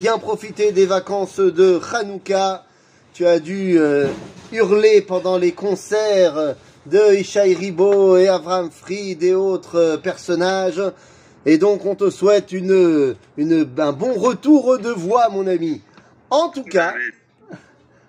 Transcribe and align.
bien 0.00 0.18
profité 0.18 0.70
des 0.70 0.86
vacances 0.86 1.40
de 1.40 1.80
Hanouka. 1.92 2.64
Tu 3.14 3.26
as 3.26 3.40
dû 3.40 3.80
euh, 3.80 4.06
hurler 4.52 5.00
pendant 5.02 5.36
les 5.36 5.50
concerts 5.50 6.54
de 6.86 7.16
Ishaï 7.16 7.52
Ribo 7.52 8.16
et 8.16 8.28
Avram 8.28 8.70
Fried 8.70 9.24
et 9.24 9.34
autres 9.34 9.74
euh, 9.74 9.96
personnages. 9.96 10.80
Et 11.46 11.58
donc 11.58 11.84
on 11.84 11.96
te 11.96 12.10
souhaite 12.10 12.52
une, 12.52 13.16
une, 13.36 13.68
un 13.76 13.92
bon 13.92 14.14
retour 14.14 14.78
de 14.78 14.90
voix, 14.90 15.30
mon 15.30 15.48
ami. 15.48 15.82
En 16.30 16.48
tout 16.50 16.62
cas, 16.62 16.94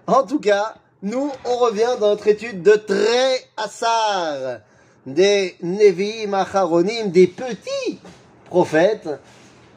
en 0.06 0.22
tout 0.22 0.40
cas, 0.40 0.76
nous, 1.02 1.32
on 1.44 1.58
revient 1.58 1.98
dans 2.00 2.10
notre 2.10 2.28
étude 2.28 2.62
de 2.62 2.74
Très 2.74 3.48
Assar, 3.58 4.60
des 5.08 5.56
Nevi 5.64 6.28
Macharonim, 6.28 7.10
des 7.10 7.26
petits 7.26 8.00
prophètes 8.46 9.10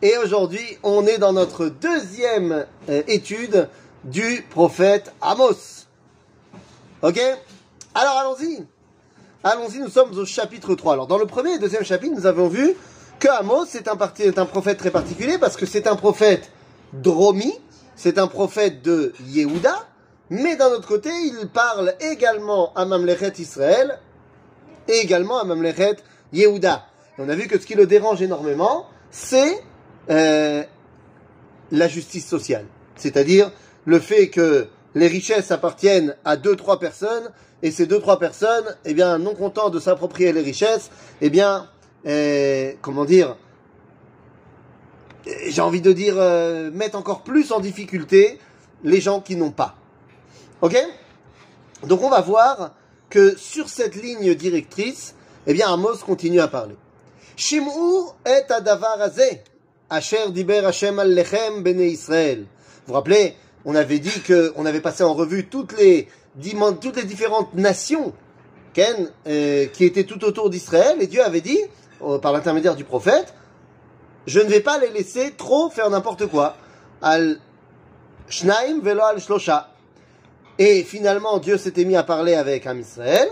et 0.02 0.16
aujourd'hui, 0.18 0.78
on 0.82 1.06
est 1.06 1.18
dans 1.18 1.32
notre 1.32 1.68
deuxième 1.68 2.66
euh, 2.88 3.02
étude 3.06 3.68
du 4.02 4.44
prophète 4.50 5.12
Amos. 5.20 5.86
Ok? 7.02 7.20
Alors 7.94 8.18
allons-y. 8.18 8.66
Allons-y, 9.44 9.78
nous 9.78 9.88
sommes 9.88 10.18
au 10.18 10.24
chapitre 10.24 10.74
3. 10.74 10.94
Alors 10.94 11.06
dans 11.06 11.18
le 11.18 11.26
premier 11.26 11.52
et 11.52 11.58
deuxième 11.60 11.84
chapitre, 11.84 12.16
nous 12.16 12.26
avons 12.26 12.48
vu 12.48 12.74
que 13.20 13.28
Amos 13.28 13.66
est 13.74 13.86
un, 13.86 13.96
est 14.18 14.38
un 14.38 14.46
prophète 14.46 14.78
très 14.78 14.90
particulier 14.90 15.38
parce 15.38 15.56
que 15.56 15.66
c'est 15.66 15.86
un 15.86 15.94
prophète 15.94 16.50
dromi, 16.92 17.54
c'est 17.94 18.18
un 18.18 18.26
prophète 18.26 18.82
de 18.82 19.12
Yehuda, 19.28 19.86
mais 20.30 20.56
d'un 20.56 20.70
autre 20.70 20.88
côté, 20.88 21.10
il 21.10 21.48
parle 21.48 21.94
également 22.00 22.72
à 22.74 22.84
Mamlechet 22.86 23.34
Israël 23.38 24.00
et 24.88 24.98
également 24.98 25.38
à 25.38 25.44
Mamlechet 25.44 25.96
Yehuda. 26.32 26.86
on 27.18 27.28
a 27.28 27.36
vu 27.36 27.46
que 27.46 27.60
ce 27.60 27.66
qui 27.66 27.74
le 27.74 27.86
dérange 27.86 28.20
énormément, 28.20 28.86
c'est 29.12 29.62
euh, 30.10 30.62
la 31.70 31.88
justice 31.88 32.26
sociale. 32.26 32.66
C'est-à-dire 32.96 33.50
le 33.84 33.98
fait 33.98 34.28
que 34.28 34.68
les 34.94 35.08
richesses 35.08 35.50
appartiennent 35.50 36.16
à 36.24 36.36
deux, 36.36 36.56
trois 36.56 36.78
personnes, 36.78 37.30
et 37.62 37.70
ces 37.70 37.86
deux, 37.86 38.00
trois 38.00 38.18
personnes, 38.18 38.76
eh 38.84 38.94
bien, 38.94 39.18
non 39.18 39.34
contents 39.34 39.70
de 39.70 39.78
s'approprier 39.78 40.32
les 40.32 40.40
richesses, 40.40 40.90
eh 41.20 41.30
bien, 41.30 41.68
euh, 42.06 42.72
comment 42.82 43.04
dire, 43.04 43.36
j'ai 45.46 45.60
envie 45.60 45.80
de 45.80 45.92
dire, 45.92 46.14
euh, 46.18 46.70
mettent 46.72 46.96
encore 46.96 47.22
plus 47.22 47.52
en 47.52 47.60
difficulté 47.60 48.38
les 48.82 49.00
gens 49.00 49.20
qui 49.20 49.36
n'ont 49.36 49.52
pas. 49.52 49.76
Ok? 50.60 50.76
Donc 51.84 52.02
on 52.02 52.10
va 52.10 52.20
voir 52.20 52.74
que 53.08 53.36
sur 53.36 53.68
cette 53.68 53.94
ligne 53.94 54.34
directrice, 54.34 55.14
eh 55.46 55.52
bien, 55.52 55.72
Amos 55.72 55.98
continue 55.98 56.40
à 56.40 56.48
parler. 56.48 56.76
Shim'u 57.36 58.10
et 58.26 58.52
adavar 58.52 58.98
Asher 59.92 60.30
diber 60.30 60.64
Hashem 60.64 60.98
al 60.98 61.12
lechem 61.12 61.62
bene 61.62 61.82
Israël. 61.82 62.38
Vous 62.40 62.46
vous 62.88 62.94
rappelez, 62.94 63.34
on 63.66 63.74
avait 63.74 63.98
dit 63.98 64.22
qu'on 64.26 64.64
avait 64.64 64.80
passé 64.80 65.04
en 65.04 65.12
revue 65.12 65.48
toutes 65.48 65.76
les, 65.78 66.08
toutes 66.80 66.96
les 66.96 67.04
différentes 67.04 67.52
nations 67.52 68.14
euh, 68.78 69.66
qui 69.66 69.84
étaient 69.84 70.04
tout 70.04 70.24
autour 70.24 70.48
d'Israël, 70.48 70.96
et 71.00 71.06
Dieu 71.06 71.22
avait 71.22 71.42
dit, 71.42 71.60
euh, 72.00 72.18
par 72.18 72.32
l'intermédiaire 72.32 72.74
du 72.74 72.84
prophète, 72.84 73.34
je 74.26 74.40
ne 74.40 74.48
vais 74.48 74.60
pas 74.60 74.78
les 74.78 74.88
laisser 74.88 75.32
trop 75.36 75.68
faire 75.68 75.90
n'importe 75.90 76.26
quoi. 76.26 76.56
Al 77.02 77.38
shnaim 78.30 78.80
velo 78.80 79.02
al 79.02 79.20
shlosha. 79.20 79.68
Et 80.58 80.84
finalement, 80.84 81.38
Dieu 81.38 81.58
s'était 81.58 81.84
mis 81.84 81.96
à 81.96 82.02
parler 82.02 82.34
avec 82.34 82.66
Am 82.66 82.80
Israël. 82.80 83.28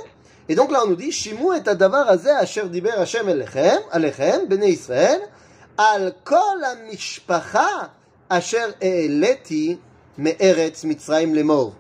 Et 0.50 0.54
donc 0.54 0.72
là, 0.72 0.82
on 0.84 0.88
nous 0.88 0.96
dit, 0.96 1.10
Shimu 1.10 1.56
et 1.56 1.66
adavar 1.66 2.06
azeh 2.10 2.28
asher 2.28 2.68
diber 2.68 2.90
Hashem 2.90 3.28
alechem, 3.28 3.80
alechem, 3.92 4.46
bene 4.46 4.64
Israël, 4.64 5.22
al 5.80 6.12
kol 6.24 6.62
mishpacha 6.90 7.90
asher 8.28 8.74
eleti 8.80 9.78
me'eretz 10.18 10.84
Mitzrayim 10.84 11.34
lemor. 11.34 11.72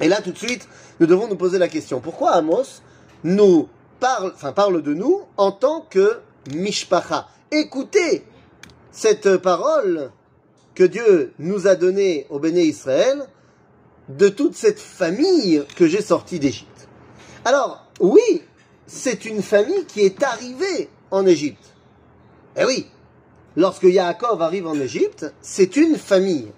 Et 0.00 0.08
là, 0.08 0.22
tout 0.22 0.32
de 0.32 0.38
suite, 0.38 0.66
nous 1.00 1.06
devons 1.06 1.28
nous 1.28 1.36
poser 1.36 1.58
la 1.58 1.68
question 1.68 2.00
pourquoi 2.00 2.30
Amos 2.32 2.80
nous 3.22 3.68
parle, 4.00 4.32
enfin 4.34 4.52
parle 4.52 4.82
de 4.82 4.94
nous 4.94 5.20
en 5.36 5.52
tant 5.52 5.82
que 5.82 6.20
mishpacha? 6.54 7.28
Écoutez 7.50 8.24
cette 8.90 9.36
parole 9.36 10.10
que 10.74 10.84
Dieu 10.84 11.34
nous 11.38 11.66
a 11.66 11.74
donnée 11.74 12.26
au 12.30 12.38
béné 12.38 12.62
Israël 12.62 13.26
de 14.08 14.30
toute 14.30 14.54
cette 14.54 14.80
famille 14.80 15.62
que 15.76 15.86
j'ai 15.86 16.00
sortie 16.00 16.38
d'Égypte. 16.38 16.88
Alors, 17.44 17.86
oui, 18.00 18.42
c'est 18.86 19.26
une 19.26 19.42
famille 19.42 19.84
qui 19.84 20.00
est 20.00 20.22
arrivée 20.22 20.88
en 21.10 21.26
Égypte. 21.26 21.74
Eh 22.56 22.64
oui, 22.64 22.86
lorsque 23.56 23.84
Yaakov 23.84 24.42
arrive 24.42 24.66
en 24.66 24.74
Égypte, 24.74 25.32
c'est 25.40 25.76
une 25.76 25.96
famille, 25.96 26.52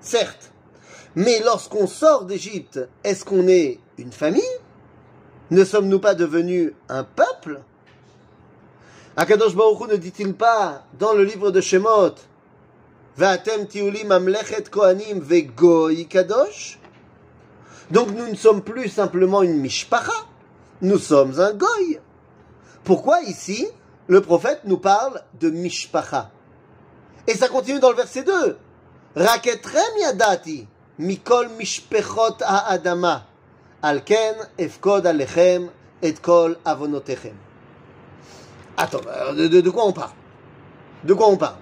certes. 0.00 0.50
Mais 1.16 1.40
lorsqu'on 1.44 1.86
sort 1.86 2.24
d'Égypte, 2.24 2.80
est-ce 3.04 3.24
qu'on 3.24 3.46
est 3.46 3.78
une 3.98 4.12
famille? 4.12 4.42
Ne 5.50 5.64
sommes-nous 5.64 6.00
pas 6.00 6.14
devenus 6.14 6.72
un 6.88 7.04
peuple? 7.04 7.60
Akadosh 9.16 9.54
Baruch 9.54 9.88
ne 9.88 9.96
dit-il 9.96 10.34
pas 10.34 10.84
dans 10.98 11.12
le 11.12 11.22
livre 11.22 11.52
de 11.52 11.60
Shemot 11.60 12.14
kadosh 16.08 16.78
Donc 17.92 18.10
nous 18.10 18.26
ne 18.26 18.34
sommes 18.34 18.62
plus 18.62 18.88
simplement 18.88 19.42
une 19.42 19.60
mishpacha, 19.60 20.10
nous 20.82 20.98
sommes 20.98 21.38
un 21.38 21.52
goy. 21.52 22.00
Pourquoi 22.82 23.20
ici? 23.22 23.68
Le 24.06 24.20
prophète 24.20 24.60
nous 24.64 24.78
parle 24.78 25.22
de 25.40 25.50
mishpacha. 25.50 26.30
Et 27.26 27.34
ça 27.34 27.48
continue 27.48 27.80
dans 27.80 27.90
le 27.90 27.96
verset 27.96 28.22
2. 28.22 28.56
Raketrem 29.16 29.98
yadati 30.00 30.66
mikol 30.98 31.48
alken 33.82 34.34
alechem 35.06 35.70
et 36.02 36.14
kol. 36.14 36.56
Attends, 38.76 39.00
euh, 39.06 39.48
de, 39.48 39.60
de, 39.60 39.70
quoi 39.70 39.86
on 39.86 39.92
parle? 39.92 40.10
De 41.04 41.14
quoi 41.14 41.28
on 41.28 41.36
parle? 41.36 41.56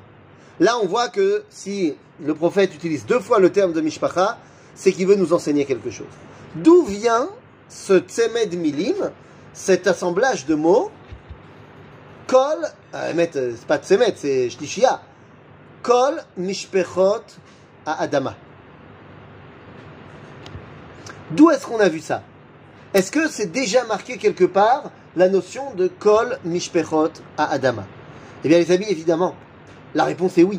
Là, 0.61 0.79
on 0.83 0.87
voit 0.87 1.09
que 1.09 1.45
si 1.51 1.95
le 2.21 2.35
prophète 2.35 2.75
utilise 2.75 3.05
deux 3.07 3.21
fois 3.21 3.39
le 3.39 3.53
terme 3.53 3.73
de 3.73 3.81
mishpacha, 3.81 4.39
c'est 4.75 4.93
qu'il 4.93 5.07
veut 5.07 5.17
nous 5.17 5.33
enseigner 5.33 5.65
quelque 5.67 5.91
chose. 5.91 6.07
D'où 6.57 6.85
vient 6.85 7.29
ce 7.69 7.99
tsemed 7.99 8.55
milim, 8.55 9.11
cet 9.53 9.87
assemblage 9.87 10.47
de 10.47 10.55
mots 10.55 10.91
Kol, 12.33 12.67
euh, 12.95 13.13
euh, 13.15 13.53
c'est 13.59 13.67
pas 13.67 13.77
Tsemet, 13.77 14.15
c'est 14.17 14.49
Shlishia. 14.49 15.03
Kol 15.83 16.15
Mishpechot 16.39 17.21
à 17.85 18.01
Adama. 18.01 18.35
D'où 21.31 21.51
est-ce 21.51 21.67
qu'on 21.67 21.79
a 21.79 21.91
vu 21.91 22.01
ça? 22.01 22.23
Est-ce 22.95 23.11
que 23.11 23.29
c'est 23.29 23.53
déjà 23.53 23.85
marqué 23.85 24.17
quelque 24.17 24.47
part 24.47 24.93
la 25.15 25.29
notion 25.29 25.75
de 25.75 25.89
Kol 25.89 26.39
Mishpechot 26.47 27.11
à 27.37 27.51
Adama 27.51 27.85
Eh 28.45 28.49
bien, 28.49 28.57
les 28.57 28.73
amis, 28.73 28.87
évidemment, 28.89 29.35
la 29.95 30.05
réponse 30.05 30.39
est 30.39 30.43
oui. 30.43 30.59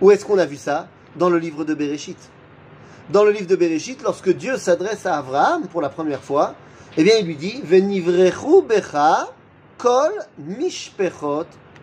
Où 0.00 0.10
est-ce 0.12 0.24
qu'on 0.24 0.38
a 0.38 0.46
vu 0.46 0.56
ça? 0.56 0.88
Dans 1.16 1.28
le 1.28 1.38
livre 1.38 1.64
de 1.64 1.74
Bereshit. 1.74 2.16
Dans 3.10 3.22
le 3.22 3.32
livre 3.32 3.46
de 3.46 3.56
Bereshit, 3.56 4.02
lorsque 4.02 4.32
Dieu 4.34 4.56
s'adresse 4.56 5.04
à 5.04 5.18
Abraham 5.18 5.66
pour 5.68 5.82
la 5.82 5.90
première 5.90 6.22
fois, 6.22 6.54
eh 6.96 7.04
bien, 7.04 7.16
il 7.20 7.26
lui 7.26 7.36
dit 7.36 7.60
Venivrechu 7.62 8.62
becha 8.66 9.35
Kol 9.78 10.12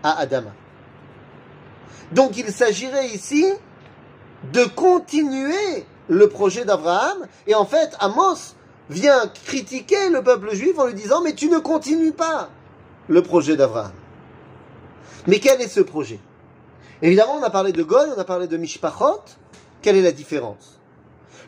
à 0.04 0.20
Adama. 0.20 0.52
Donc 2.12 2.38
il 2.38 2.52
s'agirait 2.52 3.08
ici 3.08 3.46
de 4.52 4.64
continuer 4.66 5.86
le 6.10 6.28
projet 6.28 6.66
d'Abraham. 6.66 7.28
Et 7.48 7.56
en 7.56 7.66
fait, 7.66 7.96
Amos 8.00 8.56
vient 8.90 9.28
critiquer 9.46 10.10
le 10.10 10.22
peuple 10.22 10.54
juif 10.54 10.78
en 10.78 10.88
lui 10.88 10.94
disant 10.94 11.22
Mais 11.22 11.34
tu 11.34 11.50
ne 11.50 11.60
continues 11.60 12.12
pas 12.12 12.50
le 13.08 13.22
projet 13.22 13.56
d'Abraham. 13.56 13.94
Mais 15.28 15.40
quel 15.40 15.62
est 15.62 15.68
ce 15.68 15.80
projet? 15.80 16.20
Évidemment, 17.02 17.38
on 17.40 17.44
a 17.44 17.50
parlé 17.50 17.72
de 17.72 17.84
Goy, 17.84 18.10
on 18.16 18.20
a 18.20 18.26
parlé 18.26 18.48
de 18.48 18.58
Mishpachot. 18.58 19.22
Quelle 19.82 19.98
est 19.98 20.02
la 20.02 20.12
différence? 20.12 20.80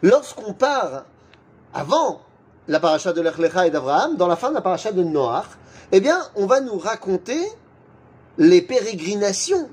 Lorsqu'on 0.01 0.53
part 0.53 1.05
avant 1.73 2.21
la 2.67 2.79
paracha 2.79 3.13
de 3.13 3.21
l'Echlecha 3.21 3.67
et 3.67 3.71
d'Abraham, 3.71 4.17
dans 4.17 4.27
la 4.27 4.35
fin 4.35 4.49
de 4.49 4.55
la 4.55 4.61
paracha 4.61 4.91
de 4.91 5.03
Noach, 5.03 5.45
eh 5.91 5.99
bien, 5.99 6.21
on 6.35 6.45
va 6.45 6.61
nous 6.61 6.77
raconter 6.77 7.39
les 8.37 8.61
pérégrinations 8.61 9.69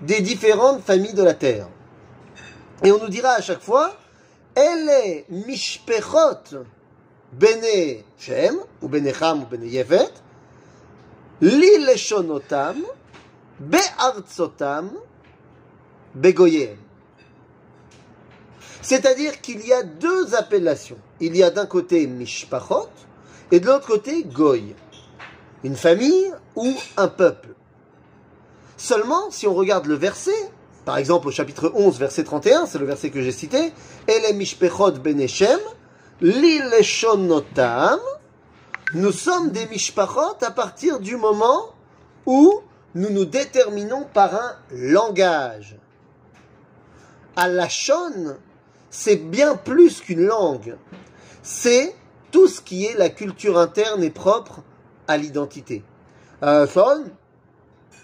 des 0.00 0.20
différentes 0.20 0.82
familles 0.82 1.14
de 1.14 1.22
la 1.22 1.34
terre. 1.34 1.68
Et 2.84 2.92
on 2.92 2.98
nous 2.98 3.08
dira 3.08 3.30
à 3.30 3.40
chaque 3.40 3.60
fois, 3.60 3.96
elle 4.54 4.88
est 4.88 5.26
bene 7.32 8.02
Shem, 8.18 8.56
ou 8.80 8.88
bene 8.88 9.12
Cham, 9.12 9.42
ou 9.42 9.46
bene 9.46 9.66
Yevet, 9.66 10.12
li 11.40 11.78
leshonotam, 11.84 12.82
be'artsotam, 13.60 14.90
begoyem. 16.14 16.76
C'est-à-dire 18.80 19.40
qu'il 19.40 19.66
y 19.66 19.72
a 19.72 19.82
deux 19.82 20.34
appellations. 20.34 20.98
Il 21.20 21.36
y 21.36 21.42
a 21.42 21.50
d'un 21.50 21.66
côté 21.66 22.06
mishpachot 22.06 22.88
et 23.50 23.60
de 23.60 23.66
l'autre 23.66 23.86
côté 23.86 24.24
goy 24.24 24.74
une 25.64 25.76
famille 25.76 26.32
ou 26.56 26.74
un 26.96 27.08
peuple? 27.08 27.48
Seulement, 28.76 29.30
si 29.30 29.46
on 29.46 29.54
regarde 29.54 29.86
le 29.86 29.94
verset, 29.94 30.50
Par 30.84 30.96
exemple, 30.96 31.28
au 31.28 31.30
chapitre 31.30 31.70
11, 31.74 31.98
verset 31.98 32.24
31, 32.24 32.64
c'est 32.64 32.78
le 32.78 32.86
verset 32.86 33.10
que 33.10 33.20
j'ai 33.20 33.30
cité, 33.30 33.74
leshonotam, 36.22 38.00
nous 38.94 39.12
sommes 39.12 39.50
des 39.50 39.66
mishpachot 39.66 40.38
à 40.40 40.50
partir 40.50 40.98
du 40.98 41.16
moment 41.16 41.74
où 42.24 42.62
nous 42.94 43.10
nous 43.10 43.26
déterminons 43.26 44.06
par 44.14 44.34
un 44.34 44.56
langage. 44.70 45.76
À 47.36 47.48
la 47.48 47.68
c'est 48.90 49.16
bien 49.16 49.56
plus 49.56 50.00
qu'une 50.00 50.24
langue. 50.24 50.78
C'est 51.42 51.94
tout 52.30 52.48
ce 52.48 52.62
qui 52.62 52.86
est 52.86 52.96
la 52.96 53.10
culture 53.10 53.58
interne 53.58 54.02
et 54.02 54.10
propre 54.10 54.62
à 55.08 55.16
l'identité. 55.16 55.82
Un 56.40 56.66
son, 56.66 57.04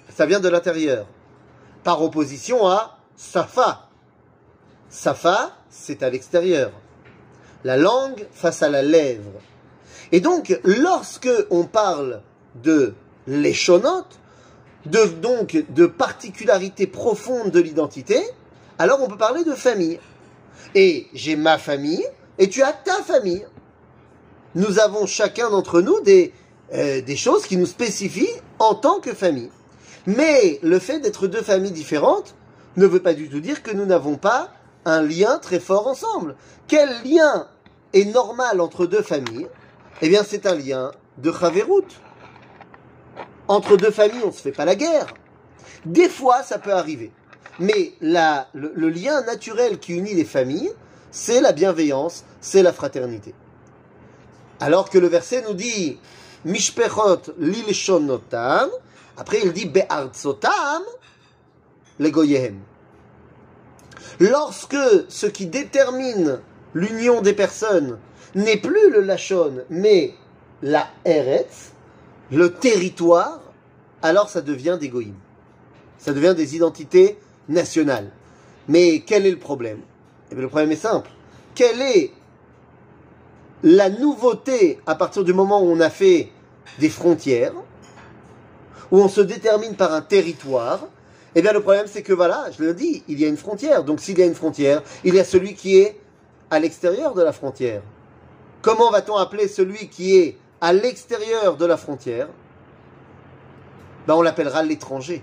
ça 0.08 0.26
vient 0.26 0.40
de 0.40 0.48
l'intérieur. 0.48 1.06
Par 1.84 2.02
opposition 2.02 2.66
à 2.66 2.98
safa. 3.14 3.88
Safa, 4.88 5.52
c'est 5.68 6.02
à 6.02 6.10
l'extérieur. 6.10 6.72
La 7.62 7.76
langue 7.76 8.26
face 8.32 8.62
à 8.62 8.68
la 8.68 8.82
lèvre. 8.82 9.32
Et 10.12 10.20
donc, 10.20 10.58
lorsque 10.64 11.30
on 11.50 11.64
parle 11.64 12.22
de 12.62 12.94
l'échonote, 13.26 14.18
de, 14.86 15.04
donc 15.04 15.64
de 15.70 15.86
particularités 15.86 16.86
profondes 16.86 17.50
de 17.50 17.60
l'identité, 17.60 18.22
alors 18.78 19.02
on 19.02 19.08
peut 19.08 19.16
parler 19.16 19.44
de 19.44 19.52
famille. 19.52 19.98
Et 20.74 21.06
j'ai 21.14 21.36
ma 21.36 21.58
famille 21.58 22.04
et 22.38 22.48
tu 22.48 22.62
as 22.62 22.72
ta 22.72 23.02
famille. 23.02 23.46
Nous 24.54 24.78
avons 24.78 25.06
chacun 25.06 25.50
d'entre 25.50 25.80
nous 25.80 26.00
des, 26.02 26.32
euh, 26.72 27.02
des 27.02 27.16
choses 27.16 27.46
qui 27.46 27.56
nous 27.56 27.66
spécifient 27.66 28.40
en 28.58 28.75
tant 28.75 29.00
que 29.00 29.12
famille. 29.12 29.50
Mais 30.06 30.58
le 30.62 30.78
fait 30.78 31.00
d'être 31.00 31.26
deux 31.26 31.43
familles 31.43 31.72
différentes 31.72 32.34
ne 32.76 32.87
veut 32.87 33.00
pas 33.00 33.14
du 33.14 33.28
tout 33.28 33.40
dire 33.40 33.62
que 33.62 33.70
nous 33.70 33.87
n'avons 33.87 34.16
pas 34.16 34.50
un 34.84 35.02
lien 35.02 35.38
très 35.38 35.61
fort 35.61 35.87
ensemble. 35.87 36.37
Quel 36.69 36.88
lien 37.05 37.49
est 37.93 38.05
normal 38.06 38.61
entre 38.61 38.87
deux 38.87 39.02
familles? 39.02 39.46
Eh 40.02 40.08
bien, 40.08 40.22
c'est 40.26 40.46
un 40.46 40.55
lien 40.55 40.90
de 41.19 41.32
Chaverout. 41.32 41.87
Entre 43.49 43.76
deux 43.76 43.90
familles, 43.90 44.22
on 44.25 44.28
ne 44.28 44.32
se 44.32 44.40
fait 44.40 44.52
pas 44.52 44.64
la 44.64 44.75
guerre. 44.75 45.06
Des 45.84 46.08
fois, 46.08 46.43
ça 46.43 46.58
peut 46.58 46.72
arriver. 46.72 47.12
Mais 47.58 47.93
la, 48.00 48.49
le, 48.52 48.88
lien 48.88 49.22
naturel 49.22 49.78
qui 49.78 49.93
unit 49.93 50.14
les 50.14 50.25
familles, 50.25 50.72
c'est 51.11 51.40
la 51.40 51.52
bienveillance, 51.52 52.25
c'est 52.40 52.62
la 52.62 52.72
fraternité. 52.72 53.34
Alors 54.61 54.90
que 54.90 54.99
le 54.99 55.06
verset 55.06 55.44
nous 55.46 55.55
dit 55.55 55.99
Mishpechot 56.44 57.32
lilshonotam, 57.38 58.70
après 59.17 59.41
il 59.43 59.52
dit 59.52 59.67
Be'artsotam 59.67 60.82
les. 61.99 62.12
Lorsque 64.20 64.76
ce 65.08 65.26
qui 65.26 65.46
détermine 65.46 66.41
l'union 66.75 67.20
des 67.20 67.32
personnes 67.32 67.99
n'est 68.35 68.56
plus 68.56 68.91
le 68.91 69.00
lachon, 69.00 69.64
mais 69.70 70.14
la 70.62 70.88
eretz, 71.05 71.73
le 72.31 72.52
territoire, 72.52 73.40
alors 74.02 74.29
ça 74.29 74.40
devient 74.40 74.76
des 74.81 74.88
goïms. 74.88 75.14
Ça 75.99 76.12
devient 76.12 76.35
des 76.37 76.56
identités 76.56 77.19
nationales. 77.49 78.11
Mais 78.69 79.00
quel 79.00 79.26
est 79.26 79.31
le 79.31 79.38
problème? 79.38 79.81
Eh 80.31 80.35
Le 80.35 80.49
problème 80.49 80.73
est 80.73 80.76
simple. 80.76 81.11
Quelle 81.55 81.81
est 81.81 82.12
la 83.64 83.88
nouveauté 83.88 84.78
à 84.87 84.94
partir 84.94 85.25
du 85.25 85.32
moment 85.32 85.62
où 85.62 85.70
on 85.70 85.81
a 85.81 85.88
fait 85.88 86.28
des 86.78 86.90
frontières, 86.90 87.55
où 88.90 88.99
on 88.99 89.08
se 89.08 89.22
détermine 89.22 89.75
par 89.75 89.93
un 89.94 90.02
territoire 90.02 90.81
Eh 91.34 91.40
bien, 91.40 91.52
le 91.52 91.61
problème, 91.61 91.87
c'est 91.87 92.02
que 92.02 92.12
voilà, 92.12 92.44
je 92.56 92.62
le 92.62 92.75
dis, 92.75 93.02
il 93.08 93.19
y 93.19 93.25
a 93.25 93.28
une 93.28 93.38
frontière. 93.38 93.82
Donc, 93.82 94.00
s'il 94.00 94.19
y 94.19 94.22
a 94.22 94.26
une 94.26 94.34
frontière, 94.34 94.82
il 95.02 95.14
y 95.14 95.19
a 95.19 95.25
celui 95.25 95.55
qui 95.55 95.78
est 95.78 95.99
à 96.50 96.61
l'extérieur 96.61 97.14
de 97.14 97.22
la 97.22 97.32
frontière. 97.32 97.81
Comment 98.61 98.90
va-t-on 98.90 99.16
appeler 99.16 99.49
celui 99.49 99.88
qui 99.88 100.16
est 100.16 100.37
à 100.61 100.75
l'extérieur 100.75 101.56
de 101.56 101.64
la 101.64 101.76
frontière, 101.76 102.28
ben 104.06 104.14
on 104.14 104.22
l'appellera 104.22 104.62
l'étranger. 104.62 105.22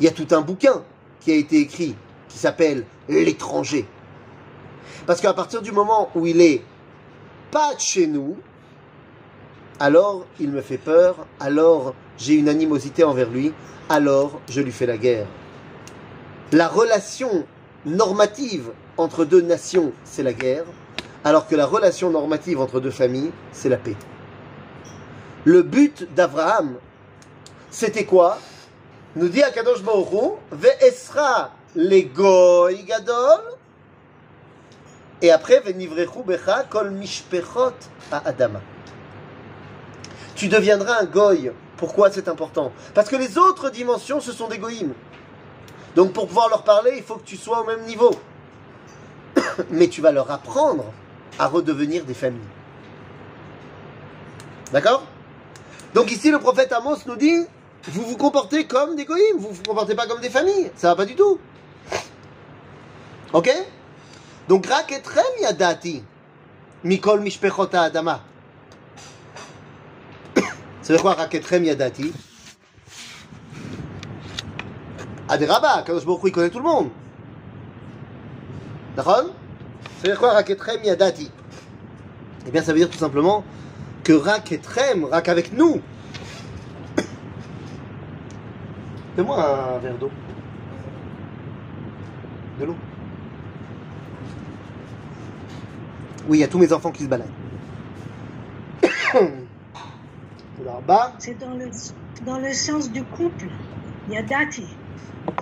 Il 0.00 0.06
y 0.06 0.08
a 0.08 0.12
tout 0.12 0.26
un 0.32 0.40
bouquin 0.40 0.82
qui 1.20 1.32
a 1.32 1.34
été 1.34 1.58
écrit 1.60 1.94
qui 2.28 2.38
s'appelle 2.38 2.84
L'étranger. 3.08 3.86
Parce 5.06 5.20
qu'à 5.20 5.34
partir 5.34 5.62
du 5.62 5.72
moment 5.72 6.10
où 6.14 6.26
il 6.26 6.40
est 6.40 6.62
pas 7.50 7.74
de 7.74 7.80
chez 7.80 8.06
nous, 8.06 8.36
alors 9.80 10.26
il 10.40 10.50
me 10.50 10.60
fait 10.60 10.78
peur, 10.78 11.26
alors 11.40 11.94
j'ai 12.18 12.34
une 12.34 12.48
animosité 12.48 13.04
envers 13.04 13.30
lui, 13.30 13.52
alors 13.88 14.40
je 14.48 14.60
lui 14.60 14.72
fais 14.72 14.86
la 14.86 14.96
guerre. 14.96 15.26
La 16.52 16.68
relation 16.68 17.46
normative 17.84 18.70
entre 18.96 19.24
deux 19.24 19.40
nations, 19.40 19.92
c'est 20.04 20.22
la 20.22 20.32
guerre 20.32 20.64
alors 21.24 21.48
que 21.48 21.56
la 21.56 21.64
relation 21.64 22.10
normative 22.10 22.60
entre 22.60 22.80
deux 22.80 22.90
familles, 22.90 23.32
c'est 23.50 23.70
la 23.70 23.78
paix. 23.78 23.96
Le 25.44 25.62
but 25.62 26.14
d'Abraham, 26.14 26.76
c'était 27.70 28.04
quoi? 28.04 28.38
Nous 29.16 29.28
dit 29.28 29.42
Akadosh 29.42 29.82
Baruch 29.82 30.38
Ve'esra 30.52 31.50
legoy 31.74 32.84
gadol 32.84 33.40
et 35.22 35.30
après 35.30 35.62
kol 36.70 36.90
mishpechot 36.90 37.74
à 38.10 38.28
Adama. 38.28 38.60
Tu 40.34 40.48
deviendras 40.48 41.00
un 41.02 41.04
goy. 41.04 41.52
Pourquoi 41.76 42.10
c'est 42.10 42.28
important? 42.28 42.72
Parce 42.94 43.08
que 43.08 43.16
les 43.16 43.38
autres 43.38 43.70
dimensions, 43.70 44.20
ce 44.20 44.32
sont 44.32 44.48
des 44.48 44.58
goïms. 44.58 44.94
Donc 45.96 46.12
pour 46.12 46.26
pouvoir 46.26 46.48
leur 46.48 46.64
parler, 46.64 46.94
il 46.96 47.02
faut 47.02 47.16
que 47.16 47.24
tu 47.24 47.36
sois 47.36 47.60
au 47.60 47.64
même 47.64 47.82
niveau. 47.84 48.10
Mais 49.70 49.88
tu 49.88 50.00
vas 50.00 50.12
leur 50.12 50.30
apprendre 50.30 50.84
à 51.38 51.46
redevenir 51.46 52.04
des 52.04 52.14
familles. 52.14 52.40
D'accord? 54.72 55.04
Donc 55.94 56.10
ici, 56.10 56.30
le 56.30 56.38
prophète 56.38 56.72
Amos 56.72 56.96
nous 57.06 57.16
dit, 57.16 57.46
vous 57.84 58.02
vous 58.02 58.16
comportez 58.16 58.66
comme 58.66 58.96
des 58.96 59.04
goïms, 59.04 59.38
vous 59.38 59.52
vous 59.52 59.62
comportez 59.62 59.94
pas 59.94 60.06
comme 60.06 60.20
des 60.20 60.30
familles. 60.30 60.70
Ça 60.74 60.88
va 60.88 60.96
pas 60.96 61.04
du 61.04 61.14
tout. 61.14 61.38
Ok? 63.32 63.50
Donc, 64.48 64.66
rak 64.66 64.92
etrem 64.92 65.24
yadati, 65.40 66.02
mikol 66.84 67.20
mishpechota 67.20 67.82
adama. 67.82 68.20
C'est 70.82 71.00
quoi 71.00 71.14
rak 71.14 71.34
etrem 71.34 71.64
yadati 71.64 72.12
Aderaba, 75.28 75.82
Kadosh 75.82 76.04
Baruch 76.04 76.20
il 76.26 76.32
connaît 76.32 76.50
tout 76.50 76.58
le 76.58 76.64
monde. 76.64 76.90
D'accord 78.94 79.24
c'est-à-dire 80.04 80.20
quoi 80.20 80.34
Raketrem 80.34 80.84
Yadati 80.84 81.30
Eh 82.46 82.50
bien, 82.50 82.62
ça 82.62 82.72
veut 82.72 82.78
dire 82.78 82.90
tout 82.90 82.98
simplement 82.98 83.42
que 84.02 84.12
Raketrem, 84.12 85.06
Rak 85.06 85.30
avec 85.30 85.54
nous. 85.54 85.80
Donne-moi 89.16 89.74
un 89.76 89.78
verre 89.78 89.96
d'eau. 89.96 90.10
De 92.60 92.66
l'eau. 92.66 92.76
Oui, 96.28 96.38
il 96.38 96.40
y 96.40 96.44
a 96.44 96.48
tous 96.48 96.58
mes 96.58 96.72
enfants 96.72 96.90
qui 96.90 97.04
se 97.04 97.08
baladent. 97.08 97.28
C'est 101.18 101.38
dans 101.38 101.54
le, 101.54 101.70
dans 102.24 102.38
le 102.38 102.52
sens 102.52 102.90
du 102.90 103.02
couple. 103.02 103.46
Yadati. 104.10 104.66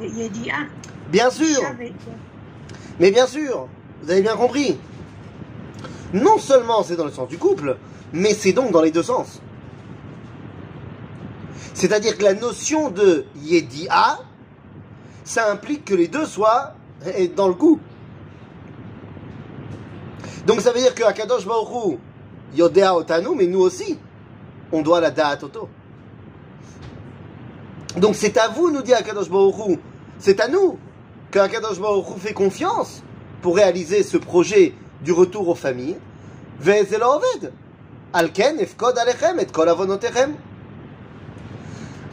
Yadia. 0.01 0.55
Bien 1.11 1.31
sûr. 1.31 1.61
Mais 3.01 3.11
bien 3.11 3.27
sûr. 3.27 3.69
Vous 4.03 4.11
avez 4.11 4.23
bien 4.23 4.37
compris 4.37 4.79
Non 6.13 6.39
seulement 6.39 6.83
c'est 6.83 6.97
dans 6.97 7.05
le 7.05 7.13
sens 7.13 7.29
du 7.29 7.39
couple, 7.39 7.77
mais 8.13 8.35
c'est 8.35 8.53
donc 8.53 8.73
dans 8.73 8.83
les 8.83 8.91
deux 8.91 9.03
sens. 9.03 9.41
C'est-à-dire 11.75 12.19
que 12.19 12.25
la 12.25 12.35
notion 12.35 12.91
de 12.91 13.25
Yedia, 13.37 14.19
ça 15.25 15.51
implique 15.51 15.85
que 15.85 15.95
les 15.95 16.09
deux 16.09 16.27
soient 16.27 16.75
dans 17.37 17.49
le 17.49 17.55
coup. 17.55 17.81
Donc 20.46 20.62
ça 20.62 20.72
veut 20.72 20.80
dire 20.80 20.96
que 20.96 21.04
Akadosh 21.04 21.46
Baruch 21.46 21.98
Yodea 22.56 22.96
Otanu, 22.96 23.36
mais 23.36 23.48
nous 23.48 23.60
aussi, 23.60 23.98
on 24.72 24.82
doit 24.82 25.02
la 25.02 25.12
Da'at 25.12 25.38
Toto. 25.38 25.70
Donc 27.98 28.16
c'est 28.16 28.38
à 28.38 28.48
vous, 28.48 28.72
nous 28.72 28.82
dit 28.82 28.94
Akadosh 28.94 29.30
Baruch 29.30 29.80
c'est 30.20 30.40
à 30.40 30.48
nous 30.48 30.78
que 31.32 31.40
Akadosh 31.40 31.80
Baruch 31.80 32.18
fait 32.20 32.34
confiance 32.34 33.04
pour 33.42 33.56
réaliser 33.56 34.04
ce 34.04 34.18
projet 34.18 34.74
du 35.02 35.12
retour 35.12 35.48
aux 35.50 35.56
familles. 35.56 35.98
Alken 38.14 38.60
efkod 38.60 38.98
alechem 38.98 39.40
et 39.40 39.52
kol 39.52 39.70
avonotechem. 39.70 40.36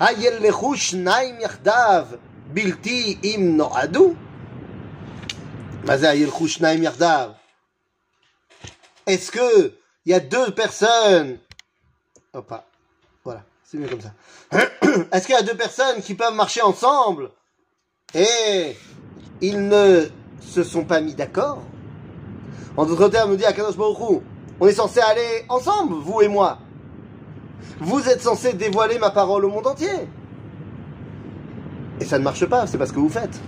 היילכו 0.01 0.77
שניים 0.77 1.41
יחדיו 1.41 2.05
בלתי 2.53 3.19
אם 3.25 3.53
נועדו? 3.57 4.13
מה 5.85 5.97
זה 5.97 6.11
הילכו 6.11 6.49
שניים 6.49 6.83
יחדיו? 6.83 7.31
Est-ce 9.10 9.32
que 9.32 9.74
il 10.06 10.12
y 10.12 10.14
a 10.14 10.20
deux 10.20 10.52
personnes? 10.52 11.40
Hop, 12.32 12.54
voilà, 13.24 13.44
c'est 13.64 13.78
mieux 13.80 13.88
comme 13.88 14.02
ça. 14.02 14.14
Est-ce 15.12 15.26
qu'il 15.26 15.34
y 15.34 15.38
a 15.38 15.42
deux 15.42 15.58
personnes 15.58 16.00
qui 16.04 16.14
peuvent 16.14 16.36
marcher 16.36 16.62
ensemble? 16.62 17.32
Et 18.14 18.78
ils 19.42 19.68
ne 19.68 20.08
se 20.42 20.64
sont 20.64 20.86
pas 20.86 21.02
mis 21.02 21.16
d'accord. 21.16 21.64
En 22.78 22.86
d'autres 22.86 23.10
termes, 23.10 23.32
nous 23.32 23.36
dit 23.36 23.46
Akadosh 23.46 23.78
Baruch 23.78 24.22
on 24.60 24.68
est 24.68 24.74
censé 24.74 25.00
aller 25.00 25.46
ensemble, 25.50 25.96
vous 25.96 26.22
et 26.22 26.28
moi. 26.28 26.60
Vous 27.80 28.08
êtes 28.10 28.22
censé 28.22 28.54
dévoiler 28.54 29.00
ma 29.00 29.10
parole 29.10 29.46
au 29.46 29.50
monde 29.50 29.66
entier. 29.66 30.08
Et 32.00 32.06
ça 32.06 32.20
ne 32.20 32.24
marche 32.24 32.46
pas, 32.46 32.68
c'est 32.68 32.78
pas 32.78 32.86
ce 32.86 32.94
que 32.94 33.00
vous 33.00 33.10
faites. 33.10 33.40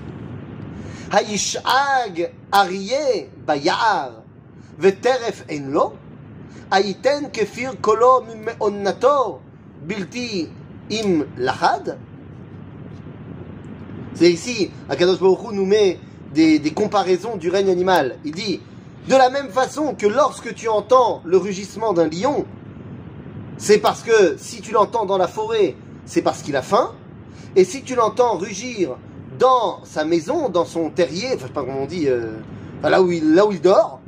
Haishag 1.11 2.33
Ariye 2.51 3.27
Bayar 3.45 4.20
Aiten 6.71 7.31
Kefir 7.31 7.73
Kolo 7.81 8.23
Meonnato 8.23 9.41
Bilti 9.83 10.47
Im 10.89 11.25
Lahad 11.37 11.97
C'est 14.13 14.31
ici, 14.31 14.71
Akadosh 14.89 15.19
Baruch 15.19 15.51
nous 15.53 15.65
met 15.65 15.99
des, 16.33 16.59
des 16.59 16.71
comparaisons 16.71 17.37
du 17.37 17.49
règne 17.49 17.69
animal. 17.69 18.17
Il 18.23 18.33
dit 18.33 18.61
de 19.07 19.15
la 19.15 19.29
même 19.29 19.49
façon 19.49 19.95
que 19.95 20.05
lorsque 20.05 20.53
tu 20.53 20.67
entends 20.67 21.21
le 21.25 21.37
rugissement 21.37 21.93
d'un 21.93 22.07
lion, 22.07 22.45
c'est 23.57 23.79
parce 23.79 24.01
que 24.01 24.37
si 24.37 24.61
tu 24.61 24.71
l'entends 24.71 25.05
dans 25.05 25.17
la 25.17 25.27
forêt, 25.27 25.75
c'est 26.05 26.21
parce 26.21 26.41
qu'il 26.41 26.55
a 26.55 26.61
faim. 26.61 26.91
Et 27.55 27.63
si 27.63 27.83
tu 27.83 27.95
l'entends 27.95 28.37
rugir 28.37 28.97
dans 29.39 29.83
sa 29.83 30.05
maison, 30.05 30.49
dans 30.49 30.65
son 30.65 30.89
terrier, 30.89 31.27
enfin 31.27 31.41
je 31.41 31.47
sais 31.47 31.53
pas 31.53 31.63
comment 31.63 31.83
on 31.83 31.85
dit, 31.85 32.07
euh, 32.07 32.33
là, 32.83 33.01
où 33.01 33.11
il, 33.11 33.33
là 33.33 33.45
où 33.45 33.51
il 33.51 33.61
dort, 33.61 34.00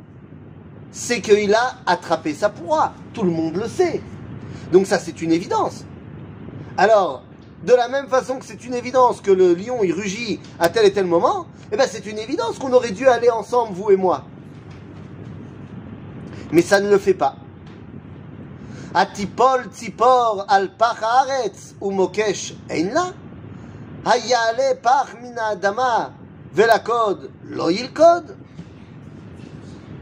c'est 0.94 1.20
qu'il 1.20 1.52
a 1.52 1.74
attrapé 1.86 2.32
sa 2.32 2.48
proie. 2.48 2.92
Tout 3.12 3.24
le 3.24 3.30
monde 3.32 3.56
le 3.56 3.68
sait. 3.68 4.00
Donc 4.72 4.86
ça 4.86 4.98
c'est 4.98 5.20
une 5.20 5.32
évidence. 5.32 5.84
Alors, 6.78 7.24
de 7.64 7.72
la 7.74 7.88
même 7.88 8.06
façon 8.06 8.38
que 8.38 8.44
c'est 8.44 8.64
une 8.64 8.74
évidence 8.74 9.20
que 9.20 9.32
le 9.32 9.54
lion 9.54 9.82
il 9.82 9.92
rugit 9.92 10.40
à 10.60 10.68
tel 10.68 10.86
et 10.86 10.92
tel 10.92 11.06
moment, 11.06 11.46
eh 11.72 11.76
ben 11.76 11.86
c'est 11.90 12.06
une 12.06 12.18
évidence 12.18 12.58
qu'on 12.58 12.72
aurait 12.72 12.92
dû 12.92 13.08
aller 13.08 13.28
ensemble, 13.28 13.74
vous 13.74 13.90
et 13.90 13.96
moi. 13.96 14.24
Mais 16.52 16.62
ça 16.62 16.80
ne 16.80 16.88
le 16.88 16.98
fait 16.98 17.14
pas. 17.14 17.36
Atipol 18.94 19.66
tzipor 19.72 20.46
al 20.48 20.70
ou 21.80 21.90
mokesh 21.90 22.54
einla. 22.70 23.12
Hayale 24.04 24.78
mina 25.20 25.56
dama 25.56 26.12
velakod 26.54 27.30
lo. 27.48 27.68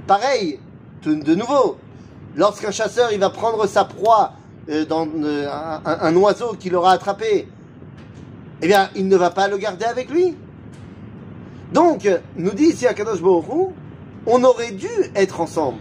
Pareil, 0.06 0.58
de 1.06 1.34
nouveau, 1.34 1.76
lorsqu'un 2.36 2.70
chasseur 2.70 3.12
il 3.12 3.20
va 3.20 3.30
prendre 3.30 3.66
sa 3.66 3.84
proie 3.84 4.32
euh, 4.68 4.84
dans 4.84 5.08
euh, 5.22 5.48
un, 5.84 6.16
oiseau 6.16 6.54
qu'il 6.58 6.74
aura 6.76 6.92
attrapé, 6.92 7.48
eh 8.60 8.66
bien, 8.66 8.90
il 8.94 9.08
ne 9.08 9.16
va 9.16 9.30
pas 9.30 9.48
le 9.48 9.56
garder 9.56 9.84
avec 9.84 10.10
lui. 10.10 10.36
Donc, 11.72 12.08
nous 12.36 12.50
dit 12.50 12.66
ici 12.66 12.86
à 12.86 12.94
Kadosh 12.94 13.20
on 14.24 14.44
aurait 14.44 14.70
dû 14.70 14.88
être 15.16 15.40
ensemble 15.40 15.80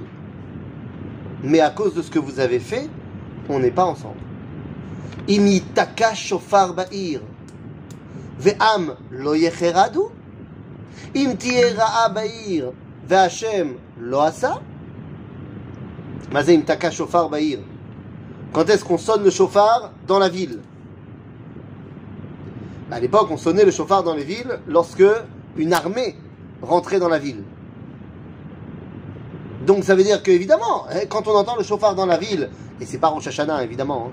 mais 1.43 1.59
à 1.59 1.69
cause 1.69 1.93
de 1.93 2.01
ce 2.01 2.09
que 2.11 2.19
vous 2.19 2.39
avez 2.39 2.59
fait, 2.59 2.89
on 3.49 3.59
n'est 3.59 3.71
pas 3.71 3.85
ensemble. 3.85 4.19
Im 5.29 5.45
lo 13.99 14.19
asa? 14.19 14.61
Mazé 16.31 16.55
imtaka 16.55 16.91
shofar 16.91 17.29
ba'ir. 17.29 17.59
Quand 18.53 18.69
est-ce 18.69 18.85
qu'on 18.85 18.97
sonne 18.97 19.23
le 19.23 19.29
chauffard 19.29 19.91
dans 20.07 20.19
la 20.19 20.29
ville? 20.29 20.59
À 22.89 22.99
l'époque, 22.99 23.27
on 23.31 23.37
sonnait 23.37 23.63
le 23.63 23.71
chauffard 23.71 24.03
dans 24.03 24.13
les 24.13 24.23
villes 24.23 24.59
lorsque 24.67 25.03
une 25.57 25.73
armée 25.73 26.15
rentrait 26.61 26.99
dans 26.99 27.09
la 27.09 27.19
ville. 27.19 27.43
Donc 29.65 29.83
ça 29.83 29.95
veut 29.95 30.03
dire 30.03 30.23
qu'évidemment, 30.23 30.85
hein, 30.89 31.01
quand 31.09 31.27
on 31.27 31.35
entend 31.35 31.55
le 31.55 31.63
chauffard 31.63 31.95
dans 31.95 32.05
la 32.05 32.17
ville, 32.17 32.49
et 32.79 32.85
c'est 32.85 32.97
pas 32.97 33.09
Rosh 33.09 33.27
Hashanah 33.27 33.63
évidemment, 33.63 34.07
hein, 34.09 34.11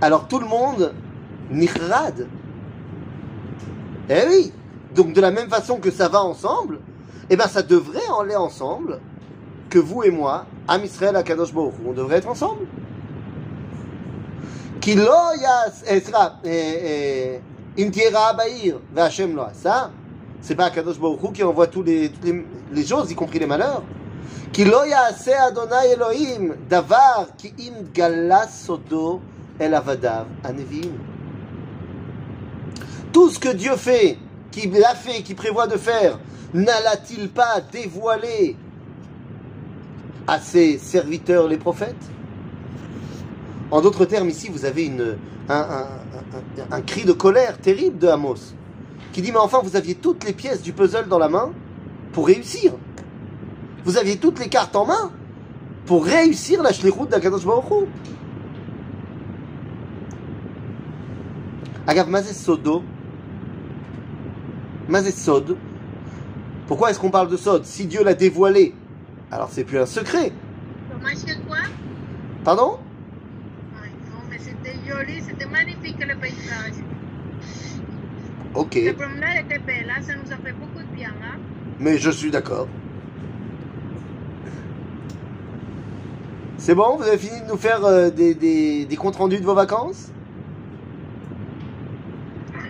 alors 0.00 0.28
tout 0.28 0.38
le 0.38 0.46
monde 0.46 0.92
nihrad. 1.50 2.28
Eh 4.10 4.22
oui 4.28 4.52
Donc 4.94 5.12
de 5.12 5.20
la 5.20 5.30
même 5.30 5.48
façon 5.48 5.78
que 5.78 5.90
ça 5.90 6.08
va 6.08 6.22
ensemble, 6.22 6.80
eh 7.30 7.36
bien 7.36 7.46
ça 7.46 7.62
devrait 7.62 8.02
aller 8.20 8.36
ensemble 8.36 9.00
que 9.70 9.78
vous 9.78 10.02
et 10.02 10.10
moi, 10.10 10.46
Am 10.68 10.84
Israël 10.84 11.20
Kadosh 11.24 11.52
Baruch 11.52 11.74
on 11.86 11.92
devrait 11.92 12.16
être 12.16 12.28
ensemble. 12.28 12.66
Qui 14.80 14.92
eh, 16.44 17.40
eh, 17.76 17.90
ça, 19.54 19.90
c'est 20.40 20.54
pas 20.54 20.70
Kadosh 20.70 20.98
Baruch 21.00 21.32
qui 21.32 21.42
envoie 21.42 21.66
tous 21.66 21.82
les, 21.82 22.10
toutes 22.10 22.34
les, 22.72 22.86
choses, 22.86 23.10
y 23.10 23.14
compris 23.14 23.38
les 23.38 23.46
malheurs. 23.46 23.82
Tout 33.12 33.30
ce 33.30 33.38
que 33.38 33.48
Dieu 33.48 33.76
fait, 33.76 34.18
qu'il 34.50 34.84
a 34.84 34.94
fait, 34.94 35.22
qu'il 35.22 35.36
prévoit 35.36 35.66
de 35.66 35.76
faire, 35.76 36.18
n'alla-t-il 36.52 37.30
pas 37.30 37.60
dévoiler 37.72 38.56
à 40.26 40.38
ses 40.38 40.78
serviteurs 40.78 41.48
les 41.48 41.58
prophètes 41.58 42.10
En 43.70 43.80
d'autres 43.80 44.04
termes, 44.04 44.28
ici, 44.28 44.48
vous 44.48 44.64
avez 44.64 44.90
un, 45.48 46.80
cri 46.82 47.04
de 47.04 47.12
colère 47.12 47.58
terrible 47.58 47.98
de 47.98 48.08
Amos, 48.08 48.54
qui 49.12 49.22
dit, 49.22 49.32
mais 49.32 49.38
enfin, 49.38 49.60
vous 49.62 49.76
aviez 49.76 49.94
toutes 49.94 50.24
les 50.24 50.32
pièces 50.32 50.62
du 50.62 50.72
puzzle 50.72 51.08
dans 51.08 51.18
la 51.18 51.28
main 51.28 51.52
pour 52.12 52.26
réussir. 52.26 52.72
Vous 53.84 53.98
aviez 53.98 54.16
toutes 54.16 54.38
les 54.38 54.48
cartes 54.48 54.76
en 54.76 54.86
main 54.86 55.10
pour 55.86 56.04
réussir 56.04 56.62
la 56.62 56.72
shlichut 56.72 57.08
d'Akadosh 57.10 57.44
Baruch 57.44 57.70
Hu. 57.70 57.86
Agav, 61.86 62.08
mazé 62.08 62.32
sodo. 62.32 62.82
Mazé 64.88 65.10
sod. 65.10 65.56
Pourquoi 66.66 66.90
est-ce 66.90 66.98
qu'on 66.98 67.10
parle 67.10 67.28
de 67.28 67.36
sod 67.36 67.64
Si 67.64 67.84
Dieu 67.86 68.02
l'a 68.02 68.14
dévoilé, 68.14 68.74
alors 69.34 69.48
c'est 69.50 69.64
plus 69.64 69.78
un 69.78 69.86
secret. 69.86 70.30
quoi 71.48 71.56
Pardon? 72.44 72.78
Non, 73.74 74.20
mais 74.30 74.38
c'était 74.38 74.76
joli, 74.88 75.20
c'était 75.26 75.46
magnifique 75.46 75.96
le 76.06 76.14
paysage. 76.14 76.84
Ok. 78.54 78.78
La 78.84 78.94
promenade 78.94 79.44
était 79.46 79.58
belle, 79.58 79.90
hein, 79.90 80.00
ça 80.02 80.12
nous 80.14 80.32
a 80.32 80.36
fait 80.36 80.52
beaucoup 80.52 80.78
de 80.78 80.96
bien. 80.96 81.08
Hein? 81.08 81.38
Mais 81.80 81.98
je 81.98 82.10
suis 82.10 82.30
d'accord. 82.30 82.68
C'est 86.56 86.76
bon 86.76 86.96
Vous 86.96 87.02
avez 87.02 87.18
fini 87.18 87.40
de 87.40 87.46
nous 87.48 87.58
faire 87.58 87.84
euh, 87.84 88.10
des, 88.10 88.34
des, 88.34 88.84
des, 88.84 88.96
comptes 88.96 89.16
rendus 89.16 89.40
de 89.40 89.44
vos 89.44 89.54
vacances? 89.54 90.12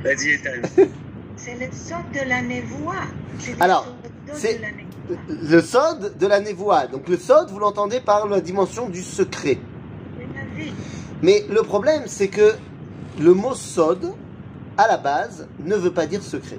Vas-y, 0.03 0.39
C'est 1.37 1.55
le 1.61 1.71
sod 1.73 2.11
de 2.15 2.27
la 2.27 2.41
névoie. 2.41 3.05
Alors, 3.61 3.87
c'est 4.33 4.61
le 5.29 5.61
sod 5.61 6.17
de 6.19 6.27
la 6.27 6.41
névoie. 6.41 6.87
Donc 6.87 7.09
le 7.09 7.17
sod, 7.17 7.51
vous 7.51 7.59
l'entendez 7.59 8.01
par 8.01 8.27
la 8.27 8.41
dimension 8.41 8.89
du 8.89 9.03
secret. 9.03 9.59
Mais 11.23 11.45
le 11.51 11.63
problème, 11.63 12.03
c'est 12.07 12.29
que 12.29 12.55
le 13.21 13.35
mot 13.35 13.55
sod, 13.55 14.13
à 14.77 14.89
la 14.89 14.97
base, 14.97 15.47
ne 15.61 15.77
veut 15.77 15.93
pas 15.93 16.07
dire 16.07 16.23
secret. 16.23 16.59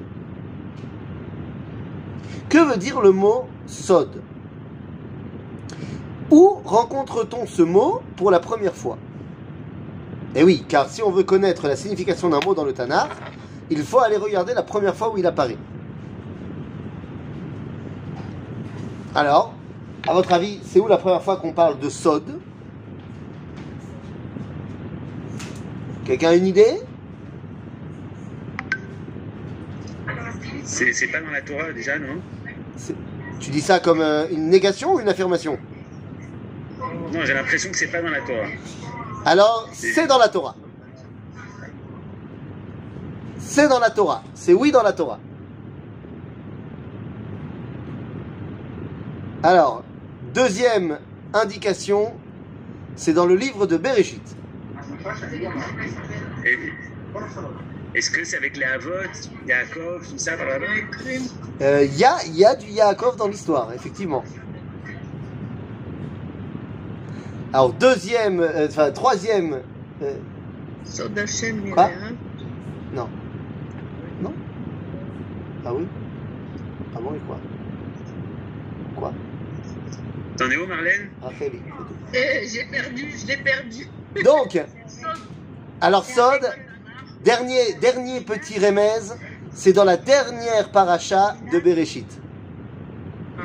Que 2.50 2.60
veut 2.60 2.78
dire 2.78 3.02
le 3.02 3.12
mot 3.12 3.48
sod? 3.68 4.22
Où 6.32 6.60
rencontre-t-on 6.64 7.46
ce 7.46 7.62
mot 7.62 8.02
pour 8.16 8.32
la 8.32 8.40
première 8.40 8.76
fois? 8.76 8.98
Eh 10.36 10.44
oui, 10.44 10.66
car 10.68 10.90
si 10.90 11.02
on 11.02 11.12
veut 11.12 11.24
connaître 11.24 11.68
la 11.68 11.76
signification 11.76 12.30
d'un 12.30 12.40
mot 12.46 12.54
dans 12.54 12.66
le 12.66 12.74
Tanakh, 12.74 13.12
il 13.70 13.84
faut 13.84 14.00
aller 14.00 14.18
regarder 14.18 14.54
la 14.54 14.64
première 14.64 14.96
fois 14.96 15.14
où 15.14 15.18
il 15.18 15.26
apparaît. 15.26 15.58
Alors, 19.16 19.54
à 20.06 20.14
votre 20.14 20.34
avis, 20.34 20.60
c'est 20.66 20.82
où 20.82 20.88
la 20.88 20.98
première 20.98 21.24
fois 21.24 21.38
qu'on 21.38 21.54
parle 21.54 21.80
de 21.80 21.88
Sod? 21.88 22.24
Quelqu'un 26.04 26.32
a 26.32 26.36
une 26.36 26.48
idée? 26.48 26.82
C'est 30.66 31.08
pas 31.08 31.22
dans 31.22 31.32
la 31.32 31.42
Torah 31.42 31.72
déjà, 31.72 31.98
non? 31.98 32.20
Tu 33.40 33.52
dis 33.52 33.62
ça 33.62 33.80
comme 33.80 34.02
euh, 34.02 34.28
une 34.32 34.50
négation 34.50 34.96
ou 34.96 35.00
une 35.00 35.08
affirmation? 35.08 35.58
Non, 37.14 37.24
j'ai 37.24 37.34
l'impression 37.34 37.72
que 37.72 37.78
c'est 37.78 37.88
pas 37.88 38.02
dans 38.02 38.10
la 38.10 38.20
Torah. 38.20 38.48
Alors, 39.26 39.70
c'est 39.72 40.08
dans 40.08 40.18
la 40.18 40.28
Torah. 40.28 40.56
C'est 43.40 43.70
dans 43.70 43.80
la 43.80 43.92
Torah. 43.92 44.24
C'est 44.34 44.54
oui 44.54 44.72
dans 44.72 44.84
la 44.84 44.92
Torah. 44.92 45.20
Alors, 49.46 49.84
deuxième 50.34 50.98
indication, 51.32 52.12
c'est 52.96 53.14
dans 53.14 53.28
le 53.28 53.36
livre 53.36 53.68
de 53.68 53.78
Bereshit. 53.78 54.36
Est-ce 57.94 58.10
que 58.10 58.24
c'est 58.24 58.38
avec 58.38 58.58
les 58.58 58.64
Havot, 58.64 58.90
Yaakov, 59.48 60.10
tout 60.10 60.18
ça 60.18 60.32
euh, 61.62 61.86
Il 61.86 61.96
y, 61.96 62.04
a, 62.04 62.16
y, 62.26 62.44
a, 62.44 62.56
du 62.56 62.72
Yaakov 62.72 63.18
dans 63.18 63.28
l'histoire, 63.28 63.72
effectivement. 63.72 64.24
Alors, 67.54 67.72
deuxième, 67.74 68.40
euh, 68.40 68.66
enfin, 68.68 68.90
troisième. 68.90 69.60
Euh... 70.02 70.16
Quoi? 71.72 71.92
Non. 72.96 73.08
Non? 74.24 74.34
Ah 75.64 75.72
oui? 75.72 75.86
Ah 76.96 77.00
bon, 77.00 77.14
et 77.14 77.20
quoi? 77.28 77.38
Quoi? 78.96 79.14
T'en 80.38 80.50
es 80.50 80.58
où, 80.58 80.68
Marlène 80.68 81.10
Racheli. 81.22 81.62
Eh, 82.14 82.48
J'ai 82.48 82.66
perdu, 82.66 83.14
je 83.18 83.28
l'ai 83.28 83.38
perdu. 83.38 83.88
Donc, 84.24 84.62
alors, 85.82 86.04
Sod, 86.04 86.42
dernier, 87.24 87.74
dernier 87.80 88.22
petit 88.22 88.60
remez, 88.60 89.14
c'est 89.52 89.74
dans 89.74 89.86
la 89.86 89.98
dernière 89.98 90.72
paracha 90.72 91.36
de 91.52 91.60
Bereshit. 91.60 92.08
Ah. 93.40 93.42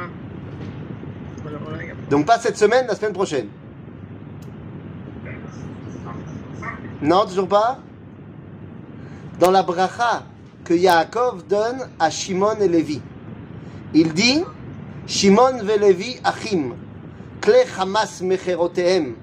Donc 2.10 2.26
pas 2.26 2.38
cette 2.40 2.56
semaine, 2.56 2.86
la 2.88 2.96
semaine 2.96 3.12
prochaine. 3.12 3.46
Non, 7.00 7.24
toujours 7.24 7.48
pas? 7.48 7.78
Dans 9.38 9.52
la 9.52 9.62
bracha 9.62 10.24
que 10.64 10.74
Yaakov 10.74 11.46
donne 11.46 11.88
à 11.98 12.10
Shimon 12.10 12.56
et 12.60 12.68
Lévi. 12.68 13.00
Il 13.94 14.12
dit 14.12 14.44
Shimon 15.10 15.58
ve 15.64 15.76
Lévi 15.76 16.20
achim, 16.22 16.72
kle 17.42 17.64
Hamas 17.76 18.20
mecherotehem, 18.22 19.16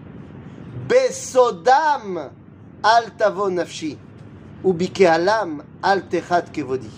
besodam 0.89 2.29
al 2.83 3.05
tavo 3.17 3.49
bikehalam 4.65 5.63
al 5.81 6.01
techat 6.09 6.51
kevodi. 6.51 6.91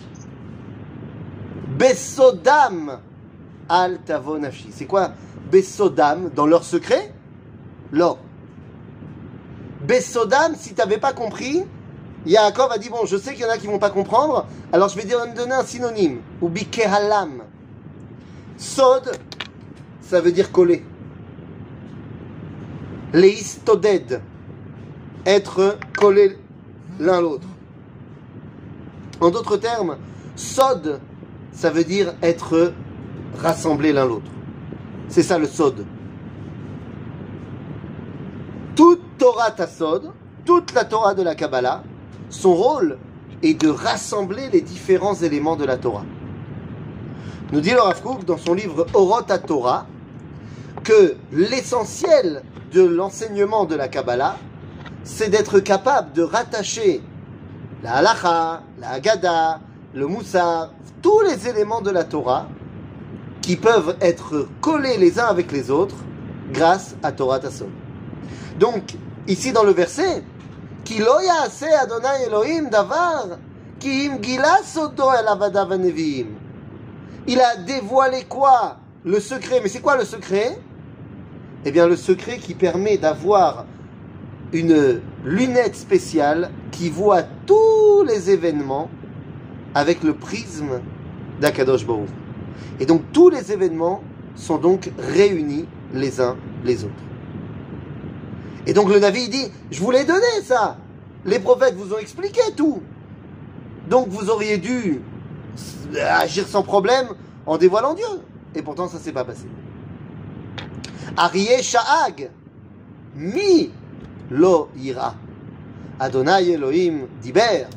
Besodam 1.78 3.00
al 3.70 4.00
tavo. 4.08 4.40
C'est 4.72 4.86
quoi 4.86 5.12
Besodam 5.52 6.32
dans 6.36 6.48
leur 6.48 6.64
secret? 6.64 7.14
Là. 7.92 8.16
Besodam, 9.82 10.56
si 10.56 10.74
tu 10.74 10.80
n'avais 10.80 10.98
pas 10.98 11.14
compris, 11.14 11.64
Yaakov 12.26 12.72
a 12.72 12.80
dit 12.80 12.90
Bon, 12.90 13.06
je 13.06 13.18
sais 13.18 13.34
qu'il 13.36 13.44
y 13.44 13.46
en 13.46 13.52
a 13.52 13.60
qui 13.60 13.68
vont 13.68 13.78
pas 13.78 13.92
comprendre, 13.92 14.48
alors 14.74 14.90
je 14.90 14.96
vais 14.96 15.06
dire- 15.06 15.20
donner 15.36 15.54
un 15.54 15.64
synonyme. 15.64 16.22
Ou 16.42 16.50
bikehalam. 16.50 17.44
Sod, 18.60 19.10
ça 20.02 20.20
veut 20.20 20.34
dire 20.34 20.52
coller. 20.52 20.84
Leistoded, 23.14 24.22
être 25.26 25.78
collé 25.98 26.38
l'un 27.00 27.22
l'autre. 27.22 27.48
En 29.22 29.30
d'autres 29.30 29.56
termes, 29.56 29.96
sod, 30.36 31.00
ça 31.54 31.70
veut 31.70 31.86
dire 31.86 32.14
être 32.22 32.74
rassemblés 33.38 33.94
l'un 33.94 34.06
l'autre. 34.06 34.30
C'est 35.08 35.24
ça 35.24 35.40
le 35.40 35.48
sod. 35.48 35.86
Toute 38.76 39.02
Torah 39.18 39.52
Tassod, 39.52 40.12
toute 40.44 40.74
la 40.74 40.84
Torah 40.84 41.14
de 41.14 41.24
la 41.24 41.34
Kabbalah, 41.34 41.84
son 42.30 42.54
rôle 42.54 42.98
est 43.42 43.54
de 43.54 43.70
rassembler 43.70 44.50
les 44.50 44.62
différents 44.62 45.16
éléments 45.16 45.56
de 45.56 45.64
la 45.64 45.78
Torah. 45.78 46.04
Nous 47.52 47.62
dit 47.62 47.72
le 47.72 48.24
dans 48.26 48.38
son 48.38 48.54
livre 48.54 48.86
Orot 48.94 49.24
Torah 49.46 49.88
que 50.84 51.16
l'essentiel 51.32 52.44
de 52.72 52.84
l'enseignement 52.84 53.66
de 53.66 53.76
la 53.76 53.88
Kabbalah, 53.88 54.38
c'est 55.04 55.30
d'être 55.30 55.60
capable 55.60 56.14
de 56.14 56.22
rattacher 56.22 57.02
la 57.82 57.96
halacha, 57.96 58.62
la 58.80 58.90
Haggadah, 58.92 59.60
le 59.94 60.08
moussar, 60.08 60.72
tous 61.02 61.22
les 61.22 61.48
éléments 61.48 61.82
de 61.82 61.90
la 61.90 62.04
Torah 62.04 62.48
qui 63.42 63.56
peuvent 63.56 63.96
être 64.00 64.48
collés 64.62 64.98
les 64.98 65.20
uns 65.20 65.26
avec 65.26 65.52
les 65.52 65.72
autres 65.72 65.96
grâce 66.52 66.96
à 67.02 67.12
Torah 67.12 67.40
Tassod. 67.40 67.70
Donc, 68.60 68.96
ici 69.28 69.52
dans 69.52 69.64
le 69.64 69.72
verset, 69.72 70.24
Ki 70.84 71.00
lo 71.00 71.18
Adonai 71.82 72.26
Elohim 72.26 72.70
davar, 72.70 73.38
ki 73.80 74.06
im 74.06 74.20
sodo 74.64 75.12
el 75.12 75.28
avada 75.28 75.66
vaneviim. 75.66 76.49
Il 77.30 77.40
a 77.40 77.58
dévoilé 77.58 78.24
quoi? 78.28 78.78
Le 79.06 79.20
secret. 79.20 79.60
Mais 79.62 79.70
c'est 79.70 79.82
quoi 79.82 79.96
le 79.96 80.04
secret? 80.04 80.60
Eh 81.64 81.72
bien, 81.72 81.86
le 81.88 81.96
secret 81.96 82.40
qui 82.40 82.56
permet 82.56 82.98
d'avoir 82.98 83.66
une 84.52 85.00
lunette 85.24 85.76
spéciale 85.76 86.50
qui 86.72 86.90
voit 86.90 87.22
tous 87.46 88.04
les 88.08 88.32
événements 88.32 88.90
avec 89.76 90.02
le 90.02 90.16
prisme 90.16 90.82
d'Akadosh 91.40 91.86
Baruch. 91.86 92.10
Et 92.80 92.88
donc 92.88 93.04
tous 93.14 93.30
les 93.30 93.52
événements 93.52 94.02
sont 94.36 94.58
donc 94.58 94.92
réunis 94.98 95.68
les 95.94 96.20
uns 96.20 96.36
les 96.64 96.84
autres. 96.84 96.94
Et 98.66 98.74
donc 98.74 98.90
le 98.90 98.98
Navi 98.98 99.30
dit, 99.30 99.52
je 99.70 99.80
vous 99.82 99.92
l'ai 99.92 100.04
donné 100.04 100.26
ça. 100.44 100.78
Les 101.26 101.38
prophètes 101.38 101.76
vous 101.76 101.94
ont 101.94 102.00
expliqué 102.00 102.42
tout. 102.58 102.82
Donc 103.88 104.08
vous 104.08 104.32
auriez 104.32 104.58
dû 104.58 105.02
agir 106.00 106.48
sans 106.48 106.64
problème 106.64 107.08
en 107.46 107.58
dévoilant 107.58 107.94
Dieu. 107.94 108.06
Et 108.56 108.62
pourtant 108.62 108.88
ça 108.88 108.98
s'est 109.00 109.12
pas 109.12 109.24
passé. 109.24 109.46
Arié 111.18 111.62
Sha'ag, 111.62 112.30
mi 113.16 113.72
lo 114.30 114.70
ira. 114.78 115.16
Adonai 116.00 116.52
Elohim 116.52 117.08
diber, 117.22 117.68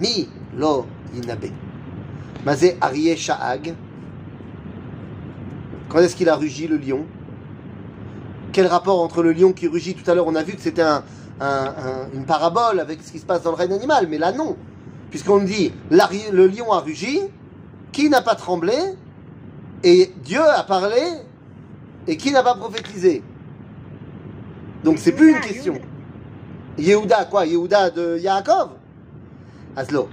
mi 0.00 0.28
lo 0.56 0.86
yinabe. 1.14 1.50
Mazé 2.44 2.76
Arié 2.80 3.16
Sha'ag. 3.16 3.74
Quand 5.88 5.98
est-ce 6.00 6.16
qu'il 6.16 6.28
a 6.28 6.36
rugi 6.36 6.66
le 6.66 6.76
lion? 6.76 7.04
Quel 8.52 8.66
rapport 8.66 9.00
entre 9.02 9.22
le 9.22 9.32
lion 9.32 9.52
qui 9.52 9.68
rugit? 9.68 9.94
Tout 9.94 10.08
à 10.10 10.14
l'heure 10.14 10.26
On 10.26 10.34
a 10.34 10.42
vu 10.42 10.54
que 10.54 10.60
c'était 10.60 10.82
un- 10.82 11.02
un- 11.40 12.08
une 12.14 12.24
parabole 12.24 12.80
avec 12.80 13.02
ce 13.02 13.12
qui 13.12 13.18
se 13.18 13.26
passe 13.26 13.42
dans 13.42 13.50
le 13.50 13.56
règne 13.56 13.72
animal, 13.72 14.06
mais 14.08 14.18
là 14.18 14.32
non. 14.32 14.56
Puisqu'on 15.10 15.42
dit 15.42 15.72
le 15.90 16.46
lion 16.46 16.72
a 16.72 16.80
rugi, 16.80 17.20
qui 17.92 18.10
n'a 18.10 18.20
pas 18.22 18.34
tremblé 18.34 18.74
Et 19.84 20.12
Dieu 20.24 20.42
a 20.42 20.64
parlé, 20.64 21.00
et 22.06 22.16
qui 22.16 22.32
n'a 22.32 22.42
pas 22.42 22.54
prophétisé? 22.54 23.22
Donc 24.84 24.98
c'est 24.98 25.12
plus 25.12 25.30
une 25.30 25.40
question. 25.40 25.74
Yehuda, 26.78 27.26
quoi? 27.26 27.46
Yehuda 27.46 27.90
de 27.90 28.18
Yaakov? 28.18 28.70
Aslo. 29.76 30.08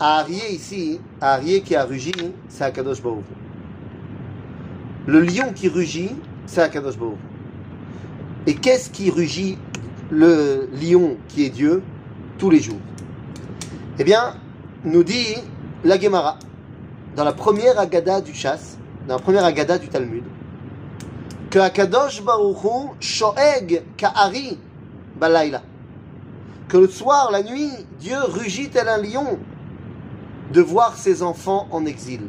Arié 0.00 0.52
ici, 0.52 1.00
Arié 1.20 1.62
qui 1.62 1.74
a 1.74 1.84
rugi, 1.84 2.12
c'est 2.48 2.64
Akadosh 2.64 3.02
Baruch. 3.02 3.24
Le 5.06 5.20
lion 5.20 5.52
qui 5.54 5.68
rugit, 5.68 6.10
c'est 6.46 6.62
Akadosh 6.62 6.96
Baruch. 6.96 7.18
Et 8.46 8.54
qu'est-ce 8.54 8.90
qui 8.90 9.10
rugit 9.10 9.58
le 10.10 10.68
lion 10.80 11.16
qui 11.28 11.44
est 11.44 11.50
Dieu 11.50 11.82
tous 12.38 12.50
les 12.50 12.60
jours? 12.60 12.78
Eh 14.00 14.04
bien, 14.04 14.34
nous 14.84 15.02
dit 15.02 15.34
la 15.82 15.98
Gemara, 15.98 16.38
dans 17.16 17.24
la 17.24 17.32
première 17.32 17.80
Agada 17.80 18.20
du 18.20 18.32
chasse, 18.32 18.78
dans 19.08 19.16
la 19.16 19.20
première 19.20 19.44
Agada 19.44 19.76
du 19.76 19.88
Talmud, 19.88 20.22
que 21.50 21.58
Akadosh 21.58 22.22
Baruch 22.22 22.62
Hu 22.62 22.90
shoeg 23.00 23.82
ka'ari 23.96 24.56
balayla. 25.18 25.62
Que 26.68 26.76
le 26.76 26.86
soir, 26.86 27.30
la 27.32 27.42
nuit, 27.42 27.72
Dieu 27.98 28.18
rugit 28.22 28.68
tel 28.68 28.88
un 28.88 28.98
lion 28.98 29.36
de 30.52 30.60
voir 30.60 30.96
ses 30.96 31.24
enfants 31.24 31.66
en 31.72 31.84
exil. 31.84 32.20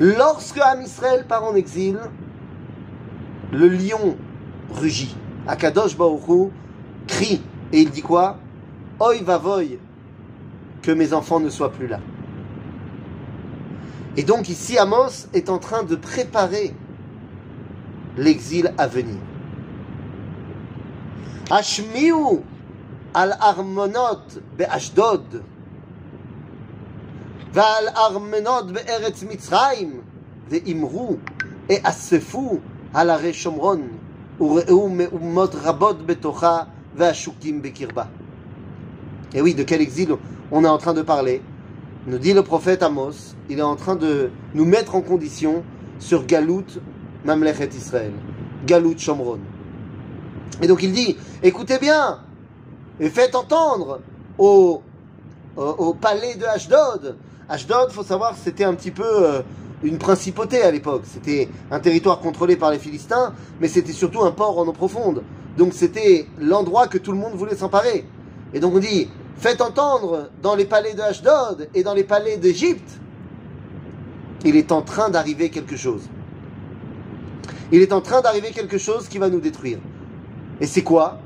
Lorsque 0.00 0.58
Am 0.58 0.82
Israël 0.82 1.24
part 1.26 1.44
en 1.44 1.54
exil, 1.54 1.98
le 3.52 3.68
lion 3.68 4.18
rugit. 4.70 5.16
Akadosh 5.48 5.96
Baruch 5.96 6.28
Hu 6.28 6.50
crie 7.06 7.40
et 7.72 7.80
il 7.80 7.90
dit 7.90 8.02
quoi? 8.02 8.36
Oi 8.99 9.21
vavoy 9.23 9.79
que 10.81 10.91
mes 10.91 11.13
enfants 11.13 11.39
ne 11.39 11.49
soient 11.49 11.71
plus 11.71 11.87
là. 11.87 11.99
Et 14.17 14.23
donc 14.23 14.49
ici 14.49 14.77
Amos 14.77 15.27
est 15.33 15.49
en 15.49 15.57
train 15.57 15.83
de 15.83 15.95
préparer 15.95 16.73
l'exil 18.17 18.73
à 18.77 18.87
venir. 18.87 19.19
Ashmiu 21.49 22.41
al 23.13 23.37
armonot 23.39 24.39
be'ashdod 24.57 25.43
ועל 27.53 27.87
ארמנות 27.95 28.71
בארץ 28.71 29.23
מצרים, 29.23 30.01
ואמרו, 30.49 31.15
אאספו 31.71 32.57
על 32.93 33.09
הרי 33.09 33.33
שומרון, 33.33 33.87
וראו 34.39 34.89
מאומות 34.89 35.55
רבות 35.55 36.05
בתוכה, 36.05 36.63
והשוקים 36.95 37.61
בקרבה. 37.61 38.03
Et 39.34 39.40
oui, 39.42 39.54
de 39.54 39.62
quel 39.62 39.80
exil 39.80 40.14
on 40.50 40.64
est 40.64 40.68
en 40.68 40.78
train 40.78 40.94
de 40.94 41.02
parler 41.02 41.42
Nous 42.06 42.18
dit 42.18 42.32
le 42.32 42.42
prophète 42.42 42.82
Amos, 42.82 43.34
il 43.48 43.58
est 43.58 43.62
en 43.62 43.76
train 43.76 43.96
de 43.96 44.30
nous 44.54 44.64
mettre 44.64 44.94
en 44.94 45.00
condition 45.00 45.62
sur 45.98 46.26
Galout 46.26 46.66
Mamlechet 47.24 47.70
Israël, 47.76 48.12
Galout 48.66 48.98
Shomron. 48.98 49.38
Et 50.62 50.66
donc 50.66 50.82
il 50.82 50.92
dit, 50.92 51.16
écoutez 51.42 51.78
bien, 51.78 52.20
et 53.00 53.10
faites 53.10 53.34
entendre 53.34 54.00
au, 54.38 54.82
au, 55.56 55.62
au 55.62 55.94
palais 55.94 56.36
de 56.36 56.44
Ashdod. 56.44 57.16
Ashdod, 57.48 57.90
faut 57.90 58.02
savoir, 58.02 58.34
c'était 58.42 58.64
un 58.64 58.74
petit 58.74 58.90
peu 58.90 59.04
euh, 59.04 59.42
une 59.82 59.98
principauté 59.98 60.62
à 60.62 60.70
l'époque. 60.70 61.02
C'était 61.04 61.48
un 61.70 61.80
territoire 61.80 62.20
contrôlé 62.20 62.56
par 62.56 62.70
les 62.70 62.78
Philistins, 62.78 63.34
mais 63.60 63.68
c'était 63.68 63.92
surtout 63.92 64.22
un 64.22 64.30
port 64.30 64.58
en 64.58 64.66
eau 64.66 64.72
profonde. 64.72 65.22
Donc 65.58 65.72
c'était 65.72 66.26
l'endroit 66.38 66.86
que 66.86 66.98
tout 66.98 67.12
le 67.12 67.18
monde 67.18 67.34
voulait 67.34 67.56
s'emparer. 67.56 68.04
Et 68.54 68.60
donc 68.60 68.74
on 68.74 68.78
dit, 68.78 69.08
faites 69.36 69.60
entendre 69.60 70.30
dans 70.42 70.54
les 70.54 70.64
palais 70.64 70.94
de 70.94 71.00
Ashdod 71.00 71.68
et 71.74 71.82
dans 71.82 71.94
les 71.94 72.04
palais 72.04 72.36
d'Égypte, 72.36 72.98
il 74.44 74.56
est 74.56 74.72
en 74.72 74.82
train 74.82 75.10
d'arriver 75.10 75.50
quelque 75.50 75.76
chose. 75.76 76.02
Il 77.72 77.82
est 77.82 77.92
en 77.92 78.00
train 78.00 78.20
d'arriver 78.20 78.52
quelque 78.52 78.78
chose 78.78 79.08
qui 79.08 79.18
va 79.18 79.28
nous 79.28 79.40
détruire. 79.40 79.78
Et 80.60 80.66
c'est 80.66 80.82
quoi? 80.82 81.18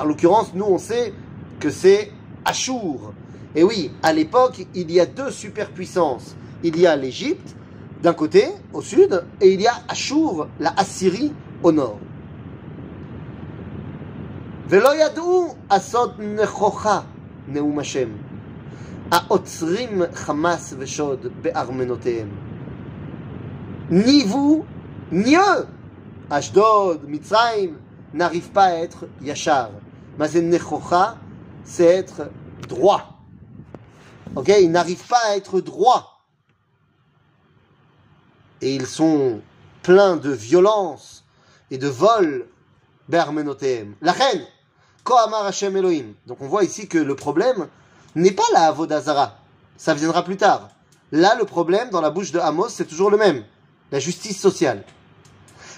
En 0.00 0.04
l'occurrence, 0.04 0.54
nous 0.54 0.64
on 0.64 0.78
sait 0.78 1.12
que 1.60 1.70
c'est 1.70 2.10
Ashur. 2.44 3.12
Et 3.54 3.62
oui, 3.62 3.92
à 4.02 4.12
l'époque, 4.12 4.66
il 4.74 4.90
y 4.90 4.98
a 4.98 5.06
deux 5.06 5.30
superpuissances. 5.30 6.34
Il 6.62 6.78
y 6.80 6.86
a 6.86 6.96
l'Égypte 6.96 7.54
d'un 8.02 8.14
côté, 8.14 8.48
au 8.72 8.82
sud, 8.82 9.24
et 9.40 9.52
il 9.52 9.60
y 9.60 9.66
a 9.66 9.74
Ashur, 9.88 10.48
la 10.58 10.74
Assyrie, 10.76 11.32
au 11.62 11.72
nord. 11.72 11.98
ולא 14.69 14.95
ידעו 14.95 15.55
עשות 15.69 16.19
נכוחה, 16.19 16.99
נאום 17.47 17.79
השם. 17.79 18.09
העוצרים 19.11 20.01
חמס 20.13 20.73
ושוד 20.77 21.27
בארמנותיהם. 21.41 22.29
Ni 23.91 24.23
vous, 24.23 24.65
ni 25.11 25.35
eux, 25.35 25.65
Ashdod, 26.29 27.01
Mitzrayim, 27.07 27.77
n'arrivent 28.13 28.51
pas 28.51 28.65
à 28.65 28.73
être 28.75 29.07
yachar. 29.19 29.71
Mais 30.19 30.27
c'est 30.27 30.41
nechocha, 30.41 31.17
c'est 31.63 31.85
être 31.85 32.29
droit. 32.67 33.19
Ok, 34.35 34.49
ils 34.61 34.69
n'arrivent 34.69 35.07
pas 35.07 35.21
à 35.29 35.37
être 35.37 35.59
droit. 35.59 36.21
Et 38.61 38.75
ils 38.75 38.85
sont 38.85 39.41
pleins 39.81 40.17
de 40.17 40.29
violence 40.29 41.25
et 41.71 41.79
de 41.79 41.87
vol. 41.87 42.45
Bermenotem. 43.07 43.95
La 44.01 44.11
reine. 44.11 44.45
Kohamar 45.03 45.45
Hashem 45.45 45.75
Elohim. 45.77 46.13
Donc 46.27 46.41
on 46.41 46.47
voit 46.47 46.63
ici 46.63 46.87
que 46.87 46.97
le 46.97 47.15
problème 47.15 47.67
n'est 48.15 48.31
pas 48.31 48.43
la 48.53 48.67
Avodazara. 48.67 49.35
Ça 49.77 49.93
viendra 49.93 50.23
plus 50.23 50.37
tard. 50.37 50.69
Là, 51.11 51.35
le 51.35 51.45
problème 51.45 51.89
dans 51.89 52.01
la 52.01 52.09
bouche 52.09 52.31
de 52.31 52.39
Amos, 52.39 52.69
c'est 52.69 52.85
toujours 52.85 53.09
le 53.09 53.17
même. 53.17 53.43
La 53.91 53.99
justice 53.99 54.39
sociale. 54.39 54.83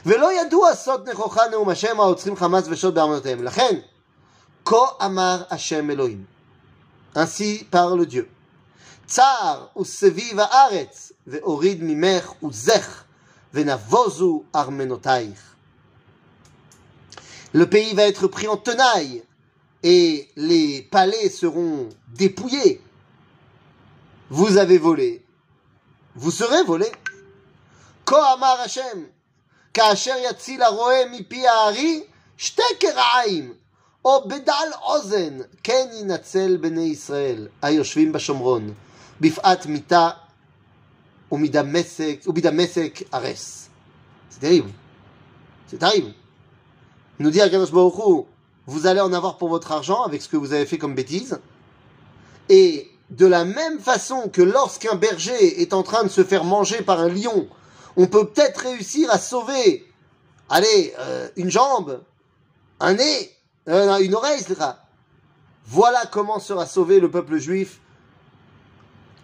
ולא 0.06 0.42
ידעו 0.42 0.68
עשות 0.68 1.08
נכוחה 1.10 1.42
נאום 1.52 1.70
השם 1.70 2.00
העוצרים 2.00 2.36
חמאס 2.36 2.66
ושוד 2.70 2.96
בארמונותיהם. 2.96 3.44
לכן, 3.44 3.80
כה 4.66 4.76
אמר 5.06 5.44
השם 5.50 5.92
אלוהים. 5.92 6.26
Ainsi 7.16 7.66
parle 7.72 8.06
Dieu. 8.10 8.26
צער 9.06 9.66
וסביב 9.82 10.40
הארץ, 10.40 11.12
והוריד 11.28 11.80
ממך 11.82 12.32
עוזך, 12.42 13.04
ונבוזו 13.54 14.44
ארמנותייך. 14.56 15.45
Le 17.56 17.66
pays 17.70 17.94
va 17.94 18.04
être 18.04 18.28
pris 18.28 18.48
en 18.48 18.58
tenaille, 18.58 19.24
et 19.84 20.30
les 20.36 20.82
palais 20.92 21.30
seront 21.30 21.90
dépouillés. 22.08 22.82
Vous 24.30 24.58
avez 24.58 24.78
volé, 24.78 25.26
vous 26.16 26.32
serez 26.32 26.64
volé. 26.64 26.92
כה 28.06 28.34
אמר 28.34 28.62
השם, 28.66 29.04
כאשר 29.74 30.16
יציל 30.30 30.62
הרועה 30.62 31.06
מפי 31.12 31.48
הארי, 31.48 32.04
שתי 32.38 32.64
קרעיים, 32.80 33.54
או 34.06 34.28
בדל 34.28 34.70
אוזן, 34.82 35.38
כן 35.64 35.88
ינצל 35.94 36.58
בני 36.58 36.84
ישראל, 36.84 37.48
היושבים 37.62 38.12
בשומרון, 38.12 38.74
בפאת 39.22 39.66
מיתה 39.66 40.10
ומדמשק, 41.32 42.20
ובדמשק 42.28 43.00
ארס. 43.14 43.70
C'est 44.32 44.40
terrible. 44.40 44.72
C'est 45.70 45.78
terrible. 45.78 46.14
Nous 47.19 47.31
dit 47.31 47.41
Akadosh 47.41 47.71
vous 48.69 48.87
allez 48.87 49.01
en 49.01 49.13
avoir 49.13 49.39
pour 49.39 49.49
votre 49.49 49.71
argent 49.73 50.03
avec 50.03 50.23
ce 50.23 50.29
que 50.29 50.37
vous 50.37 50.53
avez 50.53 50.67
fait 50.67 50.77
comme 50.77 50.95
bêtise. 50.95 51.39
Et 52.49 52.91
de 53.11 53.27
la 53.27 53.45
même 53.45 53.79
façon 53.79 54.29
que 54.29 54.43
lorsqu'un 54.43 54.97
berger 54.97 55.63
est 55.63 55.73
en 55.73 55.83
train 55.83 56.03
de 56.03 56.09
se 56.09 56.25
faire 56.25 56.45
manger 56.45 56.83
par 56.83 57.01
un 57.01 57.09
lion, 57.09 57.49
on 57.97 58.07
peut 58.07 58.27
peut-être 58.29 58.63
réussir 58.63 59.11
à 59.11 59.19
sauver, 59.19 59.87
allez, 60.49 60.95
euh, 60.99 61.29
une 61.37 61.51
jambe, 61.51 62.03
un 62.81 62.95
nez, 62.95 63.31
euh, 63.69 63.99
une 63.99 64.15
oreille, 64.15 64.41
etc. 64.41 64.73
Voilà 65.67 66.05
comment 66.11 66.41
sera 66.41 66.67
sauvé 66.67 67.01
le 67.01 67.11
peuple 67.11 67.39
juif 67.39 67.81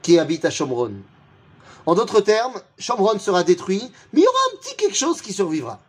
qui 0.02 0.18
habite 0.18 0.44
à 0.44 0.50
Shomron. 0.50 0.94
En 1.86 1.94
d'autres 1.94 2.20
termes, 2.20 2.60
Shomron 2.78 3.18
sera 3.18 3.42
détruit, 3.42 3.90
mais 4.12 4.20
il 4.20 4.24
y 4.24 4.26
aura 4.26 4.38
un 4.52 4.56
petit 4.58 4.76
quelque 4.76 4.96
chose 4.96 5.20
qui 5.20 5.32
survivra. 5.32 5.80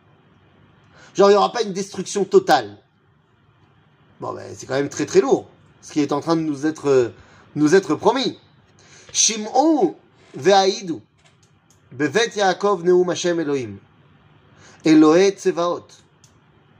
Genre, 1.14 1.30
il 1.30 1.32
n'y 1.32 1.38
aura 1.38 1.52
pas 1.52 1.62
une 1.62 1.72
destruction 1.72 2.24
totale. 2.24 2.76
Bon, 4.20 4.32
ben, 4.32 4.52
c'est 4.56 4.66
quand 4.66 4.74
même 4.74 4.88
très 4.88 5.06
très 5.06 5.20
lourd, 5.20 5.48
ce 5.80 5.92
qui 5.92 6.00
est 6.00 6.12
en 6.12 6.20
train 6.20 6.36
de 6.36 6.42
nous 6.42 6.66
être, 6.66 6.88
euh, 6.88 7.08
nous 7.54 7.74
être 7.74 7.94
promis. 7.94 8.38
Shim'u 9.12 9.94
ve'aïdu. 10.34 10.94
Bevet 11.92 12.32
Yaakov 12.36 12.84
Neum 12.84 13.08
Hashem 13.10 13.38
Elohim. 13.38 13.78
Elohe 14.84 15.30
Tsevaot. 15.30 15.86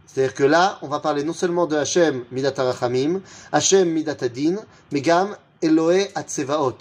C'est-à-dire 0.07 0.35
que 0.35 0.45
là, 0.45 0.79
on 0.83 0.89
va 0.89 1.01
parler 1.01 1.23
non 1.23 1.33
seulement 1.33 1.67
de 1.67 1.77
Hashem 1.77 2.25
Midat 2.31 2.55
Arachamim, 2.57 3.21
Hashem 3.53 3.89
Midat 3.89 4.17
Adin, 4.21 4.57
mais 4.91 5.01
gam 5.01 5.37
Elohe 5.63 6.09
Atsevaot. 6.15 6.77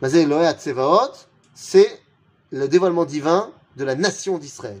Mais 0.00 0.12
Elohe 0.12 0.44
Atsevaot, 0.44 1.12
c'est 1.54 2.00
le 2.50 2.66
dévoilement 2.68 3.04
divin 3.04 3.50
de 3.76 3.84
la 3.84 3.94
nation 3.94 4.38
d'Israël. 4.38 4.80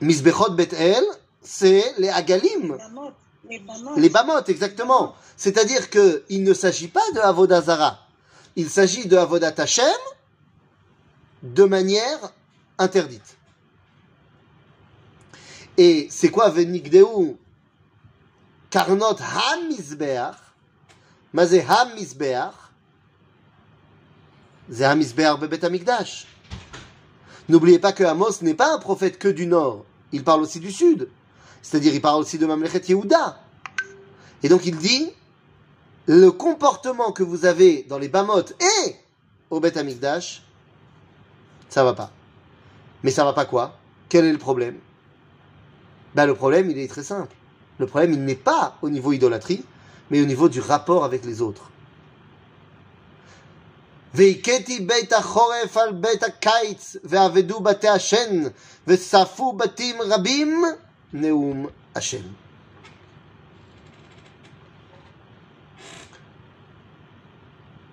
Misbechot 0.00 0.50
Bet 0.50 0.74
El, 0.74 1.04
c'est 1.42 1.94
les 1.98 2.08
Agalim, 2.08 2.76
les 3.48 3.58
Bamot. 3.58 3.96
les 3.96 4.08
Bamot, 4.08 4.44
exactement. 4.46 5.14
C'est-à-dire 5.36 5.90
que 5.90 6.24
il 6.28 6.42
ne 6.42 6.54
s'agit 6.54 6.88
pas 6.88 7.10
de 7.14 7.20
Avodazara. 7.20 8.00
Il 8.56 8.68
s'agit 8.70 9.06
de 9.06 9.16
Avodat 9.16 9.54
Hashem 9.56 9.86
de 11.42 11.64
manière 11.64 12.32
interdite. 12.76 13.36
Et 15.76 16.08
c'est 16.10 16.28
quoi 16.28 16.50
Venigdeu 16.50 17.36
Karnot 18.70 19.16
HaMizbeach 19.52 20.34
Mazé 21.32 21.64
HaMizbeach? 21.68 22.52
C'est 24.70 24.84
HaMizbeach 24.84 25.38
Bebet 25.38 25.64
Amikdash. 25.64 26.26
N'oubliez 27.48 27.78
pas 27.78 27.92
que 27.92 28.04
Amos 28.04 28.42
n'est 28.42 28.54
pas 28.54 28.74
un 28.74 28.78
prophète 28.78 29.18
que 29.18 29.28
du 29.28 29.46
nord, 29.46 29.84
il 30.12 30.22
parle 30.24 30.42
aussi 30.42 30.60
du 30.60 30.70
sud. 30.70 31.08
C'est-à-dire, 31.62 31.94
il 31.94 32.00
parle 32.00 32.20
aussi 32.20 32.38
de 32.38 32.46
Mamlechet 32.46 32.82
Yehuda. 32.88 33.40
Et 34.42 34.48
donc, 34.48 34.66
il 34.66 34.76
dit 34.76 35.10
le 36.06 36.30
comportement 36.30 37.12
que 37.12 37.22
vous 37.22 37.44
avez 37.44 37.84
dans 37.88 37.98
les 37.98 38.08
Bamot 38.08 38.40
et 38.40 38.96
au 39.50 39.60
Beth 39.60 39.76
Amikdash, 39.76 40.42
ça 41.68 41.84
va 41.84 41.92
pas. 41.92 42.10
Mais 43.02 43.10
ça 43.10 43.24
va 43.24 43.32
pas 43.32 43.44
quoi? 43.44 43.76
Quel 44.08 44.24
est 44.24 44.32
le 44.32 44.38
problème? 44.38 44.76
Ben, 46.14 46.26
Le 46.26 46.34
problème, 46.34 46.70
il 46.70 46.78
est 46.78 46.88
très 46.88 47.02
simple. 47.02 47.34
Le 47.78 47.86
problème, 47.86 48.12
il 48.12 48.24
n'est 48.24 48.34
pas 48.34 48.76
au 48.82 48.90
niveau 48.90 49.12
idolâtrie, 49.12 49.64
mais 50.10 50.20
au 50.20 50.26
niveau 50.26 50.48
du 50.48 50.60
rapport 50.60 51.04
avec 51.04 51.24
les 51.24 51.42
autres. 51.42 51.70
והכיתי 54.13 54.79
בית 54.79 55.13
החורף 55.13 55.77
על 55.77 55.91
בית 55.91 56.23
הקיץ, 56.23 56.95
ועבדו 57.03 57.59
בתי 57.59 57.87
השן, 57.87 58.43
ושרפו 58.87 59.53
בתים 59.53 60.01
רבים, 60.01 60.63
נאום 61.13 61.67
השם. 61.95 62.23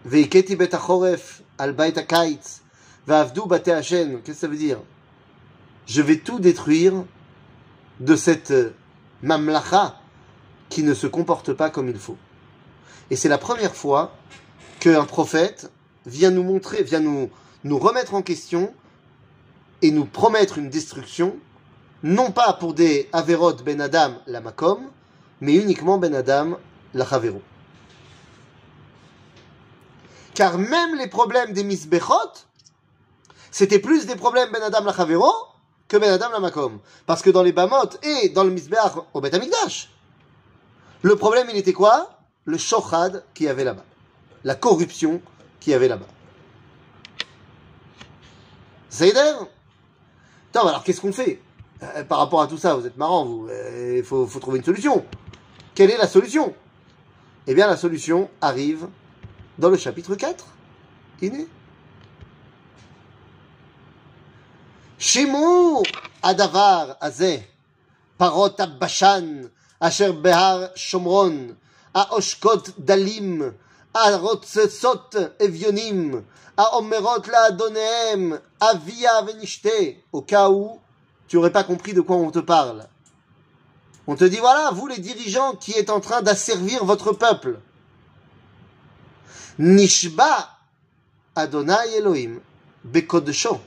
והכיתי 0.04 0.56
בית 0.56 0.74
החורף 0.74 1.40
על 1.58 1.72
בית 1.72 1.98
הקיץ, 1.98 2.60
ועבדו 3.06 3.46
בתי 3.46 3.72
השן. 3.72 4.16
Qu'est-ce 4.24 4.40
que 4.40 4.46
ça 4.46 4.48
veut 4.48 4.56
dire 4.56 4.78
Je 5.86 6.02
vais 6.02 6.18
tout 6.18 6.38
détruire 6.38 6.94
de 8.00 8.16
cette 8.16 8.52
mamlacha, 9.22 10.00
qui 10.70 10.82
ne 10.82 10.94
se 10.94 11.06
comportent 11.06 11.52
pas 11.52 11.68
comme 11.68 11.88
il 11.88 11.98
faut. 11.98 12.16
Et 13.10 13.16
c'est 13.16 13.28
la 13.28 13.38
première 13.38 13.74
fois 13.74 14.14
qu'un 14.78 15.04
prophète 15.04 15.70
vient 16.05 16.31
nous 16.31 16.43
montrer, 16.43 16.83
vient 16.83 16.99
nous, 16.99 17.29
nous 17.63 17.79
remettre 17.79 18.13
en 18.13 18.21
question 18.21 18.73
et 19.81 19.91
nous 19.91 20.05
promettre 20.05 20.57
une 20.57 20.69
destruction, 20.69 21.35
non 22.03 22.31
pas 22.31 22.53
pour 22.53 22.73
des 22.73 23.09
Averot 23.13 23.53
Ben 23.65 23.81
Adam 23.81 24.15
la 24.27 24.41
Makom, 24.41 24.89
mais 25.41 25.55
uniquement 25.55 25.97
Ben 25.97 26.13
Adam 26.13 26.57
la. 26.93 27.07
Car 30.33 30.57
même 30.57 30.95
les 30.95 31.07
problèmes 31.07 31.53
des 31.53 31.63
Misbechot, 31.63 32.33
c'était 33.51 33.79
plus 33.79 34.05
des 34.05 34.15
problèmes 34.15 34.49
Ben 34.51 34.61
Adam 34.61 34.83
la 34.83 34.93
que 35.87 35.97
Ben 35.97 36.11
Adam 36.11 36.29
la 36.31 36.39
Makom. 36.39 36.79
Parce 37.05 37.21
que 37.21 37.29
dans 37.29 37.43
les 37.43 37.51
Bamot 37.51 37.89
et 38.03 38.29
dans 38.29 38.43
le 38.43 38.51
Misbeach 38.51 38.93
au 39.13 39.21
Bet 39.21 39.33
Amikdash, 39.35 39.89
le 41.01 41.15
problème 41.15 41.47
il 41.51 41.57
était 41.57 41.73
quoi? 41.73 42.19
Le 42.45 42.57
shochad 42.57 43.23
qu'il 43.33 43.47
y 43.47 43.49
avait 43.49 43.63
là-bas. 43.63 43.85
La 44.43 44.55
corruption 44.55 45.21
qu'il 45.65 45.73
avait 45.73 45.87
là-bas. 45.87 46.05
Seder? 48.87 49.33
Attends, 50.53 50.67
alors 50.67 50.83
qu'est-ce 50.83 51.01
qu'on 51.01 51.11
fait? 51.11 51.41
Euh, 51.81 52.03
par 52.03 52.19
rapport 52.19 52.41
à 52.41 52.47
tout 52.47 52.57
ça, 52.57 52.75
vous 52.75 52.85
êtes 52.85 52.97
marrant, 52.97 53.25
vous. 53.25 53.47
Euh, 53.49 53.95
Il 53.97 54.03
faut, 54.03 54.27
trouver 54.39 54.59
une 54.59 54.63
solution. 54.63 55.03
Quelle 55.73 55.89
est 55.89 55.97
la 55.97 56.07
solution? 56.07 56.53
Eh 57.47 57.55
bien, 57.55 57.65
la 57.67 57.77
solution 57.77 58.29
arrive 58.41 58.87
dans 59.57 59.69
le 59.69 59.75
chapitre 59.77 60.13
4. 60.15 60.45
Iné. 61.23 61.47
Shimou 64.99 65.81
Adavar 66.21 66.95
Azeh 67.01 67.43
Parot 68.17 68.55
Bashan 68.79 69.49
Asher 69.81 70.13
Behar 70.13 70.69
Shomron 70.75 71.55
Aoshkot 71.93 72.63
Dalim 72.77 73.51
הרוצצות 73.94 75.14
אביונים, 75.44 76.22
האומרות 76.58 77.28
לאדוניהם, 77.28 78.32
אביה 78.62 79.12
ונשתה, 79.26 79.68
au 80.14 80.22
cas 80.22 80.48
où 80.48 80.78
tu 81.28 81.36
n'aurais 81.36 81.52
pas 81.52 81.64
compris 81.64 81.92
de 81.94 82.00
quoi 82.00 82.16
on 82.16 82.30
te 82.30 82.40
parle. 82.40 82.86
On 84.06 84.16
te 84.16 84.24
dit, 84.24 84.38
voilà, 84.38 84.70
vous 84.72 84.86
les 84.86 84.98
dirigeants 84.98 85.54
qui 85.54 85.72
êtes 85.72 85.90
en 85.90 86.00
train 86.00 86.22
d'asservir 86.22 86.84
votre 86.84 87.12
peuple. 87.12 87.60
Nishba 89.58 90.48
Adonai 91.36 91.96
Elohim, 91.98 92.40
bekodesho. 92.84 93.60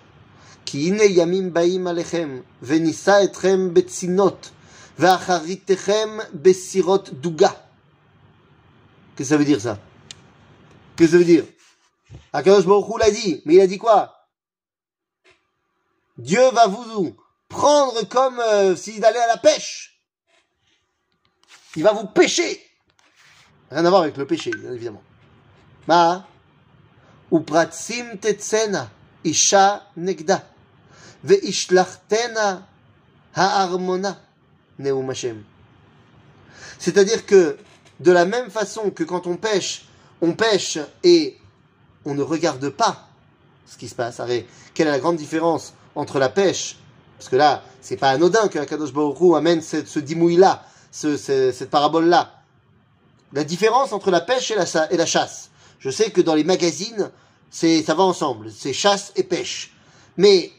כי 0.65 0.88
הנה 0.88 1.04
ימים 1.04 1.54
באים 1.54 1.88
עליכם, 1.88 2.41
ונישא 2.62 3.24
אתכם 3.24 3.74
בצינות, 3.74 4.50
ואחריתכם 5.00 6.10
בסירות 6.34 7.10
דוגה. 7.10 7.50
Qu'est-ce 9.15 9.36
que 9.36 9.87
Que 10.99 11.07
ça 11.07 11.17
veut 11.17 11.25
dire 11.25 11.45
Akadosh 12.33 12.67
Baruch 12.67 12.99
l'a 12.99 13.11
dit, 13.11 13.41
mais 13.45 13.55
il 13.55 13.61
a 13.61 13.67
dit 13.67 13.79
quoi? 13.79 14.15
Dieu 16.17 16.51
va 16.51 16.67
vous 16.67 17.17
prendre 17.49 18.03
comme 18.09 18.41
euh, 18.41 18.75
s'il 18.75 19.05
allait 19.05 19.21
à 19.21 19.29
la 19.29 19.37
pêche. 19.37 20.03
Il 21.77 21.85
va 21.85 21.93
vous 21.93 22.07
pêcher. 22.09 22.61
Rien 23.71 23.85
à 23.85 23.91
voir 23.91 24.03
avec 24.03 24.17
le 24.17 24.27
péché, 24.27 24.51
bien 24.51 24.73
évidemment. 24.73 25.03
Ma 25.87 26.27
upratsim 27.31 28.19
tetsena 28.19 28.91
isha 29.23 29.87
negda 29.97 30.45
ha'armona 33.35 34.21
neum. 34.79 35.45
C'est-à-dire 36.79 37.27
que 37.27 37.59
de 38.01 38.13
la 38.13 38.25
même 38.25 38.51
façon 38.51 38.91
que 38.91 39.05
quand 39.05 39.27
on 39.27 39.37
pêche, 39.37 39.88
on 40.20 40.33
pêche 40.33 40.78
et 41.02 41.37
on 42.04 42.14
ne 42.14 42.22
regarde 42.22 42.68
pas 42.70 43.09
ce 43.66 43.76
qui 43.76 43.88
se 43.88 43.94
passe. 43.94 44.20
Quelle 44.74 44.88
est 44.88 44.90
la 44.90 44.98
grande 44.98 45.16
différence 45.16 45.74
entre 45.94 46.18
la 46.18 46.28
pêche 46.28 46.76
Parce 47.18 47.28
que 47.28 47.37
là, 47.37 47.62
c'est 47.81 47.96
pas 47.96 48.11
anodin 48.11 48.48
que 48.48 48.59
Akadosh 48.59 48.92
Baruch 48.92 49.37
amène 49.37 49.61
ce 49.61 49.98
dimouille-là, 49.98 50.64
ce, 50.90 51.16
ce- 51.16 51.52
cette 51.52 51.70
parabole-là. 51.70 52.35
La 53.33 53.44
différence 53.44 53.92
entre 53.92 54.11
la 54.11 54.20
pêche 54.22 54.50
et 54.50 54.54
la, 54.54 55.07
chasse. 55.07 55.50
Je 55.81 55.90
sais 55.90 56.11
que 56.11 56.20
dans 56.22 56.35
les 56.35 56.44
magazines, 56.44 57.11
ça 57.50 57.94
va 57.94 58.02
ensemble. 58.02 58.50
C'est 58.50 58.72
chasse 58.72 59.12
et 59.16 59.22
pêche. 59.22 59.72
Mais, 60.16 60.50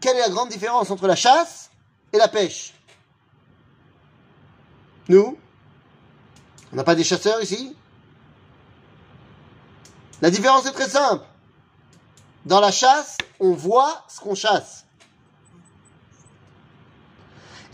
quelle 0.00 0.16
est 0.16 0.20
la 0.20 0.28
grande 0.30 0.48
différence 0.48 0.90
entre 0.90 1.06
la 1.06 1.16
chasse 1.16 1.70
et 2.12 2.18
la 2.18 2.28
pêche? 2.28 2.74
Nous? 5.08 5.38
On 6.72 6.76
n'a 6.76 6.84
pas 6.84 6.94
des 6.96 7.04
chasseurs 7.04 7.40
ici? 7.42 7.76
La 10.24 10.30
différence 10.30 10.64
est 10.64 10.72
très 10.72 10.88
simple. 10.88 11.22
Dans 12.46 12.58
la 12.58 12.72
chasse, 12.72 13.18
on 13.40 13.52
voit 13.52 14.06
ce 14.08 14.20
qu'on 14.20 14.34
chasse. 14.34 14.86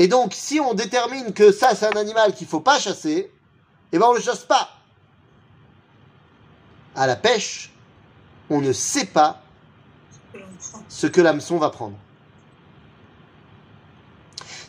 Et 0.01 0.09
donc, 0.09 0.35
si 0.35 0.59
on 0.59 0.75
détermine 0.75 1.33
que 1.33 1.53
ça, 1.53 1.77
c'est 1.77 1.87
un 1.87 1.97
animal 1.97 2.35
qu'il 2.35 2.49
faut 2.49 2.59
pas 2.59 2.81
chasser, 2.81 3.31
eh 3.93 3.99
ben, 4.01 4.07
on 4.09 4.15
le 4.15 4.21
chasse 4.21 4.43
pas. 4.43 4.69
À 6.97 7.07
la 7.07 7.15
pêche, 7.15 7.73
on 8.49 8.61
ne 8.61 8.73
sait 8.73 9.07
pas 9.07 9.45
ce 10.89 11.07
que 11.07 11.21
l'hameçon 11.21 11.57
va 11.57 11.71
prendre. 11.71 11.99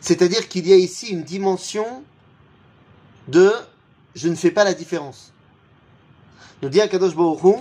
C'est-à-dire 0.02 0.48
qu'il 0.50 0.67
y 0.67 0.74
a 0.74 0.78
ici 0.78 1.08
une 1.08 1.24
dimension 1.24 2.04
de 3.28 3.52
je 4.13 4.28
ne 4.28 4.36
fais 4.36 4.52
pas 4.52 4.65
la 4.65 4.76
différence. 4.76 5.32
Nous 6.62 6.69
dit 6.69 6.82
Akadosh 6.82 7.15
Baruch 7.15 7.43
Hu, 7.43 7.56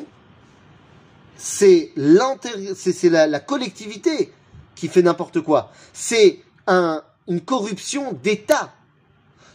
c'est 1.36 1.92
la, 1.96 3.26
la 3.26 3.40
collectivité 3.40 4.32
qui 4.74 4.88
fait 4.88 5.02
n'importe 5.02 5.40
quoi. 5.40 5.72
C'est 5.92 6.40
un, 6.66 7.02
une 7.28 7.40
corruption 7.40 8.12
d'État. 8.12 8.74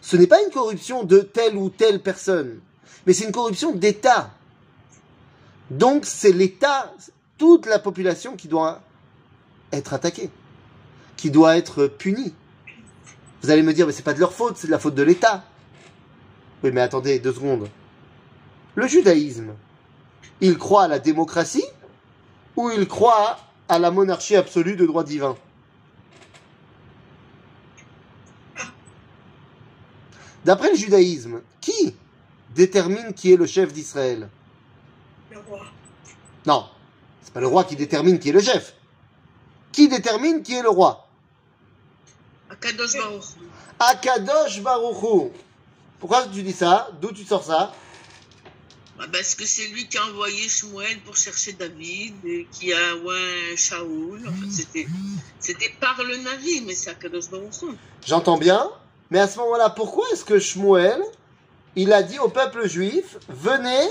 Ce 0.01 0.15
n'est 0.17 0.27
pas 0.27 0.41
une 0.43 0.51
corruption 0.51 1.03
de 1.03 1.19
telle 1.19 1.57
ou 1.57 1.69
telle 1.69 2.01
personne, 2.01 2.59
mais 3.05 3.13
c'est 3.13 3.25
une 3.25 3.31
corruption 3.31 3.71
d'État. 3.71 4.31
Donc 5.69 6.05
c'est 6.05 6.31
l'État, 6.31 6.93
toute 7.37 7.65
la 7.65 7.79
population 7.79 8.35
qui 8.35 8.47
doit 8.47 8.81
être 9.71 9.93
attaquée, 9.93 10.29
qui 11.17 11.31
doit 11.31 11.57
être 11.57 11.87
punie. 11.87 12.33
Vous 13.41 13.49
allez 13.49 13.63
me 13.63 13.73
dire, 13.73 13.85
mais 13.85 13.93
c'est 13.93 14.03
pas 14.03 14.13
de 14.13 14.19
leur 14.19 14.33
faute, 14.33 14.57
c'est 14.57 14.67
de 14.67 14.71
la 14.71 14.79
faute 14.79 14.95
de 14.95 15.03
l'État. 15.03 15.43
Oui, 16.63 16.71
mais 16.71 16.81
attendez 16.81 17.19
deux 17.19 17.33
secondes. 17.33 17.67
Le 18.75 18.87
judaïsme, 18.87 19.53
il 20.41 20.57
croit 20.57 20.83
à 20.83 20.87
la 20.87 20.99
démocratie 20.99 21.65
ou 22.57 22.69
il 22.69 22.87
croit 22.87 23.37
à 23.69 23.79
la 23.79 23.89
monarchie 23.89 24.35
absolue 24.35 24.75
de 24.75 24.85
droit 24.85 25.03
divin? 25.03 25.35
D'après 30.43 30.71
le 30.71 30.75
judaïsme, 30.75 31.41
qui 31.61 31.95
détermine 32.53 33.13
qui 33.13 33.33
est 33.33 33.37
le 33.37 33.47
chef 33.47 33.73
d'Israël? 33.73 34.29
Le 35.31 35.39
roi. 35.39 35.61
Non, 36.45 36.67
c'est 37.23 37.33
pas 37.33 37.39
le 37.39 37.47
roi 37.47 37.63
qui 37.63 37.75
détermine 37.75 38.19
qui 38.19 38.29
est 38.29 38.33
le 38.33 38.41
chef. 38.41 38.75
Qui 39.71 39.87
détermine 39.87 40.43
qui 40.43 40.53
est 40.53 40.61
le 40.61 40.69
roi? 40.69 41.07
Akadosh 42.49 42.93
Baruch. 42.93 43.23
Akadosh 43.79 44.61
Baruchu. 44.61 45.31
Pourquoi 45.99 46.27
tu 46.27 46.43
dis 46.43 46.53
ça? 46.53 46.89
D'où 47.01 47.11
tu 47.11 47.23
sors 47.23 47.43
ça? 47.43 47.73
Parce 48.97 49.35
que 49.35 49.45
c'est 49.45 49.67
lui 49.67 49.87
qui 49.87 49.97
a 49.97 50.05
envoyé 50.05 50.47
Shmuel 50.47 51.01
pour 51.01 51.17
chercher 51.17 51.53
David, 51.53 52.15
et 52.25 52.47
qui 52.51 52.71
a 52.73 52.95
ouais, 52.95 53.55
Shaoul. 53.57 54.21
Fait, 54.21 54.51
c'était, 54.51 54.87
c'était 55.39 55.71
par 55.79 56.01
le 56.01 56.15
Navi, 56.17 56.61
mais 56.61 56.73
c'est 56.75 56.91
Akadosh 56.91 57.29
Baruch. 57.29 57.75
J'entends 58.05 58.37
bien, 58.37 58.69
mais 59.09 59.19
à 59.19 59.27
ce 59.27 59.37
moment-là, 59.39 59.69
pourquoi 59.69 60.05
est-ce 60.13 60.23
que 60.23 60.39
Shmuel, 60.39 61.01
il 61.75 61.91
a 61.91 62.03
dit 62.03 62.19
au 62.19 62.29
peuple 62.29 62.67
juif, 62.69 63.17
venez, 63.27 63.89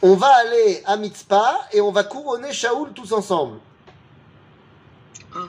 on 0.00 0.14
va 0.14 0.28
aller 0.28 0.82
à 0.86 0.96
Mitzpah 0.96 1.68
et 1.72 1.80
on 1.82 1.92
va 1.92 2.04
couronner 2.04 2.52
Shaoul 2.52 2.92
tous 2.94 3.12
ensemble 3.12 3.58
Ah. 5.34 5.40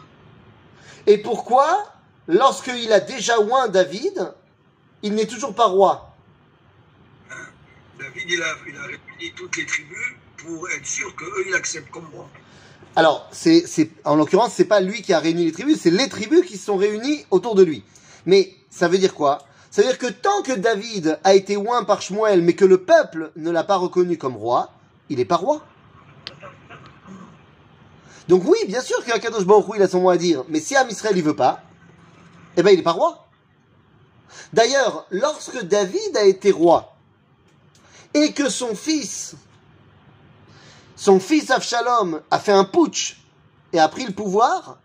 Et 1.07 1.19
pourquoi, 1.19 1.85
lorsqu'il 2.27 2.91
a 2.91 2.99
déjà 2.99 3.39
oint 3.39 3.69
David, 3.69 4.33
il 5.03 5.15
n'est 5.15 5.27
toujours 5.27 5.55
pas 5.55 5.67
roi? 5.67 6.08
Il 8.29 8.41
a, 8.41 8.53
réuni 8.53 9.33
toutes 9.35 9.57
les 9.57 9.65
tribus 9.65 10.15
pour 10.37 10.69
être 10.69 10.85
sûr 10.85 11.15
qu'eux, 11.15 11.43
ils 11.45 11.51
l'acceptent 11.51 11.91
comme 11.91 12.07
roi. 12.13 12.29
Alors, 12.95 13.27
c'est, 13.31 13.63
en 14.03 14.15
l'occurrence, 14.15 14.53
c'est 14.53 14.65
pas 14.65 14.79
lui 14.79 15.01
qui 15.01 15.13
a 15.13 15.19
réuni 15.19 15.45
les 15.45 15.51
tribus, 15.51 15.79
c'est 15.79 15.91
les 15.91 16.09
tribus 16.09 16.45
qui 16.45 16.57
se 16.57 16.65
sont 16.65 16.77
réunies 16.77 17.25
autour 17.31 17.55
de 17.55 17.63
lui. 17.63 17.83
Mais 18.25 18.53
ça 18.69 18.87
veut 18.87 18.97
dire 18.97 19.13
quoi? 19.13 19.39
Ça 19.71 19.81
veut 19.81 19.87
dire 19.87 19.97
que 19.97 20.07
tant 20.07 20.41
que 20.41 20.53
David 20.53 21.19
a 21.23 21.33
été 21.33 21.55
oint 21.57 21.83
par 21.83 22.01
Shmuel, 22.01 22.41
mais 22.41 22.53
que 22.53 22.65
le 22.65 22.79
peuple 22.79 23.31
ne 23.35 23.51
l'a 23.51 23.63
pas 23.63 23.77
reconnu 23.77 24.17
comme 24.17 24.35
roi, 24.35 24.71
il 25.09 25.17
n'est 25.17 25.25
pas 25.25 25.37
roi. 25.37 25.63
Donc 28.27 28.43
oui, 28.45 28.57
bien 28.67 28.81
sûr 28.81 29.03
qu'Akadosh 29.03 29.45
Baruch 29.45 29.67
Hu, 29.69 29.71
il 29.77 29.81
a 29.81 29.87
son 29.87 30.01
mot 30.01 30.09
à 30.09 30.17
dire, 30.17 30.43
mais 30.49 30.59
si 30.59 30.75
Am 30.75 30.87
Israël 30.89 31.17
il 31.17 31.23
veut 31.23 31.35
pas, 31.35 31.63
eh 32.57 32.63
ben 32.63 32.71
il 32.71 32.79
est 32.79 32.83
pas 32.83 32.91
roi. 32.91 33.27
D'ailleurs, 34.53 35.07
lorsque 35.09 35.63
David 35.63 36.15
a 36.15 36.25
été 36.25 36.51
roi 36.51 36.95
et 38.13 38.33
que 38.33 38.49
son 38.49 38.75
fils, 38.75 39.35
son 40.95 41.19
fils 41.19 41.49
Avshalom, 41.51 42.21
a 42.31 42.39
fait 42.39 42.51
un 42.51 42.65
putsch 42.65 43.17
et 43.73 43.79
a 43.79 43.87
pris 43.87 44.05
le 44.05 44.13
pouvoir, 44.13 44.79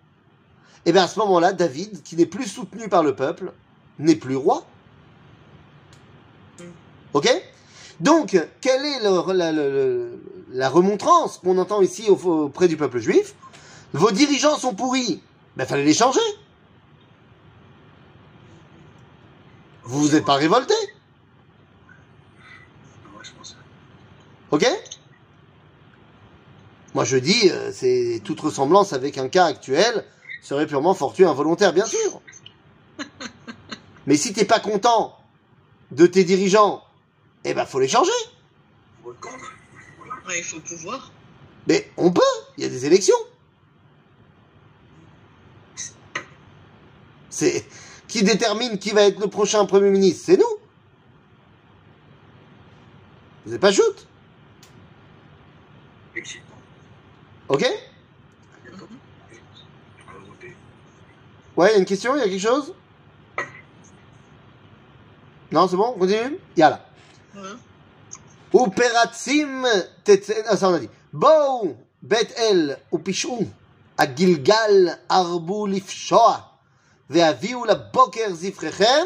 et 0.87 0.93
bien 0.93 1.05
à 1.05 1.09
ce 1.09 1.19
moment-là, 1.21 1.53
David, 1.53 2.03
qui 2.03 2.17
n'est 2.17 2.27
plus 2.27 2.47
soutenu 2.47 2.89
par 2.89 3.03
le 3.03 3.15
peuple, 3.17 3.53
n'est 3.99 4.17
plus 4.17 4.37
roi. 4.37 4.65
Ok? 7.15 7.29
Donc, 8.01 8.37
quelle 8.61 8.85
est 8.85 9.01
le- 9.03 10.21
la, 10.53 10.69
remontrance 10.69 11.39
qu'on 11.39 11.57
entend 11.59 11.81
ici 11.81 12.09
au- 12.11 12.17
auprès 12.45 12.69
du 12.69 12.77
peuple 12.77 12.99
juif? 12.99 13.35
Vos 13.93 14.11
dirigeants 14.11 14.59
sont 14.59 14.75
pourris. 14.75 15.23
Ben, 15.57 15.65
fallait 15.65 15.85
les 15.85 15.95
changer. 15.95 16.21
Vous 19.85 20.01
vous 20.01 20.17
êtes 20.17 20.25
pas 20.25 20.35
révolté, 20.35 20.75
Ouais, 23.15 23.23
je 23.23 23.31
pense. 23.39 23.57
Ok 24.55 24.67
Moi 26.95 27.05
je 27.05 27.17
dis, 27.17 27.51
euh, 27.51 27.73
c'est 27.73 28.21
toute 28.25 28.41
ressemblance 28.41 28.93
avec 28.93 29.19
un 29.19 29.29
cas 29.29 29.47
actuel 29.47 30.05
serait 30.43 30.67
purement 30.67 30.95
fortuit, 30.95 31.25
involontaire, 31.25 31.73
bien 31.73 31.87
sûr. 31.87 32.21
Mais 34.07 34.17
si 34.17 34.33
t'es 34.33 34.45
pas 34.45 34.61
content 34.61 35.19
de 35.91 36.07
tes 36.07 36.23
dirigeants, 36.23 36.85
eh 37.45 37.55
ben 37.55 37.67
faut 37.67 37.81
les 37.81 37.89
changer. 37.89 38.13
Ouais, 39.05 40.39
il 40.39 40.45
faut 40.45 40.61
pouvoir. 40.61 41.11
Mais 41.67 41.91
on 41.97 42.13
peut, 42.13 42.23
il 42.57 42.65
y 42.65 42.67
a 42.67 42.71
des 42.71 42.87
élections. 42.87 43.17
C'est 47.31 47.67
qui 48.07 48.23
détermine 48.23 48.79
qui 48.79 48.91
va 48.91 49.03
être 49.03 49.19
le 49.19 49.27
prochain 49.27 49.65
Premier 49.65 49.91
ministre? 49.91 50.23
C'est 50.27 50.37
nous. 50.37 50.45
Vous 53.45 53.53
n'êtes 53.53 53.61
pas 53.61 53.73
shoot, 53.73 54.07
Effectivement. 56.15 56.57
ok 57.48 57.66
D'accord. 58.66 58.88
On 60.08 60.12
va 60.12 60.20
voter. 60.20 60.56
Ouais, 61.58 61.70
il 61.70 61.74
y 61.74 61.76
a 61.76 61.80
une 61.80 61.86
question, 61.86 62.16
il 62.16 62.20
y 62.20 62.22
a 62.22 62.30
quelque 62.30 62.40
chose 62.40 62.74
Non, 65.52 65.68
c'est 65.68 65.76
bon, 65.76 65.94
on 65.96 66.00
continue 66.00 66.38
Yalla. 66.56 66.86
Ouais. 67.36 67.42
ופרצים 68.54 69.66
תצא, 70.04 70.34
אה, 70.48 70.56
סתם 70.56 70.76
נדי. 70.76 70.88
בואו 71.14 71.74
בית 72.02 72.32
אל 72.32 72.72
ופשעו, 72.94 73.42
הגלגל 74.00 74.90
ארבו 75.12 75.68
לפשוע, 75.68 76.38
והביאו 77.10 77.66
לבוקר 77.66 78.34
זבחיכם 78.34 79.04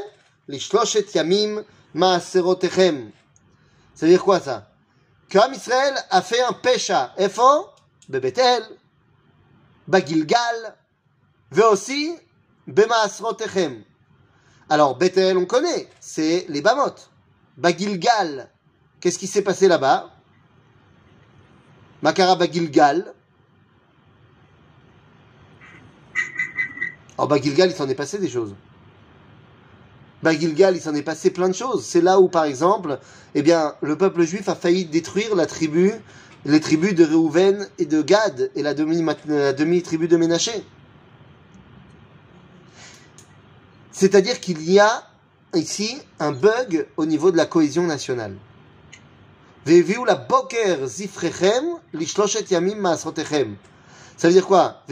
לשלושת 0.50 1.16
ימים 1.16 1.60
מעשרותיכם. 1.94 3.10
Ça 3.96 4.06
veut 4.06 4.12
dire 4.12 4.24
quoi 4.24 4.40
ça 4.40 4.68
Qu'Am 5.30 5.54
Israël 5.54 5.94
a 6.10 6.22
fait 6.22 6.42
un 6.42 6.54
pécha. 6.54 7.12
איפה? 7.18 7.70
Bebetel, 8.09 8.63
Bagilgal, 9.87 10.77
Veosi, 11.51 12.17
Bemaasrotechem. 12.67 13.83
Alors, 14.71 14.97
Bethel, 14.97 15.37
on 15.37 15.47
connaît, 15.47 15.89
c'est 16.01 16.47
les 16.49 16.61
Bamotes. 16.61 17.11
Bagilgal, 17.57 18.51
qu'est-ce 19.01 19.19
qui 19.19 19.27
s'est 19.27 19.43
passé 19.43 19.69
là-bas? 19.69 20.11
Makara 22.03 22.37
Bagilgal. 22.37 23.15
Alors, 27.17 27.29
Bagilgal, 27.29 27.71
il 27.71 27.75
s'en 27.75 27.89
est 27.89 27.95
passé 27.95 28.19
des 28.19 28.29
choses. 28.29 28.55
Bagilgal, 30.23 30.77
il 30.77 30.81
s'en 30.81 30.95
est 30.95 31.03
passé 31.03 31.31
plein 31.31 31.49
de 31.49 31.55
choses. 31.55 31.85
C'est 31.85 32.01
là 32.01 32.21
où, 32.21 32.29
par 32.29 32.45
exemple, 32.45 32.99
eh 33.35 33.43
bien, 33.43 33.75
le 33.81 33.97
peuple 33.97 34.23
juif 34.23 34.49
a 34.49 34.55
failli 34.55 34.85
détruire 34.85 35.35
la 35.35 35.47
tribu 35.47 35.93
les 36.49 36.61
tribus 36.61 36.95
de 36.95 37.05
Réhouven 37.05 37.69
et 37.79 37.85
de 37.85 38.01
Gad 38.01 38.51
et 38.55 38.63
la 38.63 38.73
demi- 38.75 39.05
la 39.27 39.53
demi-tribu 39.53 40.09
de 40.09 40.17
Ménaché. 40.17 40.65
C'est-à-dire 43.93 44.41
qu'il 44.41 44.63
y 44.63 44.79
a 44.81 45.05
ici 45.55 46.01
un 46.21 46.33
bug 46.33 46.87
au 46.97 47.05
niveau 47.05 47.31
de 47.31 47.37
la 47.37 47.45
cohésion 47.47 47.83
nationale. 47.85 48.35
Ça 54.17 54.29
veut 54.29 54.33
dire 54.33 54.47
quoi? 54.47 54.83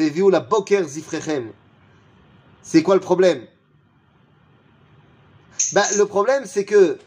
C'est 2.63 2.83
quoi 2.83 2.95
le 2.97 3.01
problème? 3.01 3.47
Bah, 5.73 5.85
Le 5.97 6.05
problème, 6.05 6.45
c'est 6.45 6.67
que 6.67 6.99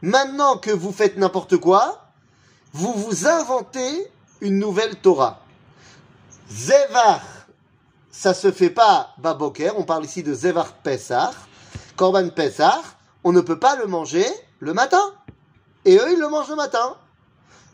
maintenant 0.00 0.56
que 0.56 0.70
vous 0.70 0.92
faites 0.92 1.18
n'importe 1.18 1.58
quoi, 1.58 2.07
vous 2.78 2.92
vous 2.92 3.26
inventez 3.26 4.08
une 4.40 4.60
nouvelle 4.60 4.94
Torah. 5.00 5.40
Zevar, 6.48 7.20
ça 8.08 8.32
se 8.32 8.52
fait 8.52 8.70
pas 8.70 9.14
Baboker, 9.18 9.72
on 9.76 9.82
parle 9.82 10.04
ici 10.04 10.22
de 10.22 10.32
Zevar 10.32 10.74
Pesach, 10.74 11.34
Korban 11.96 12.28
Pesach, 12.28 12.84
on 13.24 13.32
ne 13.32 13.40
peut 13.40 13.58
pas 13.58 13.74
le 13.74 13.88
manger 13.88 14.24
le 14.60 14.74
matin. 14.74 15.02
Et 15.84 15.96
eux, 15.96 16.12
ils 16.12 16.20
le 16.20 16.28
mangent 16.28 16.50
le 16.50 16.54
matin. 16.54 16.96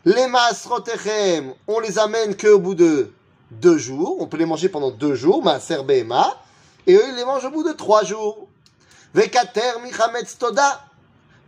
Les 0.05 0.25
Masrotechem, 0.25 1.53
on 1.67 1.79
les 1.79 1.99
amène 1.99 2.35
qu'au 2.35 2.57
bout 2.57 2.73
de 2.73 3.13
deux 3.51 3.77
jours, 3.77 4.17
on 4.19 4.25
peut 4.25 4.37
les 4.37 4.47
manger 4.47 4.69
pendant 4.69 4.89
deux 4.89 5.13
jours, 5.13 5.43
Maaser 5.43 5.83
Behema, 5.83 6.35
et 6.87 6.95
eux, 6.95 7.03
ils 7.09 7.15
les 7.15 7.25
mangent 7.25 7.45
au 7.45 7.51
bout 7.51 7.63
de 7.63 7.73
trois 7.73 8.03
jours. 8.03 8.47
Vekater 9.13 9.79
Michametz 9.83 10.35
Toda, 10.39 10.83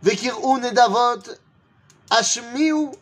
Vekir'u 0.04 0.60
Nedavot, 0.60 1.22
Ashmiu, 2.08 2.92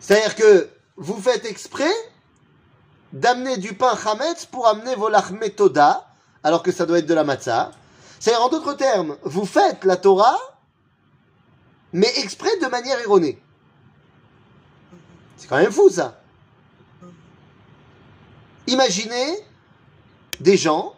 C'est-à-dire 0.00 0.34
que 0.36 0.68
vous 0.96 1.20
faites 1.20 1.44
exprès 1.44 1.92
d'amener 3.12 3.56
du 3.56 3.74
pain 3.74 3.96
chametz 3.96 4.46
pour 4.46 4.66
amener 4.68 4.94
vos 4.94 5.08
lachmé 5.08 5.50
toda, 5.50 6.06
alors 6.42 6.62
que 6.62 6.72
ça 6.72 6.86
doit 6.86 6.98
être 6.98 7.06
de 7.06 7.14
la 7.14 7.24
matzah. 7.24 7.72
C'est-à-dire, 8.18 8.42
en 8.42 8.48
d'autres 8.48 8.74
termes, 8.74 9.16
vous 9.22 9.46
faites 9.46 9.84
la 9.84 9.96
Torah, 9.96 10.38
mais 11.92 12.12
exprès 12.18 12.56
de 12.58 12.66
manière 12.66 13.00
erronée. 13.00 13.42
C'est 15.36 15.48
quand 15.48 15.56
même 15.56 15.72
fou, 15.72 15.88
ça. 15.90 16.20
Imaginez 18.66 19.38
des 20.38 20.56
gens 20.56 20.94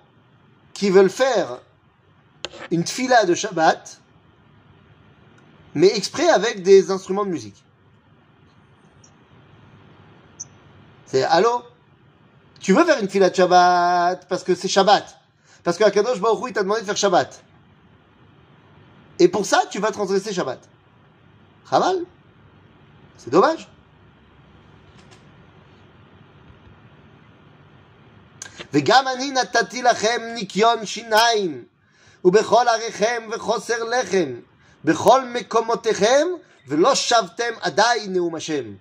qui 0.74 0.90
veulent 0.90 1.08
faire 1.08 1.60
une 2.70 2.84
tfila 2.84 3.24
de 3.24 3.34
Shabbat, 3.34 4.00
mais 5.73 5.95
exprès 5.95 6.27
avec 6.29 6.63
des 6.63 6.91
instruments 6.91 7.25
de 7.25 7.29
musique. 7.29 7.63
C'est 11.05 11.23
allô 11.23 11.63
Tu 12.59 12.73
veux 12.73 12.83
faire 12.83 12.99
une 12.99 13.09
fila 13.09 13.29
de 13.29 13.35
Shabbat 13.35 14.27
parce 14.27 14.43
que 14.43 14.55
c'est 14.55 14.67
Shabbat. 14.67 15.17
Parce 15.63 15.77
que 15.77 15.83
Akadosh 15.83 16.19
Baruch 16.19 16.43
Hu, 16.43 16.49
il 16.49 16.53
t'a 16.53 16.63
demandé 16.63 16.81
de 16.81 16.85
faire 16.85 16.97
Shabbat. 16.97 17.43
Et 19.19 19.27
pour 19.27 19.45
ça, 19.45 19.61
tu 19.69 19.79
vas 19.79 19.91
transgresser 19.91 20.33
Shabbat. 20.33 20.59
Chaval. 21.69 22.05
C'est 23.17 23.29
dommage. 23.29 23.67
וגם 28.73 29.07
אני 29.07 29.31
נתתי 29.31 29.81
לכם 29.81 30.21
ניקיון 30.33 30.85
שיניים, 30.85 31.63
ובכל 32.25 32.65
עריכם 32.67 33.29
וחוסר 33.31 33.83
לחם, 33.83 34.33
בכל 34.85 35.25
מקומותיכם, 35.25 36.27
ולא 36.67 36.95
שבתם 36.95 37.53
עדיין 37.61 38.13
נאום 38.13 38.35
השם. 38.35 38.73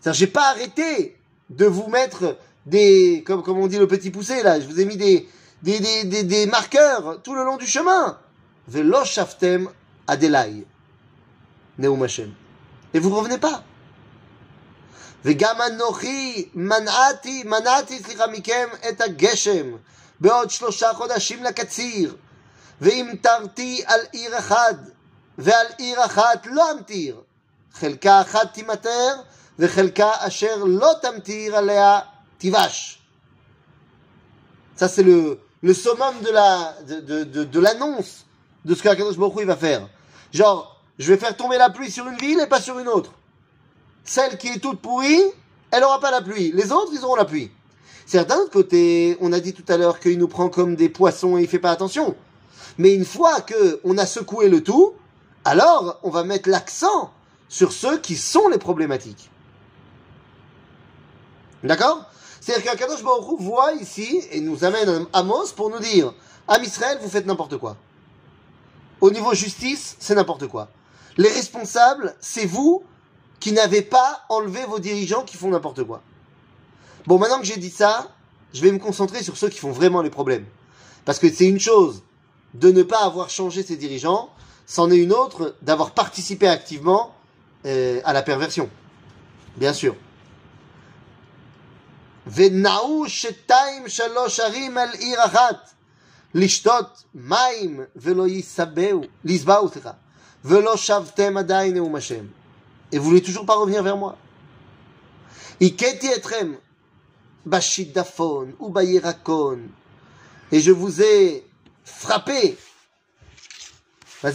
C'est-à-dire, 0.00 0.14
j'ai 0.14 0.26
pas 0.26 0.48
arrêté 0.50 1.16
de 1.50 1.66
vous 1.66 1.88
mettre 1.88 2.36
des, 2.66 3.22
comme, 3.26 3.42
comme 3.42 3.58
on 3.58 3.66
dit 3.66 3.78
le 3.78 3.86
petit 3.86 4.10
poussé 4.10 4.42
là, 4.42 4.58
je 4.60 4.66
vous 4.66 4.80
ai 4.80 4.84
mis 4.86 4.96
des, 4.96 5.28
des, 5.62 5.78
des, 5.80 6.04
des, 6.04 6.22
des 6.22 6.46
marqueurs 6.46 7.20
tout 7.22 7.34
le 7.34 7.44
long 7.44 7.58
du 7.58 7.66
chemin. 7.66 8.18
Velo 8.68 9.04
shaftem 9.04 9.68
adelai. 10.06 10.64
Neum 11.78 12.02
Hashem. 12.02 12.32
Et 12.94 12.98
vous 12.98 13.14
revenez 13.14 13.38
pas. 13.38 13.62
וגם 15.24 15.56
אנוכי 15.66 16.48
מנעתי, 16.54 17.42
מנעתי, 17.44 17.98
סליחה 17.98 18.26
מכם, 18.26 18.68
את 18.88 19.00
הגשם 19.00 19.76
בעוד 20.20 20.50
שלושה 20.50 20.92
חודשים 20.94 21.44
לקציר, 21.44 22.16
והמטרתי 22.80 23.82
על 23.86 24.00
עיר 24.12 24.38
אחד, 24.38 24.74
ועל 25.38 25.66
עיר 25.78 26.04
אחת 26.04 26.46
לא 26.50 26.72
אמטיר. 26.72 27.20
חלקה 27.74 28.20
אחת 28.20 28.54
תימטר, 28.54 29.16
וחלקה 29.58 30.10
אשר 30.18 30.64
לא 30.64 30.92
תמטיר 31.02 31.56
עליה 31.56 32.00
תיבש. 32.38 32.96
Ça, 34.76 34.88
c'est 34.88 35.02
le, 35.02 35.38
le 35.62 35.74
summum 35.74 36.14
de 36.22 36.30
la, 36.30 36.74
de, 36.88 37.00
de, 37.00 37.24
de, 37.24 37.44
de 37.44 37.60
l'annonce 37.60 38.24
de 38.64 38.74
ce 38.74 38.82
qu'Akadosh 38.82 39.18
Baruch 39.18 39.36
Hu, 39.36 39.40
il 39.42 39.46
va 39.46 39.56
faire. 39.56 39.86
Genre, 40.32 40.80
je 40.98 41.12
vais 41.12 41.18
faire 41.18 41.36
tomber 41.36 41.58
la 41.58 41.68
pluie 41.70 41.90
sur 41.90 42.06
une 42.08 42.16
ville 42.16 42.40
et 42.40 42.46
pas 42.46 42.60
sur 42.60 42.78
une 42.78 42.88
autre. 42.88 43.12
Celle 44.04 44.38
qui 44.38 44.48
est 44.48 44.58
toute 44.58 44.80
pourrie, 44.80 45.22
elle 45.70 45.82
n'aura 45.82 46.00
pas 46.00 46.10
la 46.10 46.22
pluie. 46.22 46.52
Les 46.52 46.72
autres, 46.72 46.92
ils 46.94 47.04
auront 47.04 47.16
la 47.16 47.26
pluie. 47.26 47.50
C'est 48.06 48.26
d'un 48.26 48.38
autre 48.38 48.50
côté, 48.50 49.16
on 49.20 49.32
a 49.32 49.40
dit 49.40 49.52
tout 49.52 49.64
à 49.68 49.76
l'heure 49.76 50.00
qu'il 50.00 50.18
nous 50.18 50.28
prend 50.28 50.48
comme 50.48 50.74
des 50.76 50.88
poissons 50.88 51.36
et 51.36 51.42
il 51.42 51.48
fait 51.48 51.58
pas 51.58 51.70
attention. 51.70 52.16
Mais 52.78 52.94
une 52.94 53.04
fois 53.04 53.40
que 53.42 53.80
on 53.84 53.98
a 53.98 54.06
secoué 54.06 54.48
le 54.48 54.62
tout, 54.62 54.94
alors 55.45 55.99
on 56.03 56.09
va 56.09 56.23
mettre 56.23 56.49
l'accent 56.49 57.13
sur 57.47 57.71
ceux 57.71 57.99
qui 57.99 58.15
sont 58.17 58.47
les 58.49 58.57
problématiques. 58.57 59.29
D'accord? 61.63 62.05
C'est-à-dire 62.41 62.71
qu'Akadosh 62.71 63.03
Baruch 63.03 63.39
voit 63.39 63.73
ici 63.73 64.21
et 64.31 64.41
nous 64.41 64.65
amène 64.65 64.89
un 64.89 65.07
Amos 65.13 65.53
pour 65.55 65.69
nous 65.69 65.79
dire 65.79 66.13
Am 66.47 66.63
Israël, 66.63 66.99
vous 67.01 67.09
faites 67.09 67.25
n'importe 67.25 67.57
quoi. 67.57 67.77
Au 69.01 69.09
niveau 69.09 69.33
justice, 69.33 69.95
c'est 69.99 70.15
n'importe 70.15 70.47
quoi. 70.47 70.69
Les 71.17 71.29
responsables, 71.29 72.15
c'est 72.19 72.45
vous 72.45 72.83
qui 73.39 73.51
n'avez 73.51 73.81
pas 73.81 74.21
enlevé 74.29 74.63
vos 74.65 74.79
dirigeants 74.79 75.23
qui 75.23 75.37
font 75.37 75.49
n'importe 75.49 75.83
quoi. 75.83 76.01
Bon, 77.07 77.17
maintenant 77.19 77.39
que 77.39 77.45
j'ai 77.45 77.57
dit 77.57 77.69
ça, 77.69 78.11
je 78.53 78.61
vais 78.61 78.71
me 78.71 78.79
concentrer 78.79 79.21
sur 79.23 79.37
ceux 79.37 79.49
qui 79.49 79.59
font 79.59 79.71
vraiment 79.71 80.01
les 80.01 80.09
problèmes. 80.09 80.45
Parce 81.03 81.19
que 81.19 81.31
c'est 81.31 81.47
une 81.47 81.59
chose 81.59 82.03
de 82.53 82.71
ne 82.71 82.83
pas 82.83 83.03
avoir 83.03 83.29
changé 83.29 83.63
ses 83.63 83.75
dirigeants, 83.75 84.29
c'en 84.66 84.90
est 84.90 84.96
une 84.96 85.12
autre 85.12 85.56
d'avoir 85.62 85.90
participé 85.90 86.48
activement 86.48 87.14
euh, 87.66 88.00
à 88.04 88.12
la 88.12 88.22
perversion. 88.22 88.68
Bien 89.56 89.72
sûr. 89.72 89.94
ונעו 92.26 93.04
שתיים 93.08 93.88
שלוש 93.88 94.40
ערים 94.40 94.78
על 94.78 94.88
עיר 94.98 95.24
אחת, 95.24 95.70
לשתות 96.34 97.04
מים 97.14 97.80
ולא 97.96 98.28
יסבאו, 98.28 99.00
לסבאו, 99.24 99.68
סליחה, 99.68 99.90
ולא 100.44 100.76
שבתם 100.76 101.36
עדיין 101.36 101.74
נאום 101.74 101.96
השם. 101.96 102.24
Et 102.92 102.98
vous 102.98 103.04
voulez 103.04 103.22
toujours 103.22 103.46
pas 103.46 103.54
revenir 103.54 103.82
vers 103.82 103.96
moi. 103.96 104.14
הכיתי 105.60 106.14
אתכם 106.14 106.52
בשידפון 107.46 108.52
ובירקון, 108.60 109.68
et 110.52 110.60
je 110.60 110.72
vous 110.72 111.02
ai 111.02 111.44
frappé. 111.84 112.56
Bah, 114.23 114.31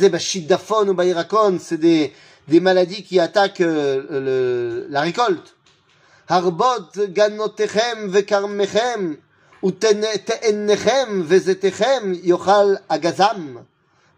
c'est 1.58 1.78
des, 1.78 2.12
des 2.48 2.60
maladies 2.60 3.02
qui 3.02 3.18
attaquent 3.18 3.60
euh, 3.60 4.86
la 4.88 5.00
récolte. 5.00 5.56
Harbot 6.28 6.92
ganotechem 7.08 8.08
vekarmechem 8.08 9.16
vezetechem 11.22 12.14
yochal 12.22 12.80
agazam 12.88 13.64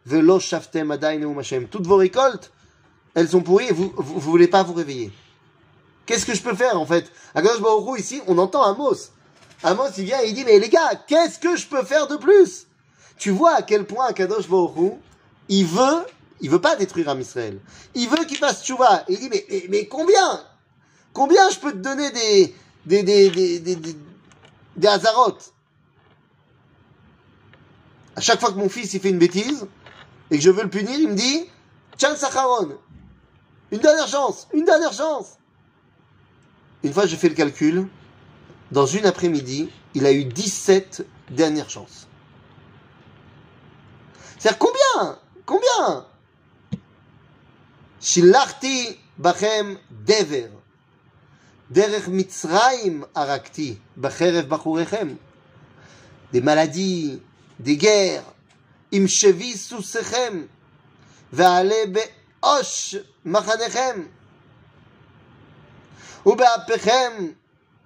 velo 0.05 0.39
shaftem 0.39 0.91
adainum 0.91 1.39
hashem. 1.39 1.69
Toutes 1.69 1.87
vos 1.87 1.97
récoltes, 1.97 2.53
elles 3.15 3.29
sont 3.29 3.41
pourries 3.41 3.69
et 3.69 3.73
vous, 3.73 3.93
vous, 3.97 4.15
vous 4.15 4.31
voulez 4.31 4.49
pas 4.49 4.63
vous 4.63 4.75
réveiller. 4.75 5.11
Qu'est-ce 6.05 6.27
que 6.27 6.35
je 6.35 6.43
peux 6.43 6.55
faire 6.55 6.79
en 6.79 6.85
fait? 6.85 7.11
Akadosh 7.35 7.63
Baruch 7.63 7.99
ici, 7.99 8.21
on 8.27 8.37
entend 8.39 8.63
Amos. 8.63 9.11
Amos 9.63 9.91
il 9.97 10.05
vient 10.05 10.21
et 10.23 10.29
il 10.29 10.35
dit 10.35 10.45
mais 10.45 10.59
les 10.59 10.69
gars, 10.69 10.91
qu'est-ce 11.07 11.39
que 11.39 11.57
je 11.57 11.67
peux 11.67 11.83
faire 11.83 12.09
de 12.09 12.17
plus? 12.17 12.67
Tu 13.17 13.31
vois 13.31 13.55
à 13.55 13.63
quel 13.63 13.85
point 13.85 14.07
Akadosh 14.07 14.49
Baruch 14.49 14.99
il 15.49 15.66
veut, 15.66 16.07
il 16.40 16.51
veut 16.51 16.61
pas 16.61 16.76
détruire 16.76 17.09
Am 17.09 17.20
Israël. 17.20 17.61
Il 17.95 18.09
veut 18.09 18.24
qu'il 18.24 18.36
fasse 18.36 18.64
tchouva. 18.64 19.05
Il 19.09 19.18
dit, 19.18 19.28
mais, 19.28 19.45
mais, 19.68 19.86
combien? 19.86 20.45
Combien 21.12 21.51
je 21.51 21.59
peux 21.59 21.72
te 21.72 21.78
donner 21.78 22.11
des, 22.11 22.55
des, 22.86 23.03
des, 23.03 23.30
des, 23.30 23.59
des, 23.61 23.76
des, 23.76 23.97
des 24.76 24.88
À 24.88 25.01
chaque 28.20 28.40
fois 28.40 28.51
que 28.51 28.59
mon 28.59 28.68
fils 28.68 28.95
il 28.95 29.01
fait 29.01 29.11
une 29.11 29.18
bêtise 29.18 29.66
et 30.30 30.38
que 30.38 30.43
je 30.43 30.51
veux 30.51 30.62
le 30.62 30.70
punir, 30.70 30.99
il 30.99 31.09
me 31.09 31.14
dit, 31.14 31.45
Chan 32.01 32.16
Sacharon, 32.16 32.78
une 33.70 33.78
dernière 33.78 34.09
chance, 34.09 34.49
une 34.53 34.64
dernière 34.64 34.93
chance. 34.93 35.38
Une 36.82 36.93
fois, 36.93 37.07
j'ai 37.07 37.16
fait 37.16 37.28
le 37.28 37.34
calcul. 37.34 37.86
Dans 38.70 38.86
une 38.86 39.07
après-midi, 39.07 39.68
il 39.95 40.07
a 40.07 40.12
eu 40.12 40.24
17 40.24 41.07
dernières 41.30 41.70
chances. 41.70 42.09
C'est-à-dire 44.38 44.59
combien? 44.59 45.18
Combien 45.51 46.05
Shilachti 48.01 48.97
bachem 49.20 49.78
dever. 49.91 50.49
Derech 51.70 52.08
mitzraim 52.08 53.05
arakti. 53.16 53.78
Bacherev 53.97 54.47
bachurechem. 54.47 55.18
Des 56.32 56.41
maladies, 56.41 57.22
des 57.60 57.78
guerres. 57.78 58.24
Im 58.91 59.08
shevi 59.08 59.58
susechem. 59.58 60.47
Ve'ale 61.34 61.88
be'osh 61.88 62.97
machanechem. 63.26 64.08
ובאפיכם 66.26 67.32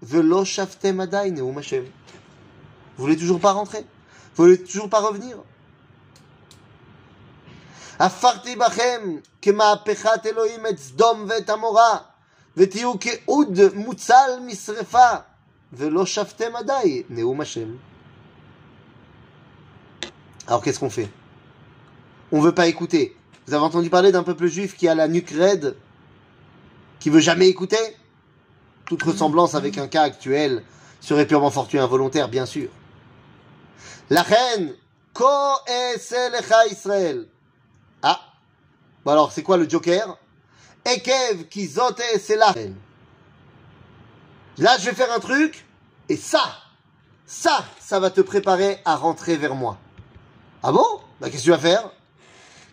ולא 0.03 0.45
שבתם 0.45 1.01
עדיין 1.01 1.35
נאום 1.35 1.57
השם. 1.57 1.83
Vous 2.97 3.03
voulez 3.03 3.17
toujours 3.17 3.39
pas 3.39 3.53
rentrer 3.53 3.85
Vous 4.35 4.43
voulez 4.43 4.57
toujours 4.63 4.89
pas 4.89 4.99
revenir 4.99 5.37
הפכתי 7.99 8.55
בכם 8.55 9.17
כמהפכת 9.41 10.25
אלוהים 10.25 10.65
את 10.67 10.79
סדום 10.79 11.25
ואת 11.29 11.49
עמורה, 11.49 11.97
ותהיו 12.57 12.99
כאוד 12.99 13.59
מוצל 13.73 14.39
משרפה, 14.45 15.09
ולא 15.73 16.05
שבתם 16.05 16.55
עדיין 16.55 17.01
נאום 17.09 17.41
השם. 17.41 17.75
Alors 20.47 20.61
qu'est-ce 20.63 20.79
qu'on 20.79 20.89
fait 20.89 21.09
On 22.31 22.41
veut 22.41 22.51
pas 22.51 22.67
écouter. 22.67 23.15
Vous 23.47 23.53
avez 23.53 23.63
entendu 23.63 23.89
parler 23.89 24.11
d'un 24.11 24.23
peuple 24.23 24.47
juif 24.47 24.75
qui 24.75 24.87
a 24.87 24.95
la 24.95 25.07
nuque 25.07 25.29
raide, 25.29 25.75
qui 26.99 27.09
veut 27.09 27.19
jamais 27.19 27.47
écouter 27.47 27.77
toute 28.85 29.03
ressemblance 29.03 29.55
avec 29.55 29.77
un 29.77 29.87
cas 29.87 30.01
actuel 30.01 30.63
serait 30.99 31.25
purement 31.25 31.51
fortuit 31.51 31.79
involontaire, 31.79 32.27
bien 32.27 32.45
sûr. 32.45 32.69
La 34.09 34.21
reine, 34.21 34.73
Ko 35.13 35.25
Eselecha 35.67 36.67
Israël. 36.67 37.27
Ah, 38.01 38.19
bon 39.05 39.11
alors 39.11 39.31
c'est 39.31 39.43
quoi 39.43 39.57
le 39.57 39.69
joker 39.69 40.17
Ekev 40.85 41.45
Kizote 41.47 42.01
Esela. 42.13 42.53
Là, 44.57 44.77
je 44.79 44.85
vais 44.85 44.93
faire 44.95 45.11
un 45.11 45.19
truc, 45.19 45.65
et 46.09 46.17
ça, 46.17 46.43
ça, 47.25 47.63
ça 47.79 47.99
va 47.99 48.09
te 48.09 48.21
préparer 48.21 48.79
à 48.83 48.95
rentrer 48.95 49.37
vers 49.37 49.55
moi. 49.55 49.77
Ah 50.63 50.71
bon 50.71 50.85
Bah 51.19 51.29
qu'est-ce 51.29 51.43
que 51.43 51.45
tu 51.45 51.51
vas 51.51 51.57
faire 51.57 51.89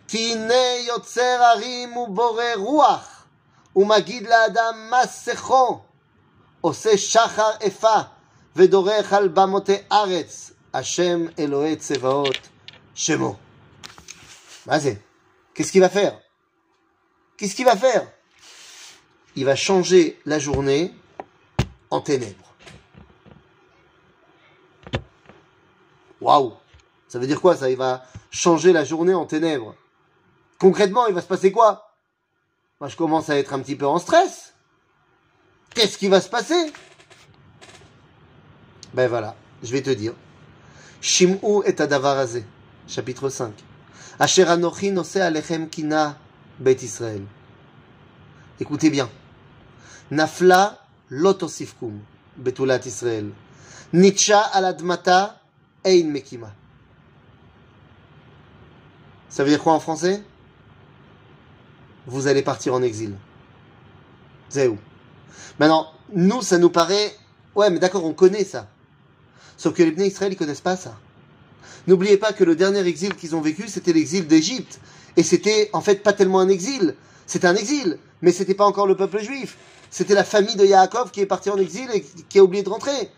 Kine 0.07 0.53
Yotzer 0.88 1.36
Harim 1.40 1.92
Ubore 1.92 2.57
Ruach, 2.57 3.26
Umagid 3.76 4.26
La'adam 4.26 4.88
Masecho. 4.88 5.84
עושה 6.61 6.99
שחר 6.99 7.51
איפה 7.61 7.96
ודורך 8.57 9.12
על 9.12 9.28
במותי 9.28 9.76
ארץ, 9.92 10.51
השם 10.74 11.24
אלוהי 11.38 11.76
צבאות 11.76 12.49
שמו. 12.94 13.36
מה 14.66 14.78
זה? 14.78 14.92
Qu'est-ce 15.54 15.72
qu'il 15.72 15.82
va 15.82 15.89
faire? 15.89 16.20
Qu'est-ce 17.38 17.56
qu'il 17.56 17.66
va 17.66 17.76
faire? 17.76 18.08
Il 19.36 19.45
va 19.45 19.56
changer 19.56 20.20
la 20.26 20.39
journée 20.39 20.93
en 21.89 22.01
ténèbres. 22.01 22.54
Waouh 26.22 26.54
Ça 27.08 27.20
veut 27.20 27.28
dire 27.28 27.41
quoi 27.41 27.56
ça? 27.56 27.70
Il 27.70 27.78
va 27.78 28.04
changer 28.32 28.72
la 28.72 28.84
journée 28.84 29.14
en 29.14 29.26
ténèbres. 29.26 29.76
Concrètement, 30.60 31.08
il 31.08 31.14
va 31.14 31.22
se 31.22 31.28
passer 31.28 31.51
quoi? 31.51 31.93
Moi, 32.80 32.89
je 32.89 32.95
commence 32.95 33.30
à 33.30 33.38
être 33.38 33.54
un 33.54 33.60
petit 33.60 33.76
peu 33.76 33.86
en 33.86 33.99
stress. 33.99 34.54
Qu'est-ce 35.74 35.97
qui 35.97 36.08
va 36.08 36.22
se 36.22 36.30
passer? 36.30 36.72
Ben 38.93 39.08
voilà, 39.08 39.36
je 39.64 39.72
vais 39.72 39.82
te 39.82 39.89
dire. 39.89 40.14
Shim'u 41.01 41.64
et 41.66 41.82
adavarazé, 41.82 42.45
chapitre 42.88 43.30
5. 43.30 43.54
Asher 44.20 44.47
anochi 44.47 44.91
nose 44.91 45.18
alechem 45.18 45.70
kina 45.70 46.18
bet 46.59 46.84
Israël. 46.84 47.24
Écoutez 48.59 48.89
bien. 48.89 49.09
Nafla 50.11 50.80
lotosifkum 51.09 51.99
betulat 52.38 52.86
Israël. 52.86 53.32
Nitsha 53.91 54.39
aladmata 54.39 55.39
ein 55.84 56.05
mekima. 56.05 56.53
Ça 59.30 59.43
veut 59.43 59.49
dire 59.49 59.61
quoi 59.64 59.74
en 59.74 59.80
français? 59.80 60.24
Vous 62.05 62.28
allez 62.28 62.43
partir 62.43 62.74
en 62.76 62.84
exil. 62.84 63.16
Zéou. 64.49 64.78
Maintenant, 65.59 65.88
nous, 66.14 66.41
ça 66.41 66.59
nous 66.59 66.70
paraît... 66.70 67.16
Ouais, 67.55 67.70
mais 67.72 67.80
d'accord, 67.80 68.05
on 68.05 68.14
connaît 68.14 68.43
ça. 68.43 68.68
Sauf 69.57 69.74
que 69.74 69.82
les 69.82 69.91
Bnei 69.91 70.07
Israël, 70.07 70.34
ils 70.34 70.36
connaissent 70.36 70.61
pas 70.61 70.76
ça. 70.76 70.97
N'oubliez 71.88 72.18
pas 72.18 72.34
que 72.34 72.43
le 72.43 72.55
dernier 72.55 72.86
exil 72.86 73.16
qu'ils 73.16 73.36
ont 73.36 73.41
vécu, 73.41 73.68
c'était 73.68 73.93
l'exil 73.93 74.28
d'Égypte. 74.28 74.80
Et 75.18 75.24
c'était, 75.24 75.70
en 75.74 75.82
fait, 75.82 76.03
pas 76.03 76.14
tellement 76.14 76.39
un 76.39 76.49
exil. 76.49 76.95
C'était 77.26 77.47
un 77.47 77.55
exil, 77.55 77.97
mais 78.22 78.32
c'était 78.32 78.53
pas 78.53 78.66
encore 78.66 78.88
le 78.88 78.95
peuple 78.95 79.20
juif. 79.20 79.57
C'était 79.89 80.16
la 80.16 80.24
famille 80.24 80.55
de 80.55 80.66
Yaakov 80.66 81.11
qui 81.11 81.22
est 81.22 81.26
partie 81.26 81.49
en 81.49 81.57
exil 81.57 81.88
et 81.93 82.03
qui 82.30 82.39
a 82.39 82.43
oublié 82.43 82.64
de 82.64 82.70
rentrer. 82.70 83.11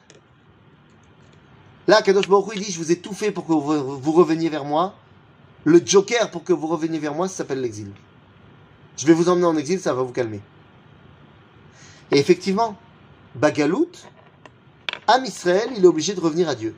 Là, 1.87 2.01
Kadosh 2.01 2.27
Baruch 2.27 2.53
il 2.55 2.63
dit, 2.63 2.71
je 2.71 2.79
vous 2.79 2.91
ai 2.91 2.97
tout 2.97 3.13
fait 3.13 3.31
pour 3.31 3.45
que 3.45 3.53
vous, 3.53 3.99
vous 3.99 4.11
reveniez 4.11 4.49
vers 4.49 4.65
moi. 4.65 4.95
Le 5.63 5.81
joker 5.83 6.31
pour 6.31 6.43
que 6.43 6.53
vous 6.53 6.67
reveniez 6.67 6.99
vers 6.99 7.13
moi, 7.13 7.27
ça 7.27 7.37
s'appelle 7.37 7.61
l'exil. 7.61 7.91
Je 8.97 9.05
vais 9.05 9.13
vous 9.13 9.29
emmener 9.29 9.45
en 9.45 9.57
exil, 9.57 9.79
ça 9.79 9.93
va 9.93 10.03
vous 10.03 10.11
calmer. 10.11 10.41
Et 12.11 12.19
effectivement, 12.19 12.77
Bagalout, 13.35 13.91
Am 15.07 15.23
Israël, 15.25 15.69
il 15.75 15.83
est 15.83 15.87
obligé 15.87 16.13
de 16.13 16.19
revenir 16.19 16.49
à 16.49 16.55
Dieu. 16.55 16.75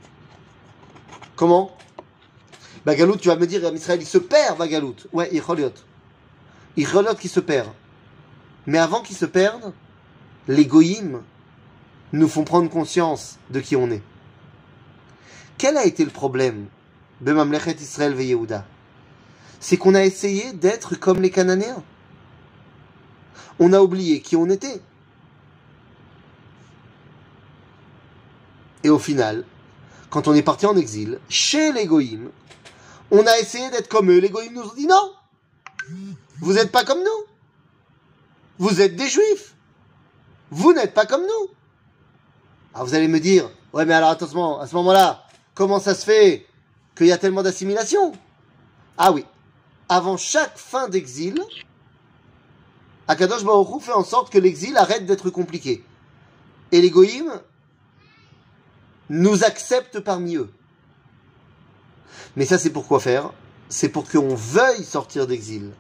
Comment 1.37 1.77
Bah 2.83 2.95
Galout, 2.95 3.17
tu 3.17 3.27
vas 3.27 3.35
me 3.35 3.45
dire, 3.45 3.61
Israël, 3.71 4.01
il 4.01 4.07
se 4.07 4.17
perd, 4.17 4.57
va 4.57 4.67
Galout. 4.67 4.95
Ouais, 5.13 5.29
il 5.31 5.39
choliot. 5.39 5.71
Il 6.75 6.85
choliot 6.85 7.13
qui 7.13 7.27
se 7.29 7.39
perd. 7.39 7.69
Mais 8.65 8.79
avant 8.79 9.01
qu'il 9.01 9.15
se 9.15 9.25
perde, 9.25 9.71
les 10.47 10.65
goïms 10.65 11.21
nous 12.11 12.27
font 12.27 12.43
prendre 12.43 12.69
conscience 12.71 13.37
de 13.51 13.59
qui 13.59 13.75
on 13.75 13.91
est. 13.91 14.01
Quel 15.59 15.77
a 15.77 15.85
été 15.85 16.03
le 16.03 16.11
problème 16.11 16.65
de 17.21 17.31
Mamlechet 17.33 17.75
Israël 17.79 18.15
ve 18.15 18.23
Yehuda? 18.23 18.65
C'est 19.59 19.77
qu'on 19.77 19.93
a 19.93 20.03
essayé 20.03 20.53
d'être 20.53 20.95
comme 20.95 21.21
les 21.21 21.29
Cananéens. 21.29 21.83
On 23.59 23.73
a 23.73 23.81
oublié 23.81 24.21
qui 24.21 24.35
on 24.35 24.49
était. 24.49 24.81
Et 28.83 28.89
au 28.89 28.99
final, 28.99 29.45
quand 30.09 30.27
on 30.27 30.33
est 30.33 30.43
parti 30.43 30.65
en 30.65 30.77
exil, 30.77 31.19
chez 31.29 31.71
les 31.71 31.85
Goïms, 31.85 32.29
on 33.11 33.25
a 33.25 33.37
essayé 33.39 33.69
d'être 33.69 33.87
comme 33.87 34.11
eux. 34.11 34.19
Les 34.19 34.29
Goïms 34.29 34.53
nous 34.53 34.63
ont 34.63 34.73
dit 34.75 34.87
non, 34.87 35.13
vous 36.39 36.53
n'êtes 36.53 36.71
pas 36.71 36.83
comme 36.83 36.99
nous. 36.99 37.25
Vous 38.59 38.81
êtes 38.81 38.95
des 38.95 39.07
Juifs. 39.07 39.55
Vous 40.49 40.73
n'êtes 40.73 40.93
pas 40.93 41.05
comme 41.05 41.21
nous. 41.21 41.49
Alors 42.73 42.87
vous 42.87 42.95
allez 42.95 43.07
me 43.07 43.19
dire, 43.19 43.49
ouais 43.73 43.85
mais 43.85 43.93
alors 43.93 44.09
attention, 44.09 44.59
à 44.59 44.67
ce 44.67 44.75
moment-là, 44.75 45.23
comment 45.53 45.79
ça 45.79 45.95
se 45.95 46.05
fait 46.05 46.45
qu'il 46.95 47.07
y 47.07 47.11
a 47.11 47.17
tellement 47.17 47.43
d'assimilation 47.43 48.13
Ah 48.97 49.11
oui, 49.11 49.25
avant 49.89 50.17
chaque 50.17 50.57
fin 50.57 50.87
d'exil, 50.87 51.41
Akadosh 53.07 53.43
Baruch 53.43 53.81
fait 53.81 53.93
en 53.93 54.03
sorte 54.03 54.31
que 54.31 54.37
l'exil 54.37 54.75
arrête 54.77 55.05
d'être 55.05 55.29
compliqué. 55.29 55.83
Et 56.71 56.81
les 56.81 56.89
Goïms 56.89 57.41
nous 59.09 59.43
acceptent 59.43 59.99
parmi 59.99 60.35
eux. 60.35 60.49
Mais 62.35 62.45
ça 62.45 62.57
c'est 62.57 62.69
pour 62.69 62.87
quoi 62.87 62.99
faire? 62.99 63.31
C'est 63.69 63.89
pour 63.89 64.09
qu'on 64.09 64.35
veuille 64.35 64.83
sortir 64.83 65.27
d'exil. 65.27 65.71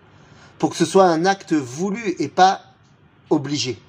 Pour 0.59 0.71
que 0.71 0.75
ce 0.75 0.85
soit 0.85 1.05
un 1.05 1.25
acte 1.25 1.53
voulu 1.53 2.15
et 2.19 2.27
pas 2.27 2.61
obligé. 3.29 3.79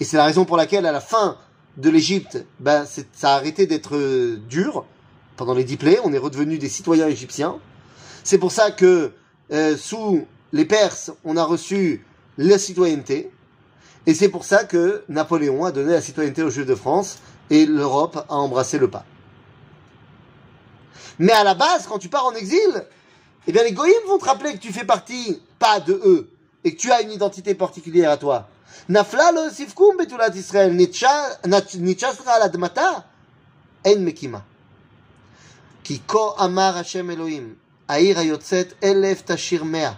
Et 0.00 0.04
c'est 0.04 0.16
la 0.16 0.24
raison 0.24 0.44
pour 0.44 0.56
laquelle, 0.56 0.86
à 0.86 0.92
la 0.92 1.00
fin 1.00 1.36
de 1.76 1.90
l'Égypte, 1.90 2.44
ben, 2.60 2.84
ça 3.12 3.32
a 3.32 3.36
arrêté 3.36 3.66
d'être 3.66 3.96
euh, 3.96 4.36
dur. 4.48 4.84
Pendant 5.36 5.54
les 5.54 5.64
dix 5.64 5.78
on 6.04 6.12
est 6.12 6.18
redevenu 6.18 6.58
des 6.58 6.68
citoyens 6.68 7.08
égyptiens. 7.08 7.56
C'est 8.22 8.38
pour 8.38 8.52
ça 8.52 8.70
que, 8.70 9.12
euh, 9.52 9.76
sous 9.76 10.26
les 10.52 10.64
Perses, 10.64 11.10
on 11.24 11.36
a 11.36 11.44
reçu 11.44 12.04
la 12.38 12.58
citoyenneté. 12.58 13.30
Et 14.05 14.13
c'est 14.13 14.29
pour 14.29 14.45
ça 14.45 14.63
que 14.63 15.03
Napoléon 15.09 15.65
a 15.65 15.71
donné 15.71 15.93
la 15.93 16.01
citoyenneté 16.01 16.41
aux 16.43 16.49
Juifs 16.49 16.65
de 16.65 16.75
France 16.75 17.19
et 17.49 17.65
l'Europe 17.65 18.25
a 18.29 18.35
embrassé 18.35 18.77
le 18.77 18.89
pas. 18.89 19.05
Mais 21.19 21.33
à 21.33 21.43
la 21.43 21.53
base, 21.53 21.85
quand 21.87 21.99
tu 21.99 22.09
pars 22.09 22.25
en 22.25 22.33
exil, 22.33 22.85
eh 23.47 23.51
bien 23.51 23.63
les 23.63 23.73
goïms 23.73 24.07
vont 24.07 24.17
te 24.17 24.25
rappeler 24.25 24.53
que 24.53 24.59
tu 24.59 24.71
fais 24.71 24.85
partie, 24.85 25.41
pas 25.59 25.79
de 25.79 25.93
eux, 25.93 26.29
et 26.63 26.75
que 26.75 26.79
tu 26.79 26.91
as 26.91 27.01
une 27.01 27.11
identité 27.11 27.55
particulière 27.55 28.11
à 28.11 28.17
toi. 28.17 28.47
נפלה 28.89 29.31
לו 29.31 29.41
ספקום 29.49 29.97
בתולת 29.99 30.35
ישראל, 30.35 30.71
נתשסרה 31.79 32.35
על 32.35 32.41
אדמתה, 32.41 32.91
אין 33.85 34.05
מקימה. 34.05 34.39
כי 35.83 35.99
כה 36.07 36.45
אמר 36.45 36.77
השם 36.77 37.09
אלוהים, 37.09 37.55
העיר 37.87 38.19
היוצאת 38.19 38.73
אלף 38.83 39.21
תשיר 39.25 39.63
מאה, 39.63 39.91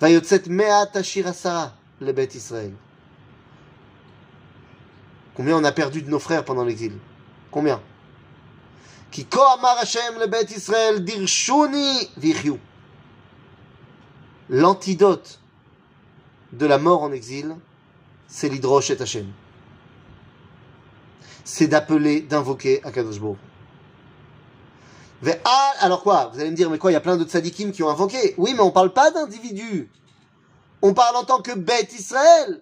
והיוצאת 0.00 0.48
מאה 0.48 0.82
תשיר 0.92 1.28
עשרה 1.28 1.68
לבית 2.00 2.34
ישראל. 2.34 2.70
Combien 5.35 5.57
on 5.57 5.63
a 5.63 5.71
perdu 5.71 6.01
de 6.01 6.09
nos 6.09 6.19
frères 6.19 6.45
pendant 6.45 6.63
l'exil? 6.63 6.93
Combien? 7.51 7.81
L'antidote 14.49 15.39
de 16.53 16.65
la 16.65 16.77
mort 16.77 17.03
en 17.03 17.11
exil, 17.11 17.55
c'est 18.27 18.49
l'hydroche 18.49 18.89
et 18.89 19.01
Hashem. 19.01 19.27
C'est 21.43 21.67
d'appeler, 21.67 22.21
d'invoquer 22.21 22.83
Akadosh 22.83 23.19
Baruch 23.19 23.37
ah, 25.43 25.73
alors 25.79 26.03
quoi? 26.03 26.29
Vous 26.33 26.39
allez 26.39 26.51
me 26.51 26.55
dire, 26.55 26.69
mais 26.69 26.77
quoi, 26.77 26.91
il 26.91 26.93
y 26.93 26.97
a 26.97 27.01
plein 27.01 27.17
de 27.17 27.23
tzadikim 27.23 27.71
qui 27.71 27.83
ont 27.83 27.89
invoqué? 27.89 28.35
Oui, 28.37 28.53
mais 28.53 28.61
on 28.61 28.67
ne 28.67 28.71
parle 28.71 28.93
pas 28.93 29.11
d'individus. 29.11 29.89
On 30.81 30.93
parle 30.93 31.15
en 31.15 31.23
tant 31.23 31.41
que 31.41 31.55
bête 31.55 31.93
Israël. 31.93 32.61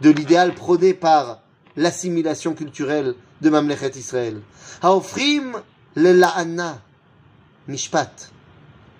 de 0.00 0.10
l'idéal 0.10 0.54
prôné 0.54 0.94
par 0.94 1.40
l'assimilation 1.76 2.54
culturelle 2.54 3.14
de 3.40 3.50
Mamlechet 3.50 3.92
Israël. 3.96 4.40
Haofrim 4.82 5.56
le 5.94 6.12
la'ana 6.12 6.80
mishpat 7.68 8.30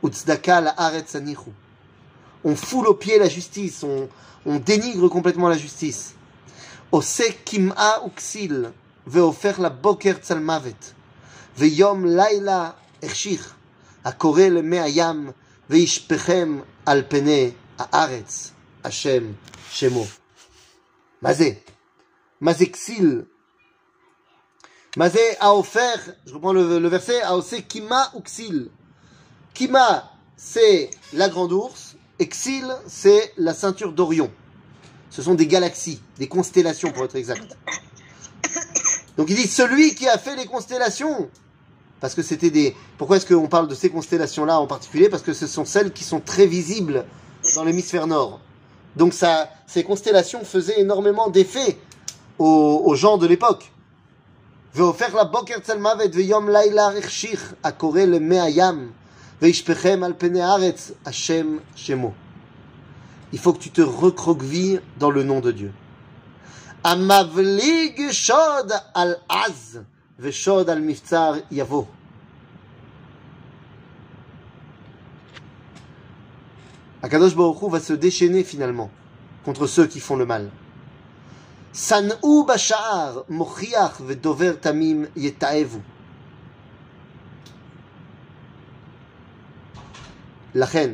utzdaka 0.03 0.61
la'aretz 0.61 1.15
anichu. 1.15 1.51
On 2.45 2.57
foule 2.57 2.89
au 2.89 2.95
pied 2.95 3.19
la 3.19 3.29
justice, 3.29 3.83
on, 3.83 4.09
on 4.47 4.59
dénigre 4.59 5.09
complètement 5.09 5.49
la 5.49 5.57
justice. 5.57 6.15
Ose 6.93 7.23
kim'a 7.45 8.05
uksil 8.07 8.73
veofer 9.07 9.55
la 9.59 9.71
boker 9.71 10.21
tzalmavet 10.21 10.95
ויום 11.59 12.07
לילה 12.07 12.71
החשיך 13.03 13.55
הקורא 14.05 14.43
למי 14.43 14.81
הים 14.81 15.31
וישפכם 15.71 16.59
על 16.87 17.03
פני 17.09 17.51
הארץ 17.79 18.51
השם 18.85 19.33
שמו. 19.71 20.05
Mazé. 21.22 21.62
Mazé 22.40 22.72
Xil. 22.72 23.26
Mazé 24.98 25.20
a 25.40 25.54
offert, 25.54 26.16
je 26.26 26.34
reprends 26.34 26.54
le, 26.54 26.88
verset, 26.88 27.22
a 27.22 27.38
offert 27.38 27.68
Kima 27.68 28.12
Uxil. 28.18 28.70
Kima, 29.54 30.12
c'est 30.36 30.90
la 31.14 31.30
grande 31.30 31.52
ours. 31.52 31.96
Exil, 32.18 32.66
c'est 32.88 33.34
la 33.38 33.54
ceinture 33.54 33.94
d'Orion. 33.94 34.32
Ce 35.10 35.22
sont 35.22 35.36
des 35.36 35.48
galaxies, 35.48 36.02
des 36.18 36.28
constellations 36.28 36.92
pour 36.92 37.06
être 37.06 37.16
exact. 37.16 37.58
Donc 39.18 39.30
il 39.30 39.36
dit 39.36 39.48
celui 39.48 39.96
qui 39.96 40.08
a 40.08 40.18
fait 40.18 40.36
les 40.36 40.46
constellations. 40.46 41.30
Parce 42.00 42.16
que 42.16 42.22
c'était 42.22 42.50
des. 42.50 42.76
Pourquoi 42.98 43.18
est-ce 43.18 43.26
qu'on 43.26 43.48
parle 43.48 43.68
de 43.68 43.76
ces 43.76 43.90
constellations-là 43.90 44.60
en 44.60 44.68
particulier? 44.68 45.10
Parce 45.10 45.24
que 45.24 45.34
ce 45.34 45.48
sont 45.48 45.66
celles 45.66 45.92
qui 45.92 46.06
sont 46.06 46.22
très 46.22 46.46
visibles 46.46 47.06
dans 47.56 47.66
l'hémisphère 47.66 48.08
nord. 48.08 48.40
Donc 48.96 49.14
ces 49.68 49.84
constellations 49.84 50.44
faisaient 50.44 50.80
énormément 50.80 51.30
d'effet 51.30 51.78
aux, 52.38 52.96
gens 52.96 53.18
de 53.18 53.28
l'époque. 53.28 53.72
Il 63.32 63.40
faut 63.40 63.54
que 63.54 63.60
tu 63.60 63.70
te 63.70 63.82
recroquevilles 63.82 64.82
dans 64.98 65.12
le 65.12 65.24
nom 65.24 65.40
de 65.40 65.52
Dieu. 65.52 65.72
Akadosh 77.03 77.35
Baruch 77.35 77.63
Hu 77.63 77.71
va 77.71 77.81
se 77.81 77.93
déchaîner 77.93 78.45
finalement 78.45 78.91
contre 79.45 79.67
ceux 79.67 79.87
qui 79.87 80.01
font 80.01 80.17
le 80.17 80.27
mal. 80.27 80.51
שנאו 81.75 82.47
בשער, 82.47 83.23
מוכיח 83.29 84.01
ודובר 84.07 84.53
תמים 84.61 85.05
יתעבו. 85.17 85.79
לכן, 90.55 90.91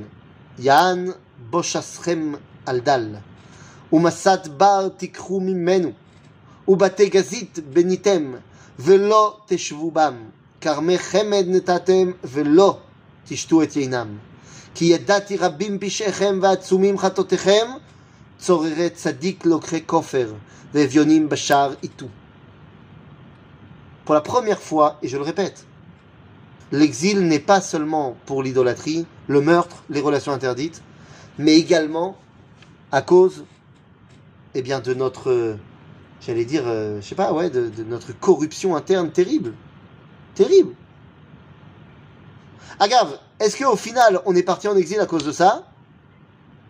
יען 0.59 1.11
בושסכם 1.51 2.33
על 2.67 2.81
דל, 2.81 3.15
ומסת 3.93 4.49
בר 4.57 4.89
תיקחו 4.89 5.41
ממנו, 5.41 5.91
ובתי 6.69 7.09
גזית 7.09 7.59
בניתם, 7.73 8.35
ולא 8.79 9.37
תשבו 9.47 9.91
בם, 9.91 10.15
כרמי 10.61 10.99
חמד 10.99 11.45
נתתם, 11.47 12.11
ולא 12.25 12.79
תשתו 13.25 13.63
את 13.63 13.77
יינם. 13.77 14.19
כי 14.75 14.85
ידעתי 14.85 15.37
רבים 15.37 15.79
פשעיכם 15.79 16.39
ועצומים 16.43 16.99
חטאותיכם, 16.99 17.67
צוררת 18.39 18.95
צדיק 18.95 19.47
לוקחי 19.47 19.81
כופר, 19.87 20.33
ואביונים 20.75 21.29
בשער 21.29 21.75
איתו. 21.83 22.07
Pour 24.05 24.15
la 24.15 24.21
première 24.23 24.61
fois, 24.61 24.99
et 25.03 25.09
je 25.09 25.17
le 25.17 25.23
répète, 25.23 25.67
l'exil 26.73 27.21
n'est 27.29 27.39
pas 27.53 27.61
seulement 27.61 28.17
pour 28.27 28.43
l'idolâtrie, 28.43 29.07
le 29.29 29.41
meurtre, 29.41 29.85
les 29.89 30.01
relations 30.01 30.33
interdites, 30.33 30.83
mais 31.39 31.57
également 31.57 32.17
à 32.91 33.03
cause 33.03 33.45
eh 34.55 34.63
bien, 34.63 34.81
de 34.81 34.95
notre, 34.95 35.31
euh, 35.31 35.57
j'allais 36.21 36.45
dire, 36.45 36.65
euh, 36.67 37.01
je 37.01 37.07
sais 37.07 37.15
pas, 37.15 37.33
ouais, 37.33 37.51
de, 37.51 37.69
de 37.69 37.85
notre 37.85 38.13
corruption 38.19 38.75
interne 38.75 39.11
terrible. 39.11 39.55
Terrible. 40.35 40.75
Agave, 42.81 43.19
est-ce 43.40 43.58
qu'au 43.58 43.76
final, 43.76 44.22
on 44.26 44.36
est 44.36 44.44
parti 44.44 44.68
en 44.68 44.76
exil 44.76 45.00
à 45.00 45.06
cause 45.06 45.26
de 45.26 45.32
ça? 45.32 45.68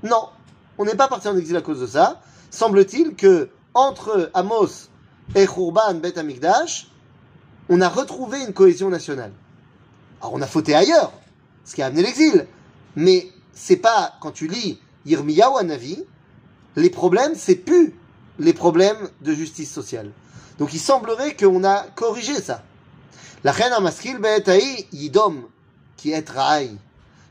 Non, 0.03 0.30
on 0.78 0.86
n'est 0.86 0.95
pas 0.95 1.07
parti 1.07 1.28
en 1.28 1.38
exil 1.38 1.55
à 1.55 1.61
cause 1.61 1.82
de 1.82 1.88
ça. 1.88 2.22
Semble-t-il 2.49 3.16
que 3.16 3.49
entre 3.74 4.32
Amos 4.34 4.89
et 5.36 5.45
Khurban 5.45 5.95
Bet 5.95 6.18
Amikdash, 6.18 6.88
on 7.70 7.82
a 7.82 7.89
retrouvé 7.89 8.41
une 8.41 8.53
cohésion 8.53 8.89
nationale. 8.89 9.32
Alors 10.22 10.34
on 10.34 10.41
a 10.41 10.47
fauté 10.47 10.74
ailleurs, 10.74 11.11
ce 11.66 11.76
qui 11.76 11.82
a 11.82 11.88
amené 11.88 12.03
l'exil. 12.03 12.47
Mais 12.95 13.28
c'est 13.53 13.78
pas, 13.78 14.13
quand 14.22 14.32
tu 14.32 14.47
lis 14.47 14.80
Yirmiyahu 15.05 15.63
Navi, 15.66 16.03
les 16.76 16.89
problèmes, 16.89 17.36
c'est 17.36 17.55
plus 17.55 17.93
les 18.39 18.53
problèmes 18.53 19.09
de 19.22 19.34
justice 19.34 19.72
sociale. 19.72 20.11
Donc 20.57 20.74
il 20.74 20.80
semblerait 20.80 21.36
qu'on 21.36 21.63
a 21.63 21.84
corrigé 21.95 22.36
ça. 22.41 22.63
La 23.43 23.51
reine 23.51 23.74
Amaskil 23.74 24.18
Be'etaï 24.18 24.88
Yidom, 24.91 25.43
qui 25.97 26.11
est 26.11 26.29
raï. 26.29 26.77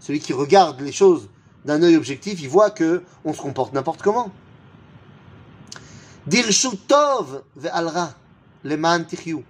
Celui 0.00 0.20
qui 0.20 0.32
regarde 0.32 0.80
les 0.80 0.92
choses 0.92 1.28
d'un 1.64 1.82
œil 1.82 1.96
objectif, 1.96 2.40
il 2.42 2.48
voit 2.48 2.70
que 2.70 3.02
on 3.24 3.32
se 3.32 3.40
comporte 3.40 3.72
n'importe 3.72 4.02
comment. 4.02 4.30
Dirshutov 6.26 7.42
ve'alra 7.56 8.14
leman 8.64 9.04
tichyu 9.04 9.44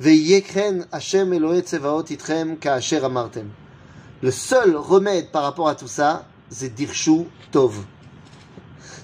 ve'yekren 0.00 0.86
Hashem 0.90 1.32
Elohe 1.32 1.62
tsevaot 1.62 2.04
itrem 2.10 2.56
ka'asher 2.58 3.04
amartem. 3.04 3.50
Le 4.20 4.30
seul 4.30 4.76
remède 4.76 5.30
par 5.30 5.42
rapport 5.42 5.68
à 5.68 5.74
tout 5.74 5.88
ça, 5.88 6.26
c'est 6.50 6.74
dirshu 6.74 7.26
tov. 7.50 7.84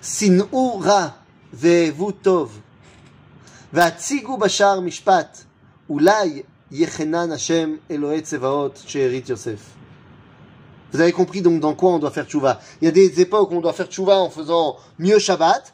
Sinu 0.01 0.43
ra 0.81 1.15
ve'evu 1.53 2.13
tov. 2.13 2.51
ve'atzigu 3.73 4.37
bashar 4.37 4.81
mishpat. 4.83 5.47
Oulai 5.89 6.45
יחנן 6.72 7.32
השם 7.32 7.76
אלוהי 7.92 8.22
צבאות 8.22 8.84
שארית 8.88 9.30
יוסף. 9.30 9.60
Vous 10.94 11.02
avez 11.02 11.12
compris 11.12 11.42
donc 11.42 11.60
dans 11.60 11.74
quoi 11.74 11.90
on 11.90 11.98
doit 11.98 12.12
faire 12.12 12.28
tchouva. 12.28 12.60
Il 12.80 12.86
y 12.86 12.88
a 12.88 12.92
des 12.92 13.20
époques 13.20 13.50
où 13.52 13.56
on 13.56 13.62
doit 13.62 13.74
faire 13.74 13.88
tchouva 13.88 14.20
en 14.20 14.30
faisant 14.30 14.78
mieux 15.00 15.18
Shabbat, 15.18 15.74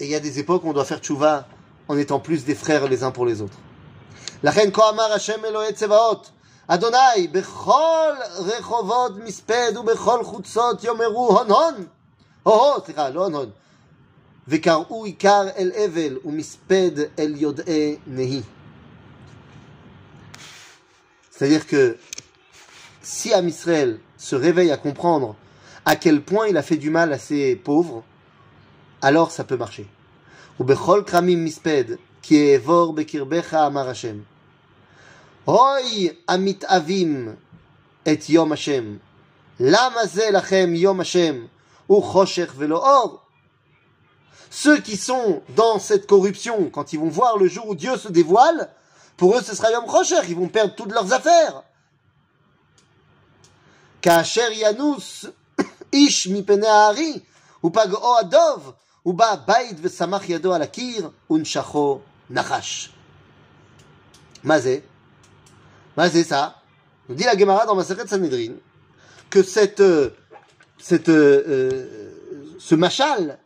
et 0.00 0.04
il 0.06 0.10
y 0.10 0.14
a 0.14 0.20
des 0.20 0.38
époques 0.38 0.64
où 0.64 0.70
on 0.70 0.72
doit 0.72 0.86
faire 0.86 1.00
tchouva 1.00 1.46
en 1.88 1.98
étant 1.98 2.20
plus 2.20 2.46
des 2.46 2.54
frères 2.54 2.88
les 2.88 3.04
uns 3.04 3.10
pour 3.10 3.26
les 3.26 3.42
autres. 3.42 3.58
לכן 4.42 4.70
כה 4.72 4.88
אמר 4.88 5.12
השם 5.12 5.44
אלוהי 5.44 5.72
צבאות, 5.72 6.30
אדוני, 6.66 7.28
בכל 7.32 8.12
רחובות 8.38 9.12
מספד 9.24 9.72
ובכל 9.76 10.24
חוצות 10.24 10.84
יאמרו 10.84 11.38
הון 11.38 11.50
הון, 11.50 11.74
הו-הו, 12.42 12.84
סליחה, 12.84 13.08
לא 13.08 13.22
הון 13.22 13.34
הון, 13.34 13.50
וקראו 14.48 15.04
עיקר 15.04 15.48
אל 15.56 15.72
אבל 15.84 16.18
ומספד 16.24 16.90
אל 17.18 17.34
יודעי 17.36 17.96
נהי. 18.06 18.42
C'est-à-dire 21.39 21.67
que 21.67 21.95
si 23.01 23.31
Amisraël 23.31 24.01
se 24.17 24.35
réveille 24.35 24.71
à 24.71 24.77
comprendre 24.77 25.37
à 25.85 25.95
quel 25.95 26.21
point 26.21 26.49
il 26.49 26.57
a 26.57 26.61
fait 26.61 26.75
du 26.75 26.89
mal 26.89 27.13
à 27.13 27.17
ses 27.17 27.55
pauvres, 27.55 28.03
alors 29.01 29.31
ça 29.31 29.45
peut 29.45 29.55
marcher. 29.55 29.87
Ou 30.59 30.65
bechol 30.65 31.05
misped, 31.21 31.97
qui 32.21 32.35
est 32.35 32.57
vor 32.57 32.91
bekirbecha 32.91 33.65
amar 33.65 33.87
Hashem. 33.87 34.21
Amit 36.27 36.59
avim 36.67 37.35
et 38.05 38.19
yom 38.27 38.51
Hashem. 38.51 38.99
Lama 39.61 40.01
lachem 40.33 40.75
yom 40.75 40.99
Hashem. 40.99 41.47
Ou 41.87 42.01
choshech 42.01 42.53
velo. 42.53 42.81
Ceux 44.49 44.81
qui 44.81 44.97
sont 44.97 45.41
dans 45.55 45.79
cette 45.79 46.05
corruption, 46.05 46.69
quand 46.69 46.91
ils 46.91 46.99
vont 46.99 47.07
voir 47.07 47.37
le 47.37 47.47
jour 47.47 47.69
où 47.69 47.75
Dieu 47.75 47.95
se 47.95 48.09
dévoile, 48.09 48.73
pour 49.19 49.37
eux, 49.37 49.41
ce 49.41 49.53
sera 49.53 49.69
Yom 49.69 49.83
Rocher, 49.83 50.21
ils 50.29 50.35
vont 50.35 50.47
perdre 50.47 50.73
toutes 50.75 50.93
leurs 50.93 51.11
affaires. 51.11 51.63
Kacher 53.99 54.55
Yanus, 54.55 55.27
Ish 55.91 56.27
Mipenehari, 56.27 57.21
ou 57.61 57.69
Pag 57.69 57.93
Oadov, 57.93 58.75
ou 59.03 59.11
Ba 59.11 59.35
Baid 59.35 59.77
Vesamach 59.77 60.25
Yado 60.29 60.53
Alakir, 60.53 61.11
Unshacho 61.29 62.01
Nachash. 62.29 62.91
Mazé. 64.41 64.85
Mazé, 65.97 66.23
ça. 66.23 66.55
Nous 67.09 67.15
dit 67.15 67.25
la 67.25 67.37
Gemara 67.37 67.65
dans 67.65 67.75
Maseret 67.75 68.07
Sanhedrin 68.07 68.53
que 69.29 69.43
cette, 69.43 69.81
euh, 69.81 70.11
cette, 70.77 71.09
euh, 71.09 71.43
euh, 71.45 72.55
ce 72.57 72.73
machal, 72.73 73.37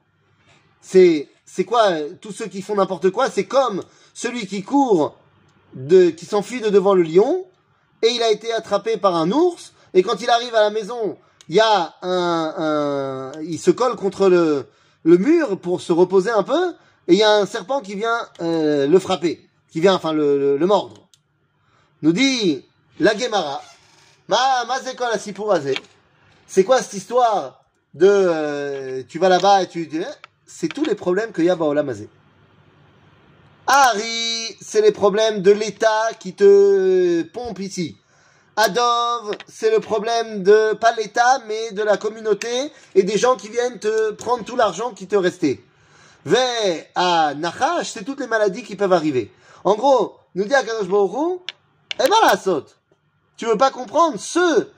c'est, 0.82 1.30
c'est 1.48 1.64
quoi? 1.64 1.94
Tous 2.22 2.32
ceux 2.32 2.46
qui 2.46 2.62
font 2.62 2.76
n'importe 2.76 3.10
quoi, 3.10 3.32
c'est 3.32 3.46
comme 3.48 3.84
celui 4.14 4.46
qui 4.46 4.62
court 4.62 5.18
de, 5.76 6.10
qui 6.10 6.26
s'enfuit 6.26 6.62
de 6.62 6.70
devant 6.70 6.94
le 6.94 7.04
lion, 7.04 7.46
et 8.02 8.10
il 8.10 8.22
a 8.22 8.32
été 8.32 8.52
attrapé 8.54 8.98
par 8.98 9.16
un 9.16 9.32
ours, 9.32 9.74
et 9.94 10.04
quand 10.04 10.22
il 10.22 10.30
arrive 10.30 10.54
à 10.56 10.62
la 10.62 10.70
maison, 10.70 11.18
il 11.50 11.56
y 11.56 11.60
a 11.60 11.94
un, 12.02 12.54
un 12.58 13.42
il 13.42 13.60
se 13.60 13.72
colle 13.72 13.96
contre 13.96 14.30
le, 14.30 14.66
le 15.04 15.18
mur 15.18 15.60
pour 15.60 15.82
se 15.82 15.92
reposer 15.92 16.32
un 16.32 16.44
peu, 16.44 16.74
et 17.08 17.14
il 17.14 17.20
y 17.20 17.24
a 17.24 17.32
un 17.32 17.46
serpent 17.46 17.82
qui 17.82 17.96
vient 17.96 18.18
euh, 18.42 18.88
le 18.88 19.00
frapper, 19.00 19.48
qui 19.72 19.82
vient 19.82 19.96
enfin 19.96 20.14
le, 20.14 20.38
le, 20.40 20.58
le 20.58 20.66
mordre. 20.66 21.08
Nous 22.02 22.14
dit 22.14 22.66
la 23.00 23.18
Gemara, 23.18 23.62
ma 24.28 24.38
c'est 26.48 26.64
quoi 26.64 26.82
cette 26.82 26.94
histoire 26.94 27.64
de 27.94 28.08
euh, 28.10 29.04
tu 29.08 29.20
vas 29.20 29.30
là-bas 29.30 29.64
et 29.64 29.68
tu, 29.68 29.88
tu- 29.90 30.04
c'est 30.46 30.68
tous 30.68 30.86
les 30.86 30.96
problèmes 30.96 31.32
qu'il 31.32 31.46
y 31.46 31.50
a 31.50 31.54
à 31.54 31.84
Harry, 33.66 34.58
c'est 34.62 34.82
les 34.82 34.92
problèmes 34.92 35.42
de 35.42 35.52
l'État 35.52 36.10
qui 36.20 36.34
te 36.34 37.22
pompe 37.24 37.60
ici. 37.60 37.98
Adov, 38.56 39.36
c'est 39.48 39.72
le 39.72 39.80
problème 39.80 40.44
de, 40.44 40.74
pas 40.74 40.94
l'État, 40.96 41.40
mais 41.48 41.72
de 41.72 41.82
la 41.82 41.98
communauté 41.98 42.72
et 42.94 43.04
des 43.04 43.18
gens 43.18 43.36
qui 43.36 43.50
viennent 43.50 43.80
te 43.80 44.12
prendre 44.12 44.44
tout 44.44 44.56
l'argent 44.56 44.92
qui 44.92 45.08
te 45.08 45.16
restait. 45.16 45.62
Ve 46.26 46.38
à 46.96 47.34
Nachash, 47.36 47.92
c'est 47.92 48.04
toutes 48.04 48.20
les 48.20 48.28
maladies 48.28 48.64
qui 48.64 48.76
peuvent 48.76 48.94
arriver. 48.94 49.32
En 49.64 49.76
gros, 49.76 50.18
nous 50.36 50.44
dit 50.44 50.54
Akadosh 50.54 50.88
Baruch 50.88 51.42
eh 51.96 52.10
ben 52.10 52.16
la 52.24 52.38
saute. 52.38 52.78
Tu 53.38 53.46
veux 53.46 53.58
pas 53.58 53.72
comprendre 53.72 54.20
ceux, 54.20 54.72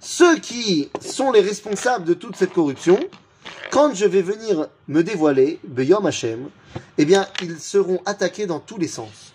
ceux 0.00 0.38
qui 0.38 0.90
sont 1.00 1.32
les 1.32 1.40
responsables 1.40 2.04
de 2.04 2.14
toute 2.14 2.36
cette 2.36 2.52
corruption, 2.52 2.98
quand 3.71 3.93
je 3.93 4.05
vais 4.05 4.21
venir 4.21 4.67
me 4.87 5.03
dévoiler, 5.03 5.59
Beyom 5.63 6.05
Hashem, 6.05 6.49
eh 6.97 7.05
bien, 7.05 7.27
ils 7.41 7.59
seront 7.59 8.01
attaqués 8.05 8.45
dans 8.45 8.59
tous 8.59 8.77
les 8.77 8.87
sens. 8.87 9.33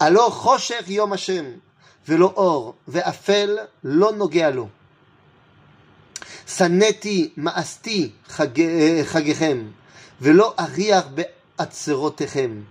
Alors, 0.00 0.42
Rocher 0.42 0.80
Yom 0.88 1.12
Hashem, 1.12 1.58
velo 2.06 2.32
or, 2.36 2.76
ve'afel 2.86 3.68
lo 3.82 4.12
nogealo. 4.12 4.70
Saneti 6.46 7.32
ma'asti 7.36 8.14
chage- 8.28 9.04
chagechem, 9.12 9.72
velo 10.20 10.54
ariach 10.56 11.08
be'atzerotechem. 11.10 12.64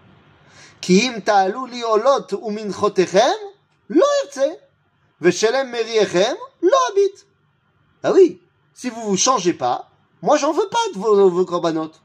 כי 0.82 1.00
אם 1.02 1.20
תעלו 1.24 1.66
לי 1.66 1.82
עולות 1.82 2.34
ומנחותיכם, 2.34 3.38
לא 3.90 4.06
ארצה, 4.26 4.48
Veshelem 5.23 5.71
Meriechem, 5.71 6.37
l'obit. 6.61 7.27
Ah 8.03 8.11
oui, 8.13 8.41
si 8.75 8.91
vous 8.91 9.03
vous 9.03 9.17
changez 9.17 9.53
pas, 9.53 9.89
moi 10.21 10.37
j'en 10.37 10.53
veux 10.53 10.69
pas 10.69 10.93
de 10.95 10.99
vos, 10.99 11.31
vos 11.31 11.45
corbanotes. 11.45 12.03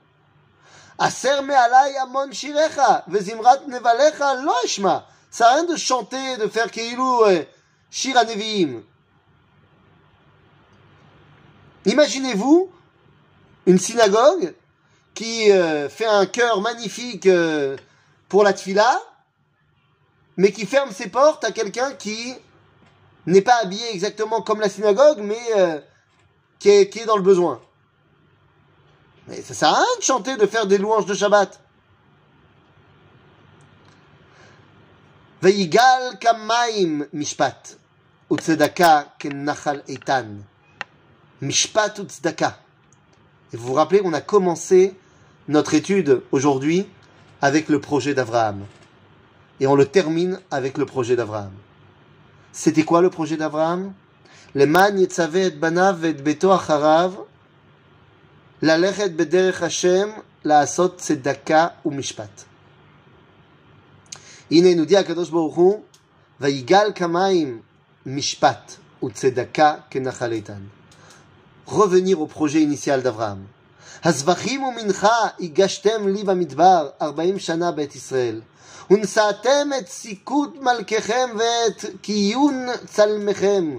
Aser 1.00 1.42
me'alai 1.42 1.98
amon 1.98 2.32
shirecha, 2.32 3.04
vezimrat 3.08 3.62
nevalecha 3.68 4.36
loishma. 4.36 5.08
Ça 5.32 5.50
a 5.50 5.54
rien 5.56 5.64
de 5.64 5.76
chanter, 5.76 6.38
de 6.38 6.48
faire 6.48 6.70
keilou, 6.70 7.24
euh, 7.24 7.44
shira 7.90 8.24
neviim. 8.24 8.84
Imaginez-vous 11.86 12.70
une 13.66 13.80
synagogue 13.80 14.54
qui 15.16 15.52
euh, 15.52 15.90
fait 15.90 16.06
un 16.06 16.28
chœur 16.28 16.62
magnifique 16.62 17.26
euh, 17.26 17.78
pour 18.30 18.44
la 18.44 18.54
tfila, 18.54 19.02
mais 20.36 20.52
qui 20.52 20.68
ferme 20.68 20.92
ses 20.92 21.08
portes 21.08 21.44
à 21.44 21.52
quelqu'un 21.52 21.94
qui 21.94 22.36
n'est 23.28 23.42
pas 23.42 23.60
habillé 23.62 23.94
exactement 23.94 24.42
comme 24.42 24.62
la 24.62 24.70
synagogue, 24.70 25.20
mais 25.22 25.40
euh, 25.58 25.80
qui, 26.60 26.70
est, 26.70 26.90
qui 26.90 27.00
est 27.00 27.06
dans 27.06 27.18
le 27.18 27.24
besoin. 27.24 27.62
Mais 29.28 29.42
ça 29.42 29.54
sert 29.54 29.70
à 29.70 29.76
rien 29.76 29.98
de 30.00 30.04
chanter, 30.04 30.38
de 30.38 30.46
faire 30.46 30.66
des 30.66 30.78
louanges 30.78 31.06
de 31.06 31.14
Shabbat. 31.14 31.60
Veigal 35.42 36.18
kamaim 36.20 37.06
mishpat, 37.14 37.78
utzedaka 38.32 39.14
kenachal 39.20 39.84
etan. 39.88 40.42
Mishpat 41.42 42.00
utzedaka. 42.00 42.58
Et 43.54 43.58
vous 43.58 43.68
vous 43.68 43.74
rappelez, 43.74 44.02
on 44.04 44.14
a 44.14 44.22
commencé 44.22 44.96
notre 45.48 45.74
étude 45.74 46.22
aujourd'hui 46.32 46.88
avec 47.42 47.70
le 47.70 47.80
projet 47.80 48.14
d'Abraham. 48.14 48.66
Et 49.60 49.68
on 49.68 49.76
le 49.76 49.86
termine 49.86 50.40
avec 50.50 50.78
le 50.78 50.86
projet 50.86 51.16
d'Abraham. 51.16 51.52
C'était 52.57 52.83
quoi 52.83 53.01
le 53.01 53.11
projet 53.11 53.37
d'Abraham 53.37 53.93
Leman 54.55 54.99
yetzave 54.99 55.37
et 55.37 55.51
banav 55.51 56.05
et 56.05 56.13
beto 56.13 56.53
acharav 56.53 57.13
ללכת 58.63 59.11
בדרך 59.11 59.63
השם, 59.63 60.11
לעשות 60.45 60.99
צדקה 60.99 61.67
ומשפט. 61.87 62.43
הנה 64.51 64.75
נודיע 64.75 65.01
הקדוש 65.01 65.31
ברוך 65.31 65.55
הוא, 65.55 65.83
ויגל 66.41 66.93
כמים 66.95 67.61
משפט 68.07 68.73
וצדקה 69.05 69.75
כנחל 69.91 70.33
איתן. 70.33 70.63
Revenir 71.69 72.19
au 72.19 72.27
projet 72.27 72.63
initial 72.63 73.03
d'Abraham. 73.03 73.63
הזבחים 74.05 74.63
ומנחה 74.63 75.17
הגשתם 75.41 76.09
לי 76.09 76.25
במדבר 76.25 76.89
ארבעים 77.03 77.39
שנה 77.39 77.73
בית 77.73 77.97
ישראל. 77.97 78.41
ונשאתם 78.91 79.69
את 79.79 79.89
סיכות 79.89 80.57
מלככם 80.61 81.31
ואת 81.39 81.85
קיון 82.01 82.67
צלמכם, 82.87 83.79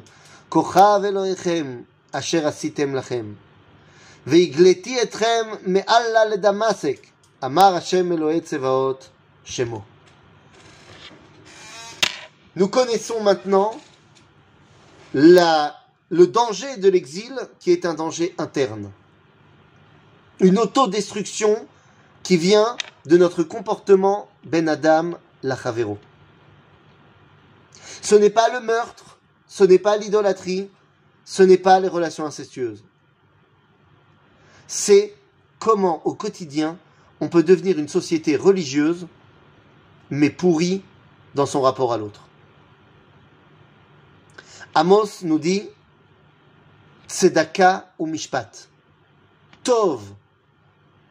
כוכב 0.49 1.01
אלוהיכם, 1.05 1.81
אשר 2.11 2.47
עשיתם 2.47 2.95
לכם. 2.95 3.33
והגליתי 4.27 5.01
אתכם 5.01 5.45
מעלה 5.65 6.25
לדמשק, 6.25 7.07
אמר 7.45 7.75
השם 7.75 8.11
אלוהי 8.11 8.41
צבאות 8.41 9.09
שמו. 9.45 9.81
Nous 12.55 12.67
connaissons 12.67 13.19
maintenant 13.23 13.71
la, 15.15 15.75
le 16.09 16.27
danger 16.27 16.77
de 16.77 16.87
l'exil 16.87 17.33
qui 17.59 17.71
est 17.71 17.83
un 17.85 17.95
danger 17.95 18.35
interne. 18.37 18.91
Une 20.39 20.59
autodestruction 20.59 21.55
qui 22.21 22.37
vient 22.37 22.77
de 23.08 23.16
notre 23.16 23.42
comportement 23.42 24.28
Ben 24.44 24.68
Adam 24.68 25.12
Lachavero. 25.42 25.98
Ce 28.02 28.14
n'est 28.14 28.30
pas 28.30 28.50
le 28.50 28.60
meurtre, 28.60 29.18
ce 29.46 29.64
n'est 29.64 29.78
pas 29.78 29.96
l'idolâtrie, 29.96 30.70
ce 31.24 31.42
n'est 31.42 31.56
pas 31.56 31.80
les 31.80 31.88
relations 31.88 32.26
incestueuses. 32.26 32.84
C'est 34.66 35.14
comment 35.58 36.06
au 36.06 36.12
quotidien 36.14 36.76
on 37.20 37.28
peut 37.28 37.42
devenir 37.42 37.78
une 37.78 37.88
société 37.88 38.36
religieuse 38.36 39.06
mais 40.10 40.28
pourrie 40.28 40.82
dans 41.34 41.46
son 41.46 41.62
rapport 41.62 41.94
à 41.94 41.96
l'autre. 41.96 42.26
Amos 44.74 45.22
nous 45.22 45.38
dit 45.38 45.66
Tzedaka 47.08 47.90
ou 47.98 48.06
Mishpat. 48.06 48.68
Tov. 49.64 50.02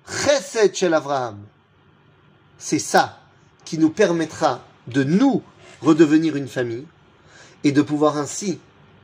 Chesed 0.07 0.75
shel 0.75 0.93
Avraham. 0.93 1.43
C'est 2.57 2.79
ça 2.79 3.19
qui 3.65 3.77
nous 3.77 3.89
permettra 3.89 4.61
de 4.87 5.03
nous 5.03 5.43
redevenir 5.81 6.35
une 6.35 6.47
famille 6.47 6.85
et 7.63 7.71
de 7.71 7.81
pouvoir 7.81 8.17
ainsi 8.17 8.59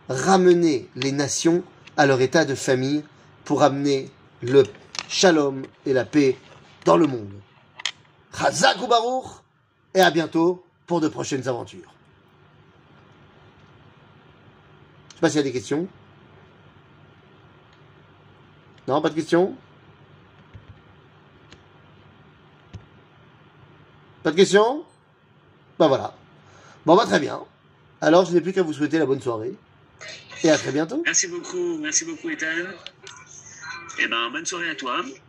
ramener 0.09 0.89
les 0.95 1.11
nations 1.11 1.63
à 1.97 2.05
leur 2.05 2.21
état 2.21 2.45
de 2.45 2.55
famille 2.55 3.03
pour 3.45 3.63
amener 3.63 4.09
le 4.41 4.63
shalom 5.07 5.63
et 5.85 5.93
la 5.93 6.05
paix 6.05 6.37
dans 6.85 6.97
le 6.97 7.07
monde. 7.07 7.33
Chazak 8.35 8.77
ou 8.81 8.89
et 9.93 10.01
à 10.01 10.09
bientôt 10.09 10.65
pour 10.87 11.01
de 11.01 11.07
prochaines 11.07 11.47
aventures. 11.47 11.93
Je 15.09 15.15
sais 15.15 15.21
pas 15.21 15.29
s'il 15.29 15.37
y 15.37 15.39
a 15.39 15.43
des 15.43 15.51
questions. 15.51 15.87
Non, 18.87 19.01
pas 19.01 19.09
de 19.09 19.15
questions? 19.15 19.55
Pas 24.23 24.31
de 24.31 24.37
questions? 24.37 24.83
Ben 25.77 25.87
voilà. 25.87 26.15
Bon, 26.85 26.95
bah 26.95 27.05
très 27.05 27.19
bien. 27.19 27.41
Alors, 27.99 28.25
je 28.25 28.31
n'ai 28.31 28.41
plus 28.41 28.53
qu'à 28.53 28.63
vous 28.63 28.73
souhaiter 28.73 28.97
la 28.97 29.05
bonne 29.05 29.21
soirée. 29.21 29.53
Et 30.43 30.49
à 30.49 30.57
très 30.57 30.71
bientôt. 30.71 31.01
Merci 31.05 31.27
beaucoup, 31.27 31.77
merci 31.79 32.05
beaucoup 32.05 32.29
Ethan. 32.29 32.47
Eh 33.99 34.07
ben, 34.07 34.29
bonne 34.31 34.45
soirée 34.45 34.69
à 34.69 34.75
toi. 34.75 35.01